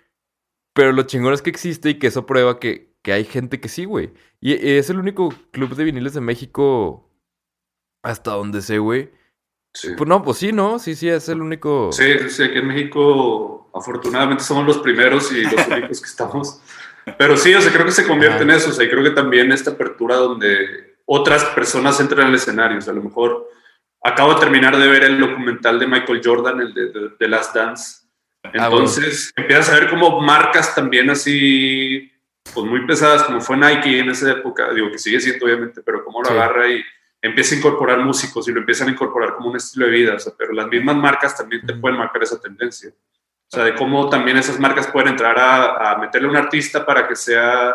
Pero 0.73 0.93
lo 0.93 1.03
chingón 1.03 1.35
es 1.35 1.43
que 1.43 1.51
existe 1.51 1.91
y 1.91 1.99
que 1.99 2.09
eso 2.09 2.25
prueba 2.25 2.59
que, 2.59 2.95
que 3.03 3.13
hay 3.13 3.25
gente 3.25 3.61
que 3.61 3.69
sí, 3.69 3.85
güey. 3.85 4.11
Y, 4.41 4.55
es 4.55 4.89
el 4.89 4.99
único 4.99 5.35
club 5.53 5.77
de 5.77 5.85
viniles 5.85 6.15
de 6.15 6.23
México 6.23 7.11
hasta 8.03 8.33
donde 8.33 8.63
sé, 8.63 8.79
güey. 8.79 9.13
Sí. 9.75 9.91
Pues 9.97 10.09
no, 10.09 10.23
pues 10.23 10.39
sí, 10.39 10.51
¿no? 10.51 10.79
Sí, 10.79 10.95
sí, 10.95 11.09
es 11.09 11.29
el 11.29 11.43
único... 11.43 11.93
Sí, 11.93 12.31
sí, 12.31 12.43
aquí 12.43 12.59
en 12.59 12.69
México 12.69 13.71
afortunadamente 13.75 14.43
somos 14.43 14.65
los 14.67 14.79
primeros 14.79 15.31
y 15.31 15.43
los 15.43 15.69
únicos 15.69 16.01
que 16.01 16.07
estamos. 16.07 16.63
Pero 17.19 17.37
sí, 17.37 17.55
o 17.55 17.61
sea, 17.61 17.71
creo 17.71 17.85
que 17.85 17.93
se 17.93 18.07
convierte 18.07 18.37
Ajá. 18.37 18.45
en 18.45 18.51
eso. 18.51 18.71
O 18.71 18.73
sea, 18.73 18.87
y 18.87 18.89
creo 18.89 19.05
que 19.05 19.11
también 19.11 19.53
esta 19.53 19.73
apertura 19.73 20.17
donde 20.17 20.94
otras 21.07 21.45
personas 21.47 21.99
entran 22.01 22.29
al 22.29 22.35
escenario. 22.35 22.79
O 22.79 22.81
sea, 22.81 22.93
a 22.93 22.97
lo 22.97 23.03
mejor 23.03 23.49
acabo 24.03 24.35
de 24.35 24.41
terminar 24.41 24.77
de 24.77 24.89
ver 24.89 25.05
el 25.05 25.19
documental 25.19 25.79
de 25.79 25.87
Michael 25.87 26.21
Jordan, 26.25 26.61
el 26.61 26.75
de, 26.75 26.89
de, 26.91 27.09
de 27.19 27.29
Last 27.29 27.55
Dance. 27.55 28.07
Ah, 28.45 28.69
bueno. 28.69 28.87
Entonces 28.87 29.33
empiezas 29.37 29.71
a 29.71 29.75
ver 29.81 29.89
como 29.91 30.21
marcas 30.21 30.75
también 30.75 31.09
así, 31.11 32.13
pues 32.53 32.67
muy 32.67 32.87
pesadas, 32.87 33.23
como 33.25 33.41
fue 33.41 33.57
Nike 33.57 34.01
en 34.01 34.11
esa 34.11 34.31
época, 34.33 34.73
digo 34.75 34.91
que 34.91 34.99
sigue 34.99 35.19
siendo 35.21 35.47
obviamente, 35.47 35.81
pero 35.83 36.05
cómo 36.05 36.21
lo 36.23 36.29
Sí. 36.29 36.35
agarra 36.35 36.69
y 36.69 36.85
empieza 37.23 37.55
a 37.55 37.59
incorporar 37.59 38.01
músicos 38.01 38.47
y 38.47 38.53
lo 38.53 38.61
empiezan 38.61 38.89
a 38.89 38.91
incorporar 38.91 39.35
como 39.35 39.49
un 39.49 39.57
estilo 39.57 39.87
de 39.87 39.93
vida, 39.93 40.15
o 40.15 40.19
sea, 40.19 40.35
pero 40.37 40.53
las 40.53 40.69
mismas 40.69 40.97
marcas 40.97 41.35
también 41.35 41.65
te 41.65 41.73
pueden 41.73 41.97
marcar 41.99 42.23
esa 42.23 42.39
tendencia. 42.39 42.91
O 42.91 43.57
sea, 43.57 43.65
de 43.65 43.75
cómo 43.75 44.11
también 44.11 44.37
esas 44.37 44.61
marcas 44.61 44.89
pueden 44.89 45.09
entrar 45.11 45.39
a, 45.39 45.93
a 45.93 45.99
meterle 45.99 46.29
a 46.29 46.31
un 46.33 46.37
artista 46.37 46.85
para 46.85 47.09
que 47.09 47.17
sea 47.17 47.75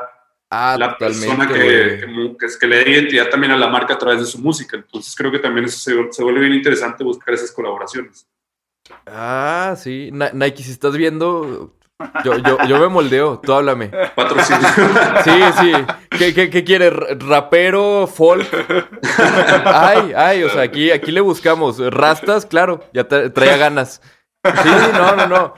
Ah, 0.51 0.75
la 0.79 0.97
persona 0.97 1.47
que, 1.47 1.97
que, 1.99 2.07
mu- 2.07 2.35
que, 2.37 2.45
es- 2.47 2.57
que 2.57 2.65
le 2.67 2.83
dé 2.83 2.91
identidad 2.91 3.29
también 3.29 3.51
a 3.51 3.57
la 3.57 3.67
marca 3.67 3.93
a 3.93 3.97
través 3.99 4.19
de 4.21 4.25
su 4.25 4.39
música. 4.39 4.77
Entonces 4.77 5.15
creo 5.15 5.31
que 5.31 5.39
también 5.39 5.65
eso 5.65 5.77
se, 5.77 6.11
se 6.11 6.23
vuelve 6.23 6.39
bien 6.41 6.53
interesante 6.53 7.03
buscar 7.03 7.33
esas 7.33 7.51
colaboraciones. 7.51 8.27
Ah, 9.05 9.75
sí. 9.77 10.09
Na- 10.11 10.31
Nike, 10.33 10.63
si 10.63 10.71
estás 10.71 10.97
viendo, 10.97 11.75
yo, 12.23 12.37
yo, 12.39 12.57
yo 12.67 12.79
me 12.79 12.87
moldeo. 12.87 13.39
Tú 13.39 13.53
háblame. 13.53 13.89
Patrocinio. 14.15 14.67
Sí, 15.23 15.31
sí. 15.59 15.71
¿Qué, 16.17 16.33
qué, 16.33 16.49
qué 16.49 16.63
quiere? 16.63 16.87
¿R- 16.87 17.15
¿Rapero? 17.19 18.07
¿Folk? 18.07 18.47
Ay, 19.65 20.13
ay, 20.15 20.43
o 20.43 20.49
sea, 20.49 20.63
aquí, 20.63 20.89
aquí 20.91 21.11
le 21.11 21.21
buscamos. 21.21 21.77
Rastas, 21.93 22.45
claro, 22.47 22.83
ya 22.93 23.07
tra- 23.07 23.31
traía 23.31 23.57
ganas. 23.57 24.01
Sí, 24.43 24.69
no, 24.93 25.15
no, 25.15 25.27
no. 25.27 25.53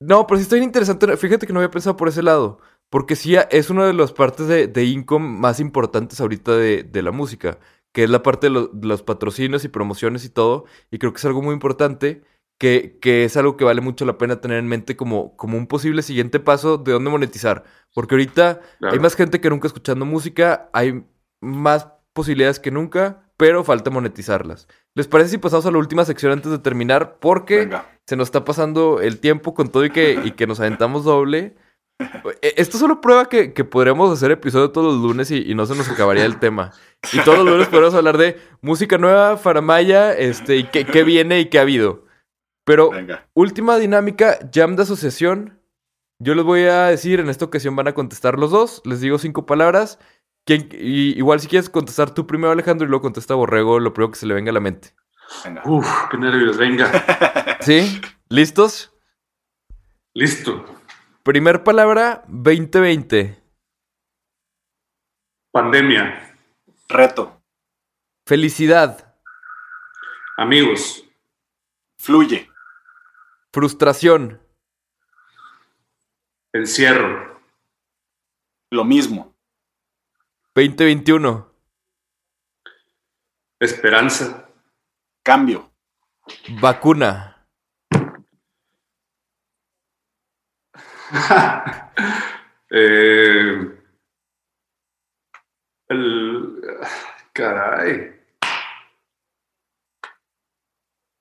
No, 0.00 0.26
pero 0.26 0.38
sí 0.38 0.42
está 0.44 0.54
bien 0.54 0.64
interesante. 0.64 1.16
Fíjate 1.16 1.46
que 1.46 1.52
no 1.52 1.58
había 1.60 1.70
pensado 1.70 1.96
por 1.96 2.08
ese 2.08 2.22
lado. 2.22 2.60
Porque 2.90 3.16
sí 3.16 3.36
es 3.50 3.70
una 3.70 3.86
de 3.86 3.92
las 3.92 4.12
partes 4.12 4.46
de, 4.48 4.66
de 4.66 4.84
income 4.84 5.26
más 5.38 5.60
importantes 5.60 6.20
ahorita 6.20 6.56
de, 6.56 6.82
de 6.84 7.02
la 7.02 7.10
música. 7.12 7.58
Que 7.92 8.04
es 8.04 8.10
la 8.10 8.22
parte 8.22 8.46
de, 8.48 8.50
lo- 8.50 8.66
de 8.68 8.86
los 8.86 9.02
patrocinios 9.02 9.64
y 9.64 9.68
promociones 9.68 10.24
y 10.24 10.28
todo. 10.30 10.64
Y 10.90 10.98
creo 10.98 11.12
que 11.12 11.18
es 11.18 11.24
algo 11.24 11.42
muy 11.42 11.54
importante. 11.54 12.22
Que, 12.60 12.98
que 13.00 13.24
es 13.24 13.36
algo 13.36 13.56
que 13.56 13.64
vale 13.64 13.80
mucho 13.80 14.04
la 14.04 14.18
pena 14.18 14.40
tener 14.40 14.58
en 14.58 14.66
mente 14.66 14.96
como, 14.96 15.36
como 15.36 15.56
un 15.56 15.68
posible 15.68 16.02
siguiente 16.02 16.40
paso 16.40 16.76
de 16.76 16.90
dónde 16.92 17.08
monetizar. 17.10 17.62
Porque 17.94 18.14
ahorita 18.16 18.60
Claro. 18.80 18.94
hay 18.94 18.98
más 19.00 19.14
gente 19.14 19.40
que 19.40 19.48
nunca 19.48 19.68
escuchando 19.68 20.04
música, 20.04 20.68
hay 20.72 21.04
más 21.40 21.86
posibilidades 22.12 22.58
que 22.58 22.72
nunca, 22.72 23.22
pero 23.36 23.62
falta 23.62 23.90
monetizarlas. 23.92 24.66
¿Les 24.94 25.06
parece 25.06 25.30
si 25.30 25.38
pasamos 25.38 25.66
a 25.66 25.70
la 25.70 25.78
última 25.78 26.04
sección 26.04 26.32
antes 26.32 26.50
de 26.50 26.58
terminar? 26.58 27.18
Porque 27.20 27.58
Venga. 27.58 27.86
se 28.08 28.16
nos 28.16 28.26
está 28.26 28.44
pasando 28.44 29.00
el 29.00 29.20
tiempo 29.20 29.54
con 29.54 29.68
todo 29.68 29.84
y 29.84 29.90
que, 29.90 30.20
y 30.24 30.32
que 30.32 30.48
nos 30.48 30.58
aventamos 30.58 31.04
doble. 31.04 31.54
Eh, 32.42 32.54
Esto 32.56 32.78
solo 32.78 33.00
prueba 33.00 33.28
que, 33.28 33.52
que 33.52 33.64
podríamos 33.64 34.12
hacer 34.12 34.30
episodio 34.30 34.70
todos 34.70 34.94
los 34.94 35.02
lunes 35.02 35.30
y, 35.30 35.50
y 35.50 35.54
no 35.54 35.66
se 35.66 35.74
nos 35.74 35.88
acabaría 35.88 36.24
el 36.24 36.38
tema. 36.38 36.72
Y 37.12 37.20
todos 37.20 37.38
los 37.38 37.48
lunes 37.48 37.66
podríamos 37.68 37.94
hablar 37.94 38.18
de 38.18 38.40
música 38.60 38.98
nueva, 38.98 39.36
Faramaya, 39.36 40.12
este, 40.12 40.56
y 40.56 40.64
qué, 40.64 40.84
qué 40.84 41.02
viene 41.04 41.40
y 41.40 41.46
qué 41.46 41.58
ha 41.58 41.62
habido. 41.62 42.04
Pero 42.64 42.90
Venga. 42.90 43.26
Última 43.34 43.76
dinámica, 43.78 44.38
jam 44.54 44.76
de 44.76 44.82
asociación. 44.82 45.60
Yo 46.20 46.34
les 46.34 46.44
voy 46.44 46.62
a 46.62 46.84
decir, 46.86 47.20
en 47.20 47.28
esta 47.28 47.44
ocasión 47.44 47.74
van 47.76 47.88
a 47.88 47.94
contestar 47.94 48.38
los 48.38 48.50
dos. 48.50 48.82
Les 48.84 49.00
digo 49.00 49.18
cinco 49.18 49.46
palabras. 49.46 49.98
¿Quién- 50.44 50.68
y, 50.72 51.16
igual 51.16 51.40
si 51.40 51.46
quieres 51.48 51.70
contestar 51.70 52.12
tú 52.12 52.26
primero, 52.26 52.50
Alejandro, 52.52 52.86
y 52.86 52.90
luego 52.90 53.02
contesta 53.02 53.34
Borrego, 53.34 53.80
lo 53.80 53.92
primero 53.94 54.10
que 54.12 54.18
se 54.18 54.26
le 54.26 54.34
venga 54.34 54.50
a 54.50 54.54
la 54.54 54.60
mente. 54.60 54.94
Venga. 55.44 55.62
Uf, 55.64 55.88
qué 56.10 56.16
nervios. 56.18 56.56
Venga. 56.56 56.90
¿Sí? 57.60 58.00
¿Listos? 58.28 58.92
Listo. 60.14 60.64
Primer 61.28 61.62
palabra, 61.62 62.24
2020. 62.28 63.36
Pandemia. 65.52 66.34
Reto. 66.88 67.42
Felicidad. 68.26 69.14
Amigos. 70.38 71.04
Fluye. 72.00 72.48
Frustración. 73.52 74.40
Encierro. 76.54 77.42
Lo 78.72 78.84
mismo. 78.84 79.36
2021. 80.54 81.52
Esperanza. 83.60 84.48
Cambio. 85.22 85.70
Vacuna. 86.58 87.37
Eh, 92.70 93.66
el. 95.88 96.60
Caray. 97.32 98.12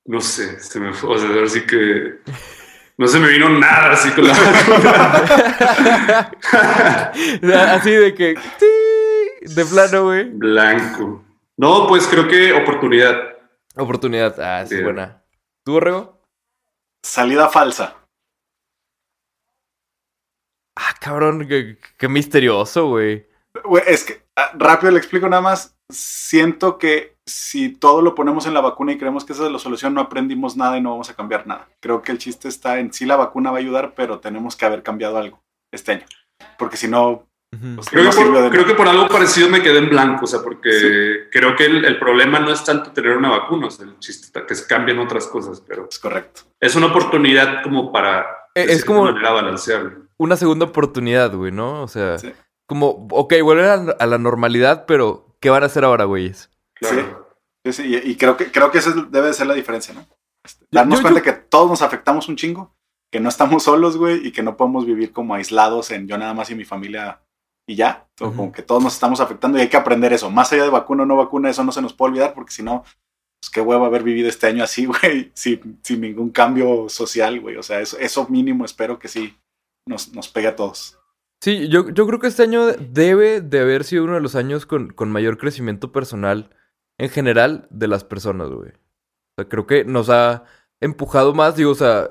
No 0.06 0.19
sé, 0.19 0.60
se 0.60 0.82
me 0.82 0.93
fue. 0.93 1.15
O 1.15 1.17
sea, 1.17 1.30
ahora 1.30 1.47
sí 1.47 1.65
que. 1.65 2.19
No 2.97 3.08
se 3.08 3.19
me 3.19 3.30
vino 3.30 3.47
nada 3.47 3.93
así 3.93 4.12
con 4.12 4.28
la 4.28 4.34
Así 7.76 7.91
de 7.91 8.15
que... 8.15 8.34
¡tí! 8.34 9.54
De 9.54 9.65
plano, 9.65 10.06
güey. 10.06 10.32
Blanco. 10.32 11.23
No, 11.58 11.86
pues 11.88 12.08
creo 12.08 12.28
que 12.28 12.54
oportunidad. 12.54 13.15
Oportunidad. 13.76 14.39
Ah, 14.41 14.65
sí, 14.65 14.73
Bien. 14.76 14.86
buena. 14.86 15.23
¿Tú, 15.63 15.73
Borrego? 15.73 16.19
Salida 17.04 17.50
falsa. 17.50 18.07
Ah, 20.80 20.94
cabrón, 21.00 21.48
qué, 21.48 21.78
qué 21.98 22.08
misterioso, 22.08 22.88
güey. 22.88 23.26
Güey, 23.63 23.84
es 23.88 24.04
que 24.04 24.22
ah, 24.36 24.52
rápido 24.58 24.92
le 24.92 25.00
explico 25.00 25.28
nada 25.28 25.42
más. 25.42 25.76
Siento 25.92 26.78
que 26.78 27.16
si 27.26 27.70
todo 27.70 28.02
lo 28.02 28.13
ponemos 28.13 28.46
en 28.46 28.54
la 28.54 28.62
vacuna 28.62 28.92
y 28.92 28.98
creemos 28.98 29.26
que 29.26 29.34
esa 29.34 29.46
es 29.46 29.52
la 29.52 29.58
solución, 29.60 29.94
no 29.94 30.02
aprendimos 30.02 30.56
nada 30.56 30.78
y 30.78 30.82
no 30.82 30.92
vamos 30.92 31.10
a 31.10 31.16
cambiar 31.16 31.48
nada. 31.48 31.68
Creo 31.82 32.02
que 32.02 32.12
el 32.12 32.18
chiste 32.18 32.48
está 32.48 32.80
en 32.80 32.94
sí 32.94 33.06
la 33.06 33.16
vacuna 33.16 33.52
va 33.52 33.58
a 33.58 33.60
ayudar, 33.62 33.94
pero 33.96 34.20
tenemos 34.20 34.56
que 34.56 34.66
haber 34.66 34.84
cambiado 34.84 35.18
algo 35.18 35.42
este 35.74 35.94
año. 35.94 36.06
Porque 36.60 36.78
si 36.78 36.88
no, 36.88 37.28
pues, 37.76 37.90
Creo, 37.90 38.04
no 38.04 38.10
que 38.12 38.16
sirve 38.18 38.32
por, 38.34 38.44
de 38.44 38.50
creo 38.50 38.66
que 38.66 38.74
por 38.76 38.88
algo 38.88 39.08
parecido 39.08 39.50
me 39.50 39.63
quedé 39.63 39.80
en 39.80 39.90
blanco, 39.90 40.26
o 40.26 40.28
sea, 40.28 40.42
porque 40.44 40.72
Sí. 40.72 41.30
creo 41.32 41.56
que 41.56 41.66
el, 41.66 41.86
el 41.86 41.98
problema 41.98 42.40
no 42.40 42.52
es 42.52 42.63
tanto 42.63 42.92
tener 42.92 43.18
una 43.18 43.30
vacuna, 43.30 43.68
o 43.68 43.72
sea, 43.72 43.86
el 43.86 43.98
chiste 44.00 44.28
está 44.28 44.46
que 44.46 44.54
se 44.56 44.68
cambien 44.68 45.00
otras 45.00 45.26
cosas, 45.28 45.62
pero 45.66 45.88
Es 45.90 45.98
correcto. 46.00 46.42
es 46.60 46.76
una 46.76 46.88
oportunidad 46.88 47.63
como 47.63 47.92
para 47.92 48.28
es 48.54 48.84
como- 48.86 49.06
manera 49.06 49.32
balancearlo. 49.32 50.07
Una 50.19 50.36
segunda 50.38 50.65
oportunidad, 50.65 51.34
güey, 51.36 51.51
¿no? 51.51 51.84
O 51.84 51.88
sea, 51.88 52.17
Sí. 52.17 52.32
como, 52.67 53.08
ok, 53.12 53.34
vuelven 53.43 53.65
a, 53.89 53.91
a 53.93 54.06
la 54.08 54.17
normalidad, 54.17 54.86
pero 54.86 55.36
¿qué 55.39 55.49
van 55.49 55.63
a 55.63 55.67
hacer 55.67 55.84
ahora, 55.86 56.06
güeyes? 56.06 56.49
Claro. 56.75 57.27
Sí, 57.65 57.73
sí, 57.73 57.84
y, 58.03 58.12
y 58.12 58.15
creo 58.15 58.38
que 58.38 58.51
creo 58.51 58.71
que 58.71 58.77
esa 58.80 58.91
es- 58.91 59.12
debe 59.12 59.27
de 59.27 59.34
ser 59.34 59.47
la 59.47 59.53
diferencia, 59.53 59.93
¿no? 59.93 60.06
Este, 60.43 60.63
Yo- 60.65 60.67
darnos 60.71 60.99
yo- 60.99 61.03
cuenta 61.03 61.19
yo- 61.19 61.23
que 61.25 61.34
todos 61.34 61.69
nos 61.69 61.82
afectamos 61.82 62.27
un 62.30 62.36
chingo, 62.38 62.73
que 63.12 63.19
no 63.19 63.30
estamos 63.30 63.63
solos, 63.63 63.97
güey, 63.97 64.25
y 64.27 64.32
que 64.32 64.43
no 64.43 64.58
podemos 64.58 64.86
vivir 64.86 65.12
como 65.13 65.34
aislados 65.36 65.91
en 65.91 66.08
yo 66.08 66.17
nada 66.17 66.34
más 66.34 66.49
y 66.49 66.56
mi 66.56 66.65
familia 66.65 67.21
y 67.67 67.75
ya. 67.75 68.08
Como 68.17 68.51
que 68.51 68.62
todos 68.63 68.82
nos 68.84 68.93
estamos 68.93 69.19
afectando 69.19 69.58
y 69.58 69.62
hay 69.62 69.69
que 69.69 69.77
aprender 69.77 70.13
eso. 70.13 70.30
Más 70.32 70.51
allá 70.53 70.63
de 70.63 70.69
vacuna 70.69 71.03
o 71.03 71.06
no 71.06 71.15
vacuna, 71.17 71.49
eso 71.49 71.63
no 71.63 71.71
se 71.71 71.82
nos 71.82 71.93
puede 71.93 72.12
olvidar, 72.12 72.34
porque 72.34 72.51
si 72.53 72.63
no, 72.63 72.84
pues 73.41 73.49
qué 73.51 73.62
huevo 73.62 73.86
haber 73.86 74.03
vivido 74.03 74.30
este 74.30 74.47
año 74.47 74.63
así, 74.63 74.86
güey, 75.13 75.32
sin, 75.36 75.80
sin 75.84 76.01
ningún 76.01 76.30
cambio 76.32 76.88
social, 76.89 77.39
güey. 77.41 77.58
O 77.58 77.63
sea, 77.63 77.80
eso, 77.82 77.97
eso 77.99 78.27
mínimo 78.30 78.63
espero 78.65 78.97
que 78.99 79.08
sí 79.10 79.38
nos, 79.88 80.13
nos 80.13 80.30
pegue 80.30 80.47
a 80.47 80.56
todos. 80.56 80.97
Sí, 81.41 81.67
yo, 81.69 81.89
yo 81.89 82.08
creo 82.08 82.19
que 82.19 82.28
este 82.28 82.43
año 82.43 82.65
debe 82.67 83.41
de 83.41 83.60
haber 83.60 83.84
sido 83.84 84.04
uno 84.06 84.15
de 84.15 84.21
los 84.21 84.36
años 84.36 84.65
con, 84.65 84.89
con 84.91 85.12
mayor 85.12 85.38
crecimiento 85.38 85.91
personal 85.91 86.50
en 87.00 87.10
general 87.10 87.67
de 87.69 87.88
las 87.88 88.04
personas, 88.04 88.50
güey. 88.50 88.71
O 88.71 89.41
sea, 89.41 89.47
creo 89.50 89.67
que 89.67 89.86
nos 89.86 90.10
ha 90.10 90.45
empujado 90.82 91.34
más, 91.34 91.56
digo, 91.56 91.71
o 91.71 91.76
sea, 91.76 92.10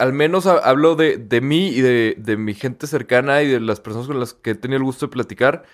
al 0.00 0.12
menos 0.12 0.46
ha- 0.46 0.58
hablo 0.58 0.96
de, 0.96 1.16
de 1.16 1.40
mí 1.40 1.68
y 1.68 1.80
de, 1.80 2.16
de 2.18 2.36
mi 2.36 2.54
gente 2.54 2.86
cercana 2.88 3.42
y 3.42 3.48
de 3.48 3.60
las 3.60 3.80
personas 3.80 4.08
con 4.08 4.18
las 4.18 4.34
que 4.34 4.50
he 4.50 4.54
tenido 4.56 4.78
el 4.78 4.84
gusto 4.84 5.06
de 5.06 5.12
platicar, 5.12 5.64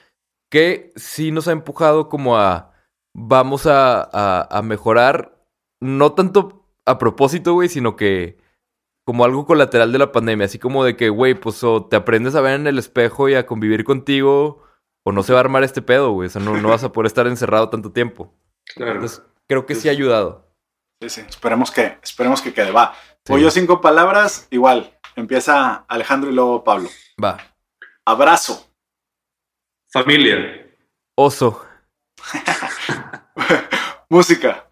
que 0.50 0.92
sí 0.96 1.32
nos 1.32 1.48
ha 1.48 1.52
empujado 1.52 2.08
como 2.10 2.36
a 2.36 2.74
vamos 3.16 3.66
a, 3.66 4.02
a, 4.02 4.46
a 4.58 4.62
mejorar, 4.62 5.42
no 5.80 6.12
tanto 6.12 6.66
a 6.86 6.98
propósito, 6.98 7.54
güey, 7.54 7.68
sino 7.70 7.96
que 7.96 8.36
como 9.04 9.24
algo 9.24 9.46
colateral 9.46 9.92
de 9.92 9.98
la 9.98 10.12
pandemia, 10.12 10.46
así 10.46 10.58
como 10.58 10.84
de 10.84 10.96
que, 10.96 11.08
güey, 11.08 11.34
pues 11.34 11.62
o 11.64 11.86
te 11.86 11.96
aprendes 11.96 12.34
a 12.34 12.40
ver 12.40 12.54
en 12.54 12.66
el 12.66 12.78
espejo 12.78 13.28
y 13.28 13.34
a 13.34 13.46
convivir 13.46 13.84
contigo, 13.84 14.62
o 15.04 15.12
no 15.12 15.22
se 15.22 15.32
va 15.32 15.40
a 15.40 15.40
armar 15.40 15.64
este 15.64 15.82
pedo, 15.82 16.12
güey, 16.12 16.28
o 16.28 16.30
sea, 16.30 16.42
no, 16.42 16.56
no 16.56 16.68
vas 16.68 16.84
a 16.84 16.92
poder 16.92 17.06
estar 17.06 17.26
encerrado 17.26 17.68
tanto 17.68 17.92
tiempo. 17.92 18.32
claro. 18.74 18.92
Entonces, 18.92 19.22
creo 19.48 19.66
que 19.66 19.74
sí 19.74 19.88
ha 19.88 19.92
ayudado. 19.92 20.52
Sí, 21.00 21.10
sí, 21.10 21.20
esperemos 21.28 21.70
que, 21.70 21.98
esperemos 22.02 22.40
que 22.40 22.54
quede. 22.54 22.70
Va. 22.70 22.94
Sí. 23.24 23.32
Voy 23.32 23.42
yo 23.42 23.50
cinco 23.50 23.80
palabras, 23.80 24.46
igual. 24.50 24.96
Empieza 25.16 25.84
Alejandro 25.88 26.30
y 26.30 26.34
luego 26.34 26.62
Pablo. 26.62 26.88
Va. 27.22 27.38
Abrazo. 28.04 28.68
Familia. 29.92 30.38
Oso. 31.16 31.66
Música. 34.08 34.70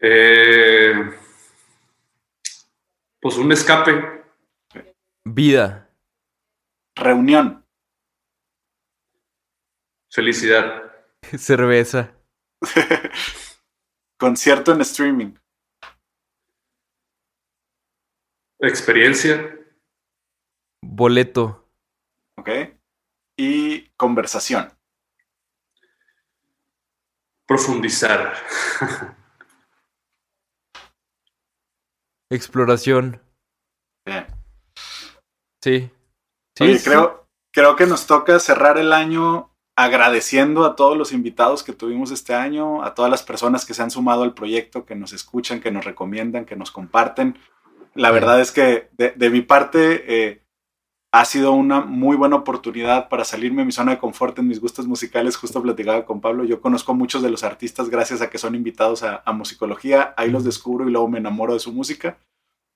Eh, 0.00 0.65
pues 3.26 3.38
un 3.38 3.50
escape. 3.50 4.24
Vida. 5.24 5.90
Reunión. 6.94 7.66
Felicidad. 10.08 10.94
Cerveza. 11.36 12.14
Concierto 14.16 14.72
en 14.72 14.80
streaming. 14.82 15.34
Experiencia. 18.60 19.58
Boleto. 20.80 21.68
¿Ok? 22.38 22.48
Y 23.36 23.88
conversación. 23.96 24.70
Profundizar. 27.44 28.36
Exploración. 32.30 33.20
Bien. 34.06 34.26
Sí. 35.62 35.90
Sí, 36.56 36.64
Oye, 36.64 36.80
creo, 36.82 37.26
creo 37.52 37.76
que 37.76 37.86
nos 37.86 38.06
toca 38.06 38.38
cerrar 38.38 38.78
el 38.78 38.92
año 38.92 39.50
agradeciendo 39.76 40.64
a 40.64 40.74
todos 40.74 40.96
los 40.96 41.12
invitados 41.12 41.62
que 41.62 41.74
tuvimos 41.74 42.10
este 42.10 42.34
año, 42.34 42.82
a 42.82 42.94
todas 42.94 43.10
las 43.10 43.22
personas 43.22 43.66
que 43.66 43.74
se 43.74 43.82
han 43.82 43.90
sumado 43.90 44.22
al 44.22 44.32
proyecto, 44.32 44.86
que 44.86 44.94
nos 44.94 45.12
escuchan, 45.12 45.60
que 45.60 45.70
nos 45.70 45.84
recomiendan, 45.84 46.46
que 46.46 46.56
nos 46.56 46.70
comparten. 46.70 47.38
La 47.94 48.10
verdad 48.10 48.40
es 48.40 48.52
que 48.52 48.88
de, 48.92 49.10
de 49.10 49.30
mi 49.30 49.42
parte 49.42 50.04
eh, 50.06 50.45
ha 51.20 51.24
sido 51.24 51.52
una 51.52 51.80
muy 51.80 52.14
buena 52.14 52.36
oportunidad 52.36 53.08
para 53.08 53.24
salirme 53.24 53.62
de 53.62 53.66
mi 53.66 53.72
zona 53.72 53.92
de 53.92 53.98
confort 53.98 54.38
en 54.38 54.48
mis 54.48 54.60
gustos 54.60 54.86
musicales. 54.86 55.36
Justo 55.36 55.62
platicaba 55.62 56.04
con 56.04 56.20
Pablo, 56.20 56.44
yo 56.44 56.60
conozco 56.60 56.92
a 56.92 56.94
muchos 56.94 57.22
de 57.22 57.30
los 57.30 57.42
artistas 57.42 57.88
gracias 57.88 58.20
a 58.20 58.28
que 58.28 58.36
son 58.36 58.54
invitados 58.54 59.02
a, 59.02 59.22
a 59.24 59.32
musicología, 59.32 60.12
ahí 60.18 60.30
los 60.30 60.44
descubro 60.44 60.86
y 60.86 60.92
luego 60.92 61.08
me 61.08 61.18
enamoro 61.18 61.54
de 61.54 61.60
su 61.60 61.72
música. 61.72 62.18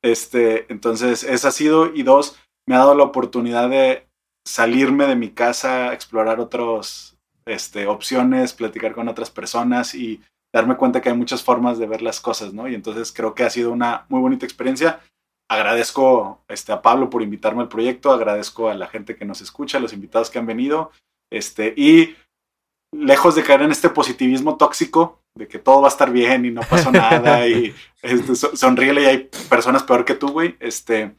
Este, 0.03 0.72
entonces, 0.72 1.22
esa 1.22 1.49
ha 1.49 1.51
sido, 1.51 1.95
y 1.95 2.03
dos, 2.03 2.38
me 2.66 2.76
ha 2.76 2.78
dado 2.78 2.95
la 2.95 3.05
oportunidad 3.05 3.68
de 3.68 4.07
salirme 4.47 5.07
de 5.07 5.16
mi 5.16 5.30
casa, 5.30 5.93
explorar 5.93 6.41
otras 6.41 7.18
este, 7.45 7.86
opciones, 7.86 8.55
platicar 8.55 8.95
con 8.95 9.09
otras 9.09 9.30
personas 9.30 9.95
y 9.95 10.22
darme 10.55 10.76
cuenta 10.76 11.03
que 11.03 11.11
hay 11.11 11.16
muchas 11.16 11.43
formas 11.43 11.78
de 11.78 11.86
ver 11.86 12.01
las 12.01 12.20
cosas, 12.20 12.55
¿no? 12.55 12.68
Y 12.68 12.74
entonces 12.74 13.12
creo 13.12 13.34
que 13.34 13.45
ha 13.45 13.51
sido 13.51 13.70
una 13.70 14.07
muy 14.09 14.20
bonita 14.20 14.47
experiencia. 14.47 15.01
Agradezco 15.51 16.44
este, 16.48 16.70
a 16.70 16.80
Pablo 16.80 17.11
por 17.11 17.22
invitarme 17.22 17.62
al 17.62 17.68
proyecto, 17.68 18.12
agradezco 18.12 18.68
a 18.68 18.74
la 18.74 18.86
gente 18.86 19.16
que 19.16 19.24
nos 19.24 19.40
escucha, 19.40 19.78
a 19.78 19.80
los 19.80 19.92
invitados 19.92 20.30
que 20.30 20.38
han 20.38 20.46
venido, 20.46 20.92
este, 21.32 21.74
y 21.76 22.14
lejos 22.94 23.34
de 23.34 23.42
caer 23.42 23.62
en 23.62 23.72
este 23.72 23.88
positivismo 23.88 24.57
tóxico 24.57 25.20
de 25.36 25.48
que 25.48 25.59
todo 25.59 25.80
va 25.80 25.88
a 25.88 25.90
estar 25.90 26.12
bien 26.12 26.44
y 26.44 26.51
no 26.51 26.61
pasó 26.62 26.92
nada 26.92 27.46
y 27.48 27.74
este, 28.03 28.34
sonríele 28.34 29.03
y 29.03 29.07
hay 29.07 29.30
personas 29.48 29.82
peor 29.82 30.05
que 30.05 30.14
tú, 30.14 30.28
güey, 30.28 30.57
este, 30.61 31.16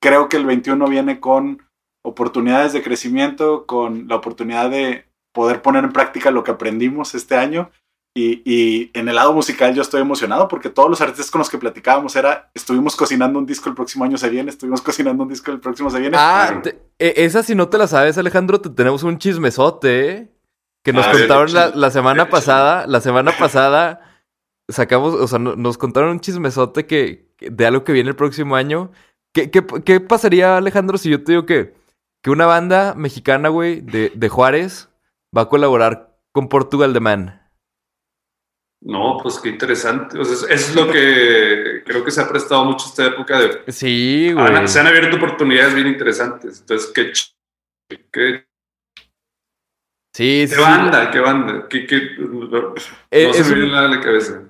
creo 0.00 0.28
que 0.28 0.36
el 0.36 0.46
21 0.46 0.86
viene 0.86 1.18
con 1.18 1.68
oportunidades 2.04 2.72
de 2.72 2.82
crecimiento, 2.82 3.66
con 3.66 4.06
la 4.06 4.16
oportunidad 4.16 4.70
de 4.70 5.06
poder 5.32 5.60
poner 5.60 5.82
en 5.82 5.92
práctica 5.92 6.30
lo 6.30 6.44
que 6.44 6.50
aprendimos 6.52 7.14
este 7.14 7.36
año. 7.36 7.70
Y, 8.14 8.42
y, 8.44 8.90
en 8.92 9.08
el 9.08 9.14
lado 9.14 9.32
musical 9.32 9.74
yo 9.74 9.80
estoy 9.80 10.02
emocionado 10.02 10.46
porque 10.46 10.68
todos 10.68 10.90
los 10.90 11.00
artistas 11.00 11.30
con 11.30 11.38
los 11.38 11.48
que 11.48 11.56
platicábamos 11.56 12.14
era, 12.14 12.50
estuvimos 12.52 12.94
cocinando 12.94 13.38
un 13.38 13.46
disco 13.46 13.70
el 13.70 13.74
próximo 13.74 14.04
año 14.04 14.18
se 14.18 14.28
viene, 14.28 14.50
estuvimos 14.50 14.82
cocinando 14.82 15.22
un 15.22 15.30
disco 15.30 15.50
el 15.50 15.60
próximo 15.60 15.88
se 15.88 15.98
viene. 15.98 16.16
Ah, 16.20 16.60
te, 16.62 16.78
e, 16.98 17.24
esa 17.24 17.42
si 17.42 17.54
no 17.54 17.68
te 17.70 17.78
la 17.78 17.86
sabes 17.86 18.18
Alejandro, 18.18 18.60
te 18.60 18.68
tenemos 18.68 19.02
un 19.02 19.16
chismesote, 19.16 20.10
¿eh? 20.10 20.32
Que 20.84 20.92
nos 20.92 21.06
ah, 21.06 21.12
contaron 21.12 21.52
la, 21.54 21.70
la, 21.70 21.90
semana 21.90 22.28
pasada, 22.28 22.86
la 22.86 23.00
semana 23.00 23.32
pasada 23.38 24.00
sacamos, 24.68 25.14
o 25.14 25.26
sea, 25.26 25.38
nos 25.38 25.78
contaron 25.78 26.10
un 26.10 26.20
chismesote 26.20 26.86
que, 26.86 27.32
de 27.38 27.66
algo 27.66 27.84
que 27.84 27.92
viene 27.92 28.10
el 28.10 28.16
próximo 28.16 28.56
año. 28.56 28.90
¿Qué, 29.32 29.50
qué, 29.50 29.64
qué 29.84 30.00
pasaría, 30.00 30.58
Alejandro, 30.58 30.98
si 30.98 31.08
yo 31.08 31.24
te 31.24 31.32
digo 31.32 31.46
que 31.46 31.74
que 32.22 32.30
una 32.30 32.46
banda 32.46 32.94
mexicana, 32.94 33.48
güey, 33.48 33.80
de, 33.80 34.12
de 34.14 34.28
Juárez, 34.28 34.88
va 35.36 35.42
a 35.42 35.48
colaborar 35.48 36.16
con 36.30 36.48
Portugal 36.48 36.92
de 36.92 37.00
Man. 37.00 37.41
No, 38.84 39.18
pues 39.22 39.38
qué 39.38 39.48
interesante. 39.48 40.18
O 40.18 40.24
sea, 40.24 40.34
eso 40.34 40.46
es 40.48 40.74
lo 40.74 40.90
que 40.90 41.82
creo 41.86 42.04
que 42.04 42.10
se 42.10 42.20
ha 42.20 42.28
prestado 42.28 42.64
mucho 42.64 42.86
esta 42.86 43.06
época 43.06 43.38
de. 43.38 43.72
Sí, 43.72 44.32
güey. 44.32 44.68
se 44.68 44.80
han 44.80 44.86
abierto 44.88 45.16
oportunidades 45.16 45.74
bien 45.74 45.86
interesantes. 45.86 46.60
Entonces, 46.60 46.90
qué. 46.92 47.12
qué 48.12 48.44
sí, 50.14 50.46
¿Qué 50.48 50.60
banda? 50.60 51.10
¿Qué 51.10 51.20
banda? 51.20 51.66
¿Qué, 51.68 51.86
qué... 51.86 52.16
No, 52.18 52.74
eh, 53.10 53.32
se 53.32 53.44
me 53.44 53.54
viene 53.54 53.72
nada 53.72 53.86
a 53.86 53.90
la 53.90 54.00
cabeza. 54.00 54.42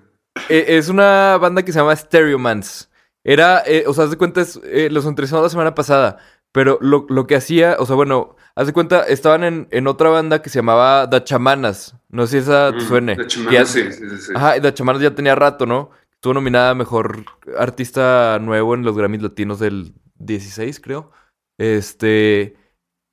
Eh, 0.49 0.65
es 0.69 0.89
una 0.89 1.37
banda 1.39 1.63
que 1.63 1.73
se 1.73 1.79
llama 1.79 1.95
Stereomans. 1.95 2.91
Era, 3.25 3.63
eh, 3.67 3.85
o 3.87 3.95
sea, 3.95 4.05
haz 4.05 4.11
de 4.11 4.19
cuenta, 4.19 4.43
eh, 4.65 4.89
los 4.91 5.07
entrevistamos 5.07 5.45
la 5.45 5.51
semana 5.51 5.75
pasada. 5.75 6.19
Pero 6.53 6.79
lo, 6.81 7.07
lo, 7.09 7.27
que 7.27 7.37
hacía, 7.37 7.77
o 7.79 7.87
sea, 7.87 7.97
bueno, 7.97 8.37
haz 8.55 8.67
de 8.67 8.73
cuenta, 8.73 9.03
estaban 9.05 9.45
en, 9.45 9.69
en 9.71 9.87
otra 9.87 10.11
banda 10.11 10.43
que 10.43 10.51
se 10.51 10.59
llamaba 10.59 11.07
Da 11.07 11.25
Chamanas. 11.25 11.95
No 12.09 12.27
sé 12.27 12.33
si 12.33 12.39
esa 12.39 12.73
te 12.73 12.81
suene. 12.81 13.17
Da 13.17 13.27
Chamanas, 13.27 13.69
sí, 13.69 13.93
sí, 13.93 14.05
sí. 14.19 14.33
Ajá, 14.35 14.59
Da 14.61 14.75
Chamanas 14.75 15.03
ya 15.03 15.15
tenía 15.15 15.35
rato, 15.35 15.67
¿no? 15.67 15.91
Estuvo 16.15 16.35
nominada 16.35 16.71
a 16.71 16.75
Mejor 16.75 17.25
Artista 17.59 18.39
Nuevo 18.41 18.75
en 18.75 18.83
los 18.83 18.97
Grammys 18.97 19.23
Latinos 19.23 19.59
del 19.59 19.95
16, 20.19 20.81
creo. 20.81 21.11
Este... 21.59 22.57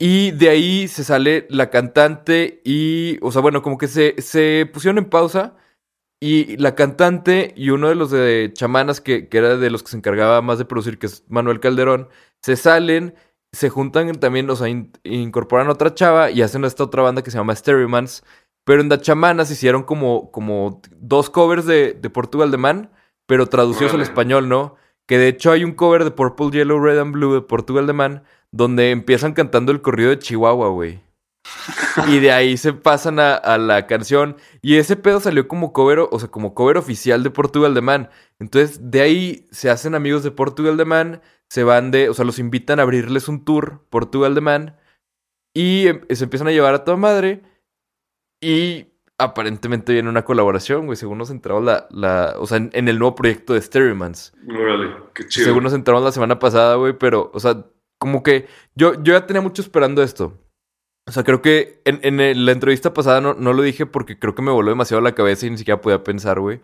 Y 0.02 0.32
de 0.32 0.48
ahí 0.48 0.88
se 0.88 1.04
sale 1.04 1.46
la 1.50 1.70
cantante 1.70 2.62
y, 2.64 3.20
o 3.22 3.34
sea, 3.34 3.42
bueno, 3.42 3.62
como 3.62 3.78
que 3.78 3.90
se, 3.90 4.16
se 4.22 4.70
pusieron 4.72 4.98
en 4.98 5.10
pausa 5.10 5.58
y 6.22 6.56
la 6.56 6.74
cantante 6.74 7.54
y 7.58 7.72
uno 7.72 7.90
de 7.90 7.96
los 7.96 8.10
de 8.10 8.52
chamanas, 8.54 9.02
que, 9.02 9.28
que 9.28 9.38
era 9.38 9.58
de 9.58 9.70
los 9.70 9.84
que 9.84 9.92
se 9.92 9.98
encargaba 9.98 10.42
más 10.42 10.58
de 10.58 10.64
producir, 10.64 11.00
que 11.00 11.08
es 11.08 11.26
Manuel 11.28 11.60
Calderón, 11.60 12.08
se 12.42 12.56
salen 12.56 13.14
se 13.52 13.70
juntan 13.70 14.14
también, 14.20 14.50
o 14.50 14.56
sea, 14.56 14.70
in, 14.70 14.92
incorporan 15.04 15.70
otra 15.70 15.94
chava 15.94 16.32
y 16.32 16.42
hacen 16.42 16.66
esta 16.66 16.84
otra 16.84 17.04
banda 17.04 17.24
que 17.24 17.32
se 17.32 17.38
llama 17.38 17.56
Stereomans. 17.56 18.24
Pero 18.66 18.82
en 18.82 18.90
Chamanas 18.90 19.50
hicieron 19.50 19.84
como, 19.84 20.32
como 20.32 20.82
dos 20.98 21.30
covers 21.30 21.66
de, 21.66 21.94
de 21.94 22.10
Portugal 22.10 22.52
de 22.52 22.58
Man, 22.58 22.92
pero 23.26 23.48
traducidos 23.48 23.94
al 23.96 24.02
español, 24.02 24.48
¿no? 24.48 24.76
Que 25.08 25.18
de 25.18 25.28
hecho 25.28 25.52
hay 25.52 25.64
un 25.64 25.72
cover 25.72 26.04
de 26.04 26.12
Purple, 26.12 26.52
Yellow, 26.52 26.80
Red 26.80 27.00
and 27.00 27.14
Blue 27.14 27.34
de 27.34 27.42
Portugal 27.42 27.88
de 27.88 27.94
Man, 27.94 28.24
donde 28.52 28.92
empiezan 28.92 29.34
cantando 29.34 29.72
el 29.72 29.82
corrido 29.82 30.12
de 30.12 30.20
Chihuahua, 30.20 30.70
güey. 30.70 31.02
y 32.08 32.20
de 32.20 32.32
ahí 32.32 32.58
se 32.58 32.74
pasan 32.74 33.20
a, 33.20 33.34
a, 33.34 33.58
la 33.58 33.88
canción. 33.88 34.38
Y 34.62 34.76
ese 34.76 34.96
pedo 34.96 35.20
salió 35.20 35.48
como 35.48 35.74
cover, 35.74 36.00
o 36.12 36.20
sea, 36.20 36.30
como 36.30 36.54
cover 36.54 36.78
oficial 36.78 37.24
de 37.24 37.32
Portugal 37.32 37.74
de 37.74 37.82
Man. 37.82 38.10
Entonces, 38.38 38.92
de 38.92 39.02
ahí 39.02 39.48
se 39.50 39.72
hacen 39.72 39.96
amigos 39.96 40.22
de 40.22 40.30
Portugal 40.30 40.78
de 40.78 40.86
Man, 40.86 41.22
se 41.50 41.64
van 41.64 41.92
de, 41.92 42.10
o 42.10 42.14
sea, 42.14 42.26
los 42.26 42.40
invitan 42.40 42.80
a 42.80 42.84
abrirles 42.84 43.28
un 43.28 43.44
tour 43.44 43.86
Portugal 43.90 44.36
de 44.36 44.42
Man 44.42 44.78
y 45.54 45.88
em, 45.88 46.02
se 46.10 46.24
empiezan 46.24 46.48
a 46.48 46.52
llevar 46.52 46.74
a 46.74 46.84
toda 46.84 46.98
madre 46.98 47.42
y 48.42 48.88
aparentemente 49.18 49.94
viene 49.94 50.10
una 50.10 50.24
colaboración, 50.24 50.86
güey, 50.86 50.96
según 50.96 51.18
nos 51.18 51.30
entramos 51.30 51.64
la, 51.64 51.88
la 51.92 52.36
o 52.38 52.48
sea, 52.48 52.58
en, 52.58 52.70
en 52.74 52.88
el 52.88 53.00
nuevo 53.00 53.16
proyecto 53.16 53.54
de 53.54 53.62
Stereomans. 53.62 54.34
Órale, 54.48 54.96
qué 55.14 55.28
chido. 55.28 55.46
Según 55.46 55.64
nos 55.64 55.74
entramos 55.74 56.04
la 56.04 56.12
semana 56.12 56.40
pasada, 56.40 56.76
güey, 56.76 56.94
pero, 56.94 57.32
o 57.34 57.40
sea, 57.40 57.66
como 57.98 58.24
que 58.24 58.48
yo, 58.76 58.94
yo 59.04 59.14
ya 59.14 59.26
tenía 59.26 59.42
mucho 59.42 59.62
esperando 59.62 60.02
esto. 60.02 60.38
O 61.10 61.12
sea, 61.12 61.24
creo 61.24 61.42
que 61.42 61.82
en, 61.86 62.00
en 62.04 62.46
la 62.46 62.52
entrevista 62.52 62.94
pasada 62.94 63.20
no, 63.20 63.34
no, 63.34 63.52
lo 63.52 63.64
dije 63.64 63.88
porque 63.88 64.20
creo 64.20 64.36
que 64.36 64.44
me 64.44 64.52
voló 64.52 64.70
demasiado 64.70 65.02
la 65.02 65.16
cabeza 65.16 65.48
y 65.48 65.50
ni 65.50 65.58
siquiera 65.58 65.82
podía 65.82 66.04
pensar, 66.04 66.40
güey. 66.40 66.62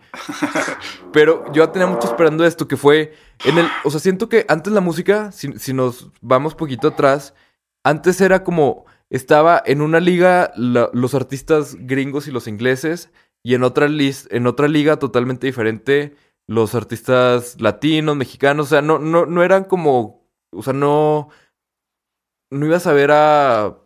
Pero 1.12 1.52
yo 1.52 1.66
ya 1.66 1.72
tenía 1.72 1.88
mucho 1.88 2.08
esperando 2.08 2.46
esto, 2.46 2.68
que 2.68 2.78
fue 2.78 3.16
en 3.44 3.58
el... 3.58 3.66
O 3.84 3.90
sea, 3.90 4.00
siento 4.00 4.30
que 4.30 4.46
antes 4.48 4.72
la 4.72 4.82
música, 4.82 5.32
si, 5.32 5.54
si 5.54 5.74
nos 5.74 6.12
vamos 6.22 6.54
poquito 6.54 6.90
atrás, 6.90 7.34
antes 7.84 8.22
era 8.22 8.44
como... 8.44 8.86
Estaba 9.10 9.64
en 9.66 9.82
una 9.82 10.00
liga 10.00 10.52
la, 10.56 10.92
los 10.94 11.16
artistas 11.16 11.76
gringos 11.80 12.28
y 12.28 12.32
los 12.32 12.48
ingleses 12.48 13.12
y 13.42 13.56
en 13.56 13.64
otra, 13.64 13.88
list, 13.88 14.32
en 14.32 14.46
otra 14.46 14.68
liga 14.68 15.00
totalmente 15.00 15.48
diferente 15.48 16.16
los 16.46 16.76
artistas 16.76 17.60
latinos, 17.60 18.16
mexicanos. 18.16 18.68
O 18.68 18.70
sea, 18.70 18.84
no, 18.84 19.00
no, 19.00 19.26
no 19.26 19.42
eran 19.42 19.64
como... 19.64 20.24
O 20.52 20.62
sea, 20.62 20.74
no... 20.74 21.30
No 22.52 22.68
ibas 22.68 22.86
a 22.86 22.94
ver 22.94 23.10
a 23.12 23.80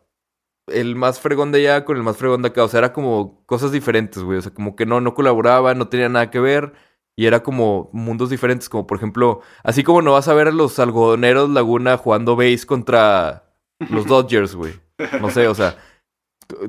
el 0.71 0.95
más 0.95 1.19
fregón 1.19 1.51
de 1.51 1.59
allá 1.59 1.85
con 1.85 1.97
el 1.97 2.03
más 2.03 2.17
fregón 2.17 2.41
de 2.41 2.49
acá. 2.49 2.63
O 2.63 2.67
sea, 2.67 2.79
era 2.79 2.93
como 2.93 3.43
cosas 3.45 3.71
diferentes, 3.71 4.23
güey. 4.23 4.39
O 4.39 4.41
sea, 4.41 4.53
como 4.53 4.75
que 4.75 4.85
no, 4.85 5.01
no 5.01 5.13
no 5.15 5.87
tenía 5.89 6.09
nada 6.09 6.29
que 6.29 6.39
ver. 6.39 6.73
Y 7.15 7.25
era 7.25 7.43
como 7.43 7.89
mundos 7.91 8.29
diferentes, 8.29 8.69
como 8.69 8.87
por 8.87 8.97
ejemplo, 8.97 9.41
así 9.63 9.83
como 9.83 10.01
no 10.01 10.13
vas 10.13 10.29
a 10.29 10.33
ver 10.33 10.47
a 10.47 10.51
los 10.51 10.79
algodoneros 10.79 11.49
Laguna 11.49 11.97
jugando 11.97 12.37
base 12.37 12.65
contra 12.65 13.43
los 13.89 14.05
Dodgers, 14.05 14.55
güey. 14.55 14.73
No 15.19 15.29
sé, 15.29 15.47
o 15.49 15.53
sea, 15.55 15.77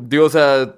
digo, 0.00 0.26
o 0.26 0.30
sea, 0.30 0.74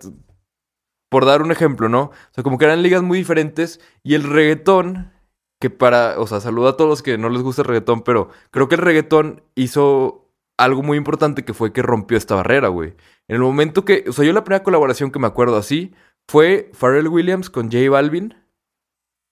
por 1.09 1.25
dar 1.25 1.43
un 1.43 1.53
ejemplo, 1.53 1.89
¿no? 1.89 2.03
O 2.03 2.33
sea, 2.33 2.45
como 2.45 2.59
que 2.59 2.67
eran 2.67 2.83
ligas 2.83 3.03
muy 3.03 3.19
diferentes 3.19 3.81
y 4.03 4.15
el 4.15 4.25
reggaetón, 4.25 5.13
que 5.61 5.71
para, 5.71 6.19
o 6.19 6.27
sea, 6.27 6.41
saluda 6.41 6.71
a 6.71 6.77
todos 6.77 6.91
los 6.91 7.03
que 7.03 7.19
no 7.19 7.29
les 7.29 7.43
gusta 7.43 7.63
el 7.63 7.69
reggaetón, 7.69 8.03
pero 8.03 8.29
creo 8.51 8.69
que 8.69 8.75
el 8.75 8.81
reggaetón 8.83 9.43
hizo 9.55 10.23
algo 10.59 10.83
muy 10.83 10.97
importante 10.97 11.45
que 11.45 11.55
fue 11.55 11.73
que 11.73 11.83
rompió 11.83 12.17
esta 12.17 12.35
barrera, 12.35 12.69
güey. 12.69 12.95
En 13.29 13.37
el 13.37 13.43
momento 13.43 13.85
que, 13.85 14.05
o 14.09 14.13
sea, 14.13 14.25
yo 14.25 14.33
la 14.33 14.45
primera 14.45 14.65
colaboración 14.65 15.11
que 15.11 15.19
me 15.19 15.27
acuerdo 15.27 15.57
así 15.57 15.95
fue 16.29 16.71
Pharrell 16.75 17.09
Williams 17.09 17.51
con 17.51 17.71
J 17.71 17.89
Balvin, 17.91 18.35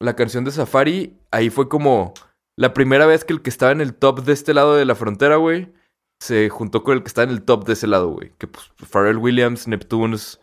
la 0.00 0.16
canción 0.16 0.44
de 0.44 0.50
Safari, 0.50 1.18
ahí 1.30 1.50
fue 1.50 1.68
como 1.68 2.14
la 2.56 2.72
primera 2.72 3.06
vez 3.06 3.24
que 3.24 3.32
el 3.32 3.42
que 3.42 3.50
estaba 3.50 3.72
en 3.72 3.80
el 3.80 3.94
top 3.94 4.24
de 4.24 4.32
este 4.32 4.54
lado 4.54 4.76
de 4.76 4.84
la 4.84 4.94
frontera, 4.94 5.36
güey, 5.36 5.72
se 6.20 6.48
juntó 6.48 6.82
con 6.82 6.96
el 6.96 7.02
que 7.02 7.08
está 7.08 7.22
en 7.22 7.30
el 7.30 7.42
top 7.42 7.64
de 7.64 7.72
ese 7.74 7.86
lado, 7.86 8.08
güey. 8.08 8.32
Que 8.38 8.46
pues 8.46 8.72
Pharrell 8.76 9.18
Williams, 9.18 9.68
Neptunes, 9.68 10.40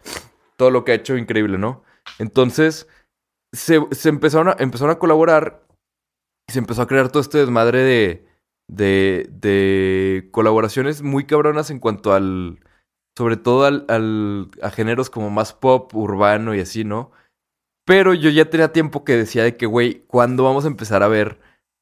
todo 0.56 0.72
lo 0.72 0.84
que 0.84 0.92
ha 0.92 0.96
hecho 0.96 1.18
increíble, 1.18 1.58
¿no? 1.58 1.84
Entonces, 2.20 2.88
se, 3.52 3.76
empezaron, 4.06 4.50
a, 4.50 4.56
empezaron 4.60 4.96
a 4.96 5.00
colaborar 5.00 5.66
y 6.48 6.54
se 6.54 6.60
empezó 6.60 6.82
a 6.82 6.88
crear 6.88 7.10
todo 7.10 7.22
este 7.22 7.38
desmadre 7.40 7.84
de 7.84 8.28
de, 8.68 9.30
de 9.32 10.30
colaboraciones 10.32 11.02
muy 11.02 11.26
cabronas 11.26 11.70
en 11.70 11.80
cuanto 11.80 12.14
al, 12.14 12.60
sobre 13.18 13.36
todo 13.36 13.66
al, 13.66 13.86
al, 13.90 14.52
a 14.62 14.70
géneros 14.70 15.10
como 15.10 15.32
más 15.32 15.52
pop, 15.52 15.92
urbano 15.96 16.54
y 16.54 16.60
así, 16.60 16.84
¿no? 16.84 17.12
Pero 17.84 18.14
yo 18.14 18.30
ya 18.30 18.50
tenía 18.52 18.72
tiempo 18.74 19.04
que 19.04 19.18
decía 19.18 19.44
de 19.44 19.58
que, 19.58 19.66
güey, 19.66 20.06
¿cuándo 20.06 20.44
vamos 20.44 20.66
a 20.66 20.68
empezar 20.68 21.02
a 21.02 21.08
ver 21.08 21.40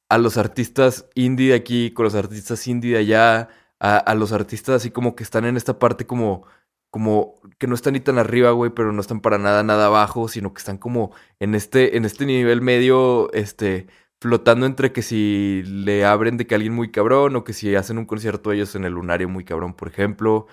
a 0.09 0.17
los 0.17 0.37
artistas 0.37 1.09
indie 1.13 1.49
de 1.49 1.55
aquí 1.55 1.91
con 1.91 2.05
los 2.05 2.15
artistas 2.15 2.65
indie 2.67 2.93
de 2.93 2.99
allá? 2.99 3.49
A, 3.81 3.97
a, 3.97 4.15
los 4.15 4.31
artistas 4.31 4.75
así 4.77 4.91
como 4.91 5.15
que 5.15 5.23
están 5.23 5.43
en 5.45 5.57
esta 5.57 5.77
parte 5.79 6.07
como 6.07 6.45
como 6.89 7.41
que 7.59 7.67
no 7.67 7.75
están 7.75 7.93
ni 7.93 7.99
tan 7.99 8.17
arriba, 8.17 8.51
güey, 8.51 8.71
pero 8.71 8.93
no 8.93 9.01
están 9.01 9.19
para 9.19 9.37
nada, 9.37 9.63
nada 9.63 9.87
abajo, 9.87 10.29
sino 10.29 10.53
que 10.53 10.59
están 10.59 10.77
como 10.77 11.11
en 11.39 11.53
este, 11.53 11.97
en 11.97 12.05
este 12.05 12.25
nivel 12.25 12.61
medio, 12.61 13.29
este, 13.33 13.87
flotando 14.21 14.65
entre 14.65 14.93
que 14.93 15.01
si 15.01 15.63
le 15.65 16.05
abren 16.05 16.37
de 16.37 16.47
que 16.47 16.55
alguien 16.55 16.73
muy 16.73 16.91
cabrón 16.91 17.35
o 17.35 17.43
que 17.43 17.51
si 17.51 17.75
hacen 17.75 17.97
un 17.97 18.05
concierto 18.05 18.53
ellos 18.53 18.75
en 18.75 18.85
el 18.85 18.93
lunario 18.93 19.27
muy 19.27 19.43
cabrón, 19.43 19.73
por 19.73 19.89
ejemplo. 19.89 20.47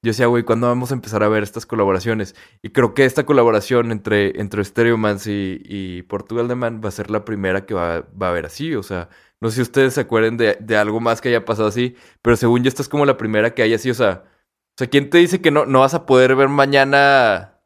Yo 0.00 0.10
decía, 0.10 0.26
güey, 0.26 0.44
¿cuándo 0.44 0.68
vamos 0.68 0.92
a 0.92 0.94
empezar 0.94 1.24
a 1.24 1.28
ver 1.28 1.42
estas 1.42 1.66
colaboraciones? 1.66 2.36
Y 2.62 2.70
creo 2.70 2.94
que 2.94 3.04
esta 3.04 3.26
colaboración 3.26 3.90
entre, 3.90 4.40
entre 4.40 4.64
Stereomans 4.64 5.26
y, 5.26 6.02
Portugal 6.08 6.46
de 6.46 6.54
Man 6.54 6.80
va 6.84 6.88
a 6.88 6.92
ser 6.92 7.10
la 7.10 7.24
primera 7.24 7.66
que 7.66 7.74
va, 7.74 7.96
a 7.96 8.28
haber 8.28 8.46
así. 8.46 8.76
O 8.76 8.84
sea, 8.84 9.08
no 9.40 9.50
sé 9.50 9.56
si 9.56 9.62
ustedes 9.62 9.94
se 9.94 10.02
acuerden 10.02 10.36
de, 10.36 10.56
de 10.60 10.76
algo 10.76 11.00
más 11.00 11.20
que 11.20 11.30
haya 11.30 11.44
pasado 11.44 11.68
así, 11.68 11.96
pero 12.22 12.36
según 12.36 12.62
yo 12.62 12.68
esta 12.68 12.82
es 12.82 12.88
como 12.88 13.06
la 13.06 13.16
primera 13.16 13.54
que 13.54 13.62
hay 13.62 13.74
así. 13.74 13.90
O 13.90 13.94
sea, 13.94 14.22
o 14.24 14.78
sea 14.78 14.86
¿quién 14.88 15.10
te 15.10 15.18
dice 15.18 15.40
que 15.40 15.50
no, 15.50 15.66
no 15.66 15.80
vas 15.80 15.94
a 15.94 16.06
poder 16.06 16.36
ver 16.36 16.48
mañana 16.48 17.60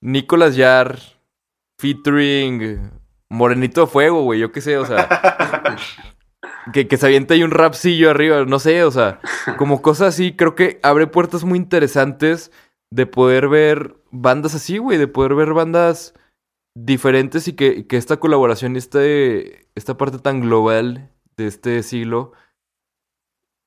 Nicolas 0.00 0.56
Yar 0.56 0.98
featuring 1.78 2.90
Morenito 3.28 3.82
de 3.82 3.86
Fuego, 3.88 4.22
güey? 4.22 4.40
Yo 4.40 4.52
qué 4.52 4.62
sé, 4.62 4.78
o 4.78 4.86
sea... 4.86 5.08
que, 6.72 6.88
que 6.88 6.96
se 6.96 7.06
avienta 7.06 7.34
ahí 7.34 7.42
un 7.42 7.50
rapsillo 7.50 8.10
arriba, 8.10 8.44
no 8.44 8.58
sé, 8.58 8.84
o 8.84 8.90
sea, 8.90 9.20
como 9.58 9.82
cosas 9.82 10.14
así, 10.14 10.34
creo 10.34 10.54
que 10.54 10.80
abre 10.82 11.06
puertas 11.06 11.44
muy 11.44 11.58
interesantes 11.58 12.50
de 12.90 13.06
poder 13.06 13.48
ver 13.48 13.96
bandas 14.10 14.54
así, 14.54 14.78
güey, 14.78 14.98
de 14.98 15.08
poder 15.08 15.34
ver 15.34 15.52
bandas 15.52 16.14
diferentes 16.76 17.48
y 17.48 17.54
que, 17.54 17.86
que 17.86 17.96
esta 17.96 18.18
colaboración, 18.18 18.76
este, 18.76 19.68
esta 19.74 19.96
parte 19.96 20.18
tan 20.18 20.40
global 20.40 21.10
de 21.36 21.46
este 21.46 21.82
siglo 21.82 22.32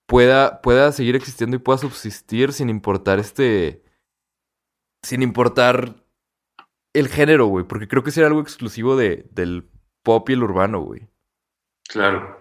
pueda, 0.07 0.61
pueda 0.61 0.91
seguir 0.91 1.15
existiendo 1.15 1.55
y 1.55 1.59
pueda 1.59 1.77
subsistir 1.77 2.53
sin 2.53 2.69
importar 2.69 3.19
este, 3.19 3.83
sin 5.03 5.21
importar 5.21 6.03
el 6.93 7.07
género, 7.09 7.45
güey, 7.47 7.65
porque 7.65 7.87
creo 7.87 8.03
que 8.03 8.11
será 8.11 8.27
algo 8.27 8.41
exclusivo 8.41 8.95
de, 8.95 9.27
del 9.31 9.69
pop 10.03 10.29
y 10.29 10.33
el 10.33 10.43
urbano, 10.43 10.81
güey. 10.81 11.07
Claro. 11.87 12.36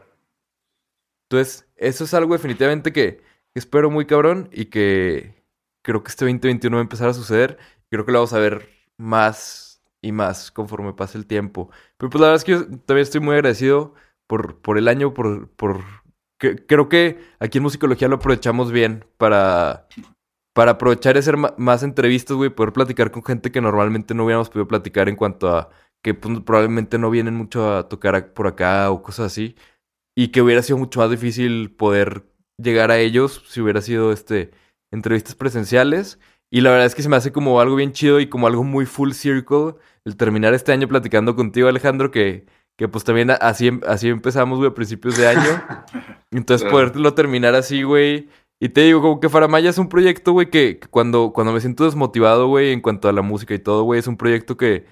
Entonces, 1.29 1.69
eso 1.77 2.05
es 2.05 2.15
algo 2.15 2.35
definitivamente 2.35 2.93
que 2.93 3.23
espero 3.55 3.91
muy 3.91 4.07
cabrón 4.07 4.49
y 4.53 4.67
que 4.67 5.35
creo 5.83 6.03
que 6.03 6.11
este 6.11 6.25
2021 6.25 6.77
va 6.77 6.81
a 6.81 6.85
empezar 6.85 7.09
a 7.09 7.15
suceder. 7.15 7.59
Creo 7.91 8.05
que 8.07 8.13
lo 8.13 8.19
vamos 8.19 8.33
a 8.33 8.39
ver 8.39 8.69
más 8.97 9.83
y 10.03 10.13
más 10.13 10.51
conforme 10.53 10.93
pase 10.95 11.19
el 11.19 11.27
tiempo. 11.27 11.71
Pero 11.97 12.11
pues 12.11 12.21
la 12.21 12.29
verdad 12.29 12.37
es 12.37 12.45
que 12.45 12.53
yo 12.53 12.67
también 12.87 13.03
estoy 13.03 13.21
muy 13.21 13.35
agradecido 13.35 13.95
por, 14.27 14.61
por 14.61 14.79
el 14.79 14.89
año, 14.89 15.15
por, 15.15 15.49
por 15.53 15.83
que- 16.39 16.65
creo 16.67 16.89
que 16.89 17.19
aquí 17.41 17.59
en 17.59 17.65
musicología 17.65 18.09
lo 18.09 18.17
aprovechamos 18.17 18.71
bien 18.73 19.05
para, 19.19 19.87
para 20.55 20.73
aprovechar 20.73 21.17
y 21.17 21.19
hacer 21.21 21.37
más 21.37 21.83
entrevistas, 21.83 22.37
güey, 22.37 22.51
poder 22.51 22.73
platicar 22.73 23.11
con 23.11 23.23
gente 23.25 23.53
que 23.53 23.61
normalmente 23.61 24.15
no 24.15 24.25
hubiéramos 24.25 24.49
podido 24.51 24.69
platicar 24.69 25.09
en 25.09 25.17
cuanto 25.17 25.49
a 25.57 25.71
que 26.03 26.15
pues, 26.15 26.41
probablemente 26.41 26.99
no 26.99 27.11
vienen 27.11 27.35
mucho 27.35 27.77
a 27.77 27.89
tocar 27.89 28.33
por 28.33 28.47
acá 28.47 28.91
o 28.91 29.03
cosas 29.03 29.27
así 29.27 29.57
y 30.17 30.29
que 30.29 30.43
hubiera 30.43 30.63
sido 30.63 30.79
mucho 30.79 31.01
más 31.01 31.11
difícil 31.11 31.71
poder 31.77 32.25
llegar 32.61 32.91
a 32.91 32.99
ellos 32.99 33.43
si 33.47 33.61
hubiera 33.61 33.81
sido 33.83 34.13
este 34.13 34.51
entrevistas 34.93 35.35
presenciales. 35.35 36.19
Y 36.51 36.61
la 36.61 36.71
verdad 36.71 36.87
es 36.87 36.95
que 36.95 37.03
se 37.03 37.09
me 37.09 37.17
hace 37.17 37.33
como 37.33 37.61
algo 37.61 37.77
bien 37.77 37.93
chido 37.93 38.21
y 38.21 38.29
como 38.29 38.47
algo 38.47 38.65
muy 38.65 38.87
full 38.87 39.13
circle 39.13 39.75
el 40.05 40.17
terminar 40.17 40.55
este 40.55 40.73
año 40.73 40.87
platicando 40.89 41.35
contigo 41.35 41.69
Alejandro 41.69 42.11
que, 42.13 42.47
que 42.79 42.89
pues 42.89 43.03
también 43.05 43.31
así, 43.31 43.67
em- 43.67 43.81
así 43.87 44.09
empezamos 44.09 44.59
güey 44.59 44.71
a 44.71 44.75
principios 44.75 45.17
de 45.17 45.27
año. 45.29 45.63
Entonces 46.31 46.69
poderlo 46.71 47.15
terminar 47.15 47.55
así 47.55 47.83
güey. 47.83 48.29
Y 48.59 48.71
te 48.71 48.83
digo 48.83 49.03
como 49.03 49.21
que 49.21 49.29
Faramaya 49.29 49.69
es 49.69 49.77
un 49.77 49.89
proyecto 49.91 50.33
güey 50.33 50.49
que, 50.49 50.79
que 50.79 50.89
cuando, 50.89 51.33
cuando 51.35 51.53
me 51.53 51.61
siento 51.61 51.85
desmotivado 51.85 52.47
güey 52.47 52.73
en 52.73 52.81
cuanto 52.81 53.09
a 53.09 53.13
la 53.13 53.21
música 53.21 53.53
y 53.53 53.59
todo 53.59 53.83
güey 53.83 54.01
es 54.01 54.07
un 54.07 54.17
proyecto 54.17 54.57
que 54.57 54.87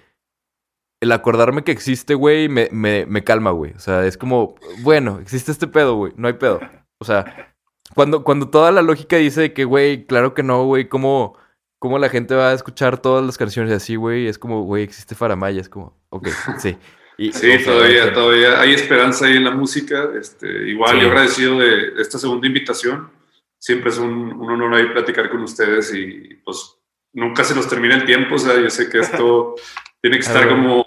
el 1.04 1.12
acordarme 1.12 1.64
que 1.64 1.72
existe, 1.72 2.14
güey, 2.14 2.48
me, 2.48 2.68
me, 2.72 3.04
me 3.06 3.22
calma, 3.22 3.50
güey. 3.50 3.72
O 3.72 3.78
sea, 3.78 4.06
es 4.06 4.16
como, 4.16 4.56
bueno, 4.80 5.18
existe 5.20 5.52
este 5.52 5.66
pedo, 5.66 5.96
güey, 5.96 6.12
no 6.16 6.28
hay 6.28 6.34
pedo. 6.34 6.60
O 6.98 7.04
sea, 7.04 7.54
cuando, 7.94 8.24
cuando 8.24 8.48
toda 8.48 8.72
la 8.72 8.80
lógica 8.80 9.16
dice 9.16 9.52
que, 9.52 9.64
güey, 9.64 10.06
claro 10.06 10.32
que 10.32 10.42
no, 10.42 10.64
güey, 10.64 10.88
¿cómo, 10.88 11.36
¿cómo 11.78 11.98
la 11.98 12.08
gente 12.08 12.34
va 12.34 12.50
a 12.50 12.54
escuchar 12.54 13.02
todas 13.02 13.24
las 13.24 13.36
canciones 13.36 13.72
así, 13.72 13.96
güey? 13.96 14.26
Es 14.26 14.38
como, 14.38 14.62
güey, 14.62 14.82
existe 14.82 15.14
Faramaya, 15.14 15.60
es 15.60 15.68
como, 15.68 15.94
ok, 16.08 16.28
sí. 16.58 16.76
Y, 17.18 17.32
Sí, 17.32 17.62
todavía, 17.62 18.12
todavía 18.12 18.60
hay 18.60 18.72
esperanza 18.72 19.26
ahí 19.26 19.36
en 19.36 19.44
la 19.44 19.52
música. 19.52 20.08
Este, 20.18 20.68
igual 20.68 20.96
Sí. 20.96 21.02
yo 21.02 21.08
agradecido 21.08 21.58
de, 21.58 22.00
esta 22.00 22.18
segunda 22.18 22.46
invitación. 22.46 23.10
Siempre 23.58 23.90
es 23.90 23.98
un, 23.98 24.32
un 24.32 24.50
honor 24.50 24.74
ahí 24.74 24.86
platicar 24.86 25.30
con 25.30 25.42
ustedes 25.42 25.94
y 25.94 26.40
pues 26.44 26.76
nunca 27.12 27.44
se 27.44 27.54
nos 27.54 27.68
termina 27.68 27.94
el 27.94 28.04
tiempo. 28.04 28.34
O 28.34 28.38
sea, 28.38 28.58
yo 28.60 28.68
sé 28.68 28.88
que 28.90 28.98
esto 28.98 29.54
tiene 30.02 30.18
que 30.18 30.26
estar 30.26 30.48
como 30.48 30.83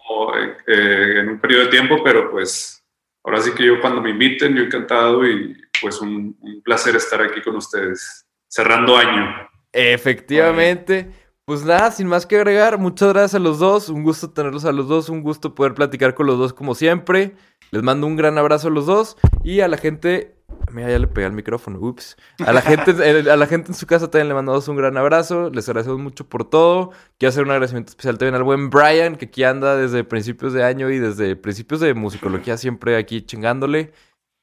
eh, 0.68 1.20
en 1.22 1.30
un 1.30 1.40
periodo 1.40 1.64
de 1.64 1.72
tiempo, 1.72 2.04
pero 2.04 2.30
pues 2.30 2.84
ahora 3.24 3.42
sí 3.42 3.52
que 3.56 3.66
yo 3.66 3.82
cuando 3.82 4.02
me 4.02 4.12
inviten, 4.12 4.56
yo 4.56 4.64
encantado 4.64 5.26
y 5.26 5.56
pues 5.82 6.00
un 6.02 6.38
placer 6.64 6.96
estar 6.96 7.22
aquí 7.22 7.42
con 7.42 7.56
ustedes. 7.56 8.28
Cerrando 8.48 8.98
año. 8.98 9.50
Efectivamente. 9.74 11.12
Pues 11.46 11.64
nada, 11.64 11.92
sin 11.92 12.08
más 12.08 12.26
que 12.26 12.36
agregar, 12.36 12.78
muchas 12.78 13.14
gracias 13.14 13.36
a 13.36 13.40
los 13.40 13.60
dos, 13.60 13.88
un 13.88 14.04
gusto 14.04 14.32
tenerlos 14.32 14.66
a 14.66 14.74
los 14.74 14.90
dos, 14.90 15.08
un 15.08 15.22
gusto 15.22 15.56
poder 15.56 15.74
platicar 15.74 16.14
con 16.14 16.28
los 16.28 16.38
dos 16.38 16.52
como 16.52 16.76
siempre. 16.76 17.36
Les 17.72 17.84
mando 17.84 18.06
un 18.06 18.18
gran 18.18 18.38
abrazo 18.38 18.68
a 18.68 18.72
los 18.72 18.86
dos 18.86 19.16
y 19.46 19.62
a 19.62 19.70
la 19.70 19.78
gente, 19.78 20.36
mira, 20.72 20.90
ya 20.90 21.00
le 21.00 21.08
pegué 21.08 21.28
al 21.28 21.34
micrófono, 21.34 21.80
ups. 21.80 22.16
A 22.46 22.54
la 22.54 22.62
gente, 22.62 22.92
eh, 23.04 23.30
a 23.30 23.36
la 23.36 23.48
gente 23.48 23.70
en 23.72 23.76
su 23.76 23.86
casa 23.88 24.10
también 24.10 24.28
le 24.30 24.34
mandamos 24.34 24.68
un 24.68 24.76
gran 24.78 24.98
abrazo, 24.98 25.50
les 25.50 25.68
agradecemos 25.70 26.00
mucho 26.00 26.28
por 26.28 26.50
todo. 26.50 26.92
Quiero 27.18 27.30
hacer 27.30 27.44
un 27.44 27.52
agradecimiento 27.52 27.90
especial 27.92 28.18
también 28.18 28.36
al 28.36 28.44
buen 28.44 28.70
Brian, 28.70 29.16
que 29.16 29.26
aquí 29.26 29.44
anda 29.44 29.76
desde 29.76 30.04
principios 30.04 30.54
de 30.54 30.64
año 30.64 30.90
y 30.90 31.00
desde 31.00 31.36
principios 31.36 31.80
de 31.82 31.94
musicología 31.94 32.58
siempre 32.58 32.98
aquí 32.98 33.22
chingándole. 33.22 33.92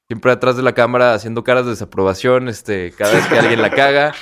Siempre 0.06 0.32
atrás 0.32 0.54
de 0.58 0.62
la 0.62 0.74
cámara 0.74 1.14
haciendo 1.14 1.44
caras 1.44 1.64
de 1.64 1.70
desaprobación, 1.70 2.48
este, 2.50 2.92
cada 2.92 3.14
vez 3.14 3.26
que 3.26 3.38
alguien 3.38 3.62
la 3.62 3.70
caga. 3.70 4.12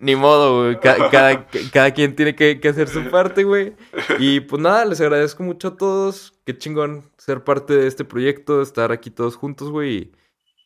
Ni 0.00 0.16
modo, 0.16 0.62
güey. 0.64 0.80
Ca- 0.80 1.10
cada, 1.10 1.46
cada 1.70 1.90
quien 1.92 2.16
tiene 2.16 2.34
que, 2.34 2.60
que 2.60 2.68
hacer 2.70 2.88
su 2.88 3.04
parte, 3.10 3.44
güey. 3.44 3.74
Y 4.18 4.40
pues 4.40 4.60
nada, 4.62 4.86
les 4.86 4.98
agradezco 5.02 5.42
mucho 5.42 5.68
a 5.68 5.76
todos. 5.76 6.32
Qué 6.46 6.56
chingón 6.56 7.04
ser 7.18 7.44
parte 7.44 7.74
de 7.76 7.86
este 7.86 8.06
proyecto, 8.06 8.62
estar 8.62 8.90
aquí 8.90 9.10
todos 9.10 9.36
juntos, 9.36 9.70
güey 9.70 10.12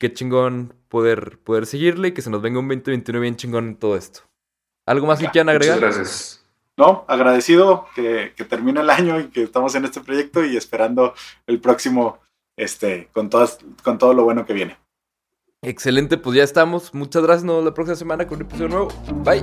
qué 0.00 0.12
chingón 0.12 0.74
poder, 0.88 1.38
poder 1.44 1.66
seguirle 1.66 2.08
y 2.08 2.12
que 2.12 2.22
se 2.22 2.30
nos 2.30 2.42
venga 2.42 2.58
un 2.58 2.66
2021 2.66 3.20
bien 3.20 3.36
chingón 3.36 3.68
en 3.68 3.76
todo 3.76 3.96
esto. 3.96 4.22
¿Algo 4.86 5.06
más 5.06 5.20
que 5.20 5.28
quieran 5.28 5.50
agregar? 5.50 5.76
Muchas 5.76 5.96
gracias. 5.96 6.46
No, 6.76 7.04
agradecido 7.06 7.86
que, 7.94 8.32
que 8.34 8.44
termine 8.44 8.80
el 8.80 8.90
año 8.90 9.20
y 9.20 9.28
que 9.28 9.42
estamos 9.42 9.74
en 9.74 9.84
este 9.84 10.00
proyecto 10.00 10.44
y 10.44 10.56
esperando 10.56 11.14
el 11.46 11.60
próximo 11.60 12.18
este, 12.56 13.08
con, 13.12 13.28
todas, 13.28 13.58
con 13.84 13.98
todo 13.98 14.14
lo 14.14 14.24
bueno 14.24 14.46
que 14.46 14.54
viene. 14.54 14.78
Excelente, 15.62 16.16
pues 16.16 16.36
ya 16.36 16.44
estamos. 16.44 16.94
Muchas 16.94 17.22
gracias. 17.22 17.44
Nos 17.44 17.56
vemos 17.56 17.66
la 17.66 17.74
próxima 17.74 17.96
semana 17.96 18.26
con 18.26 18.38
un 18.38 18.46
episodio 18.46 18.68
nuevo. 18.68 18.88
Bye. 19.22 19.42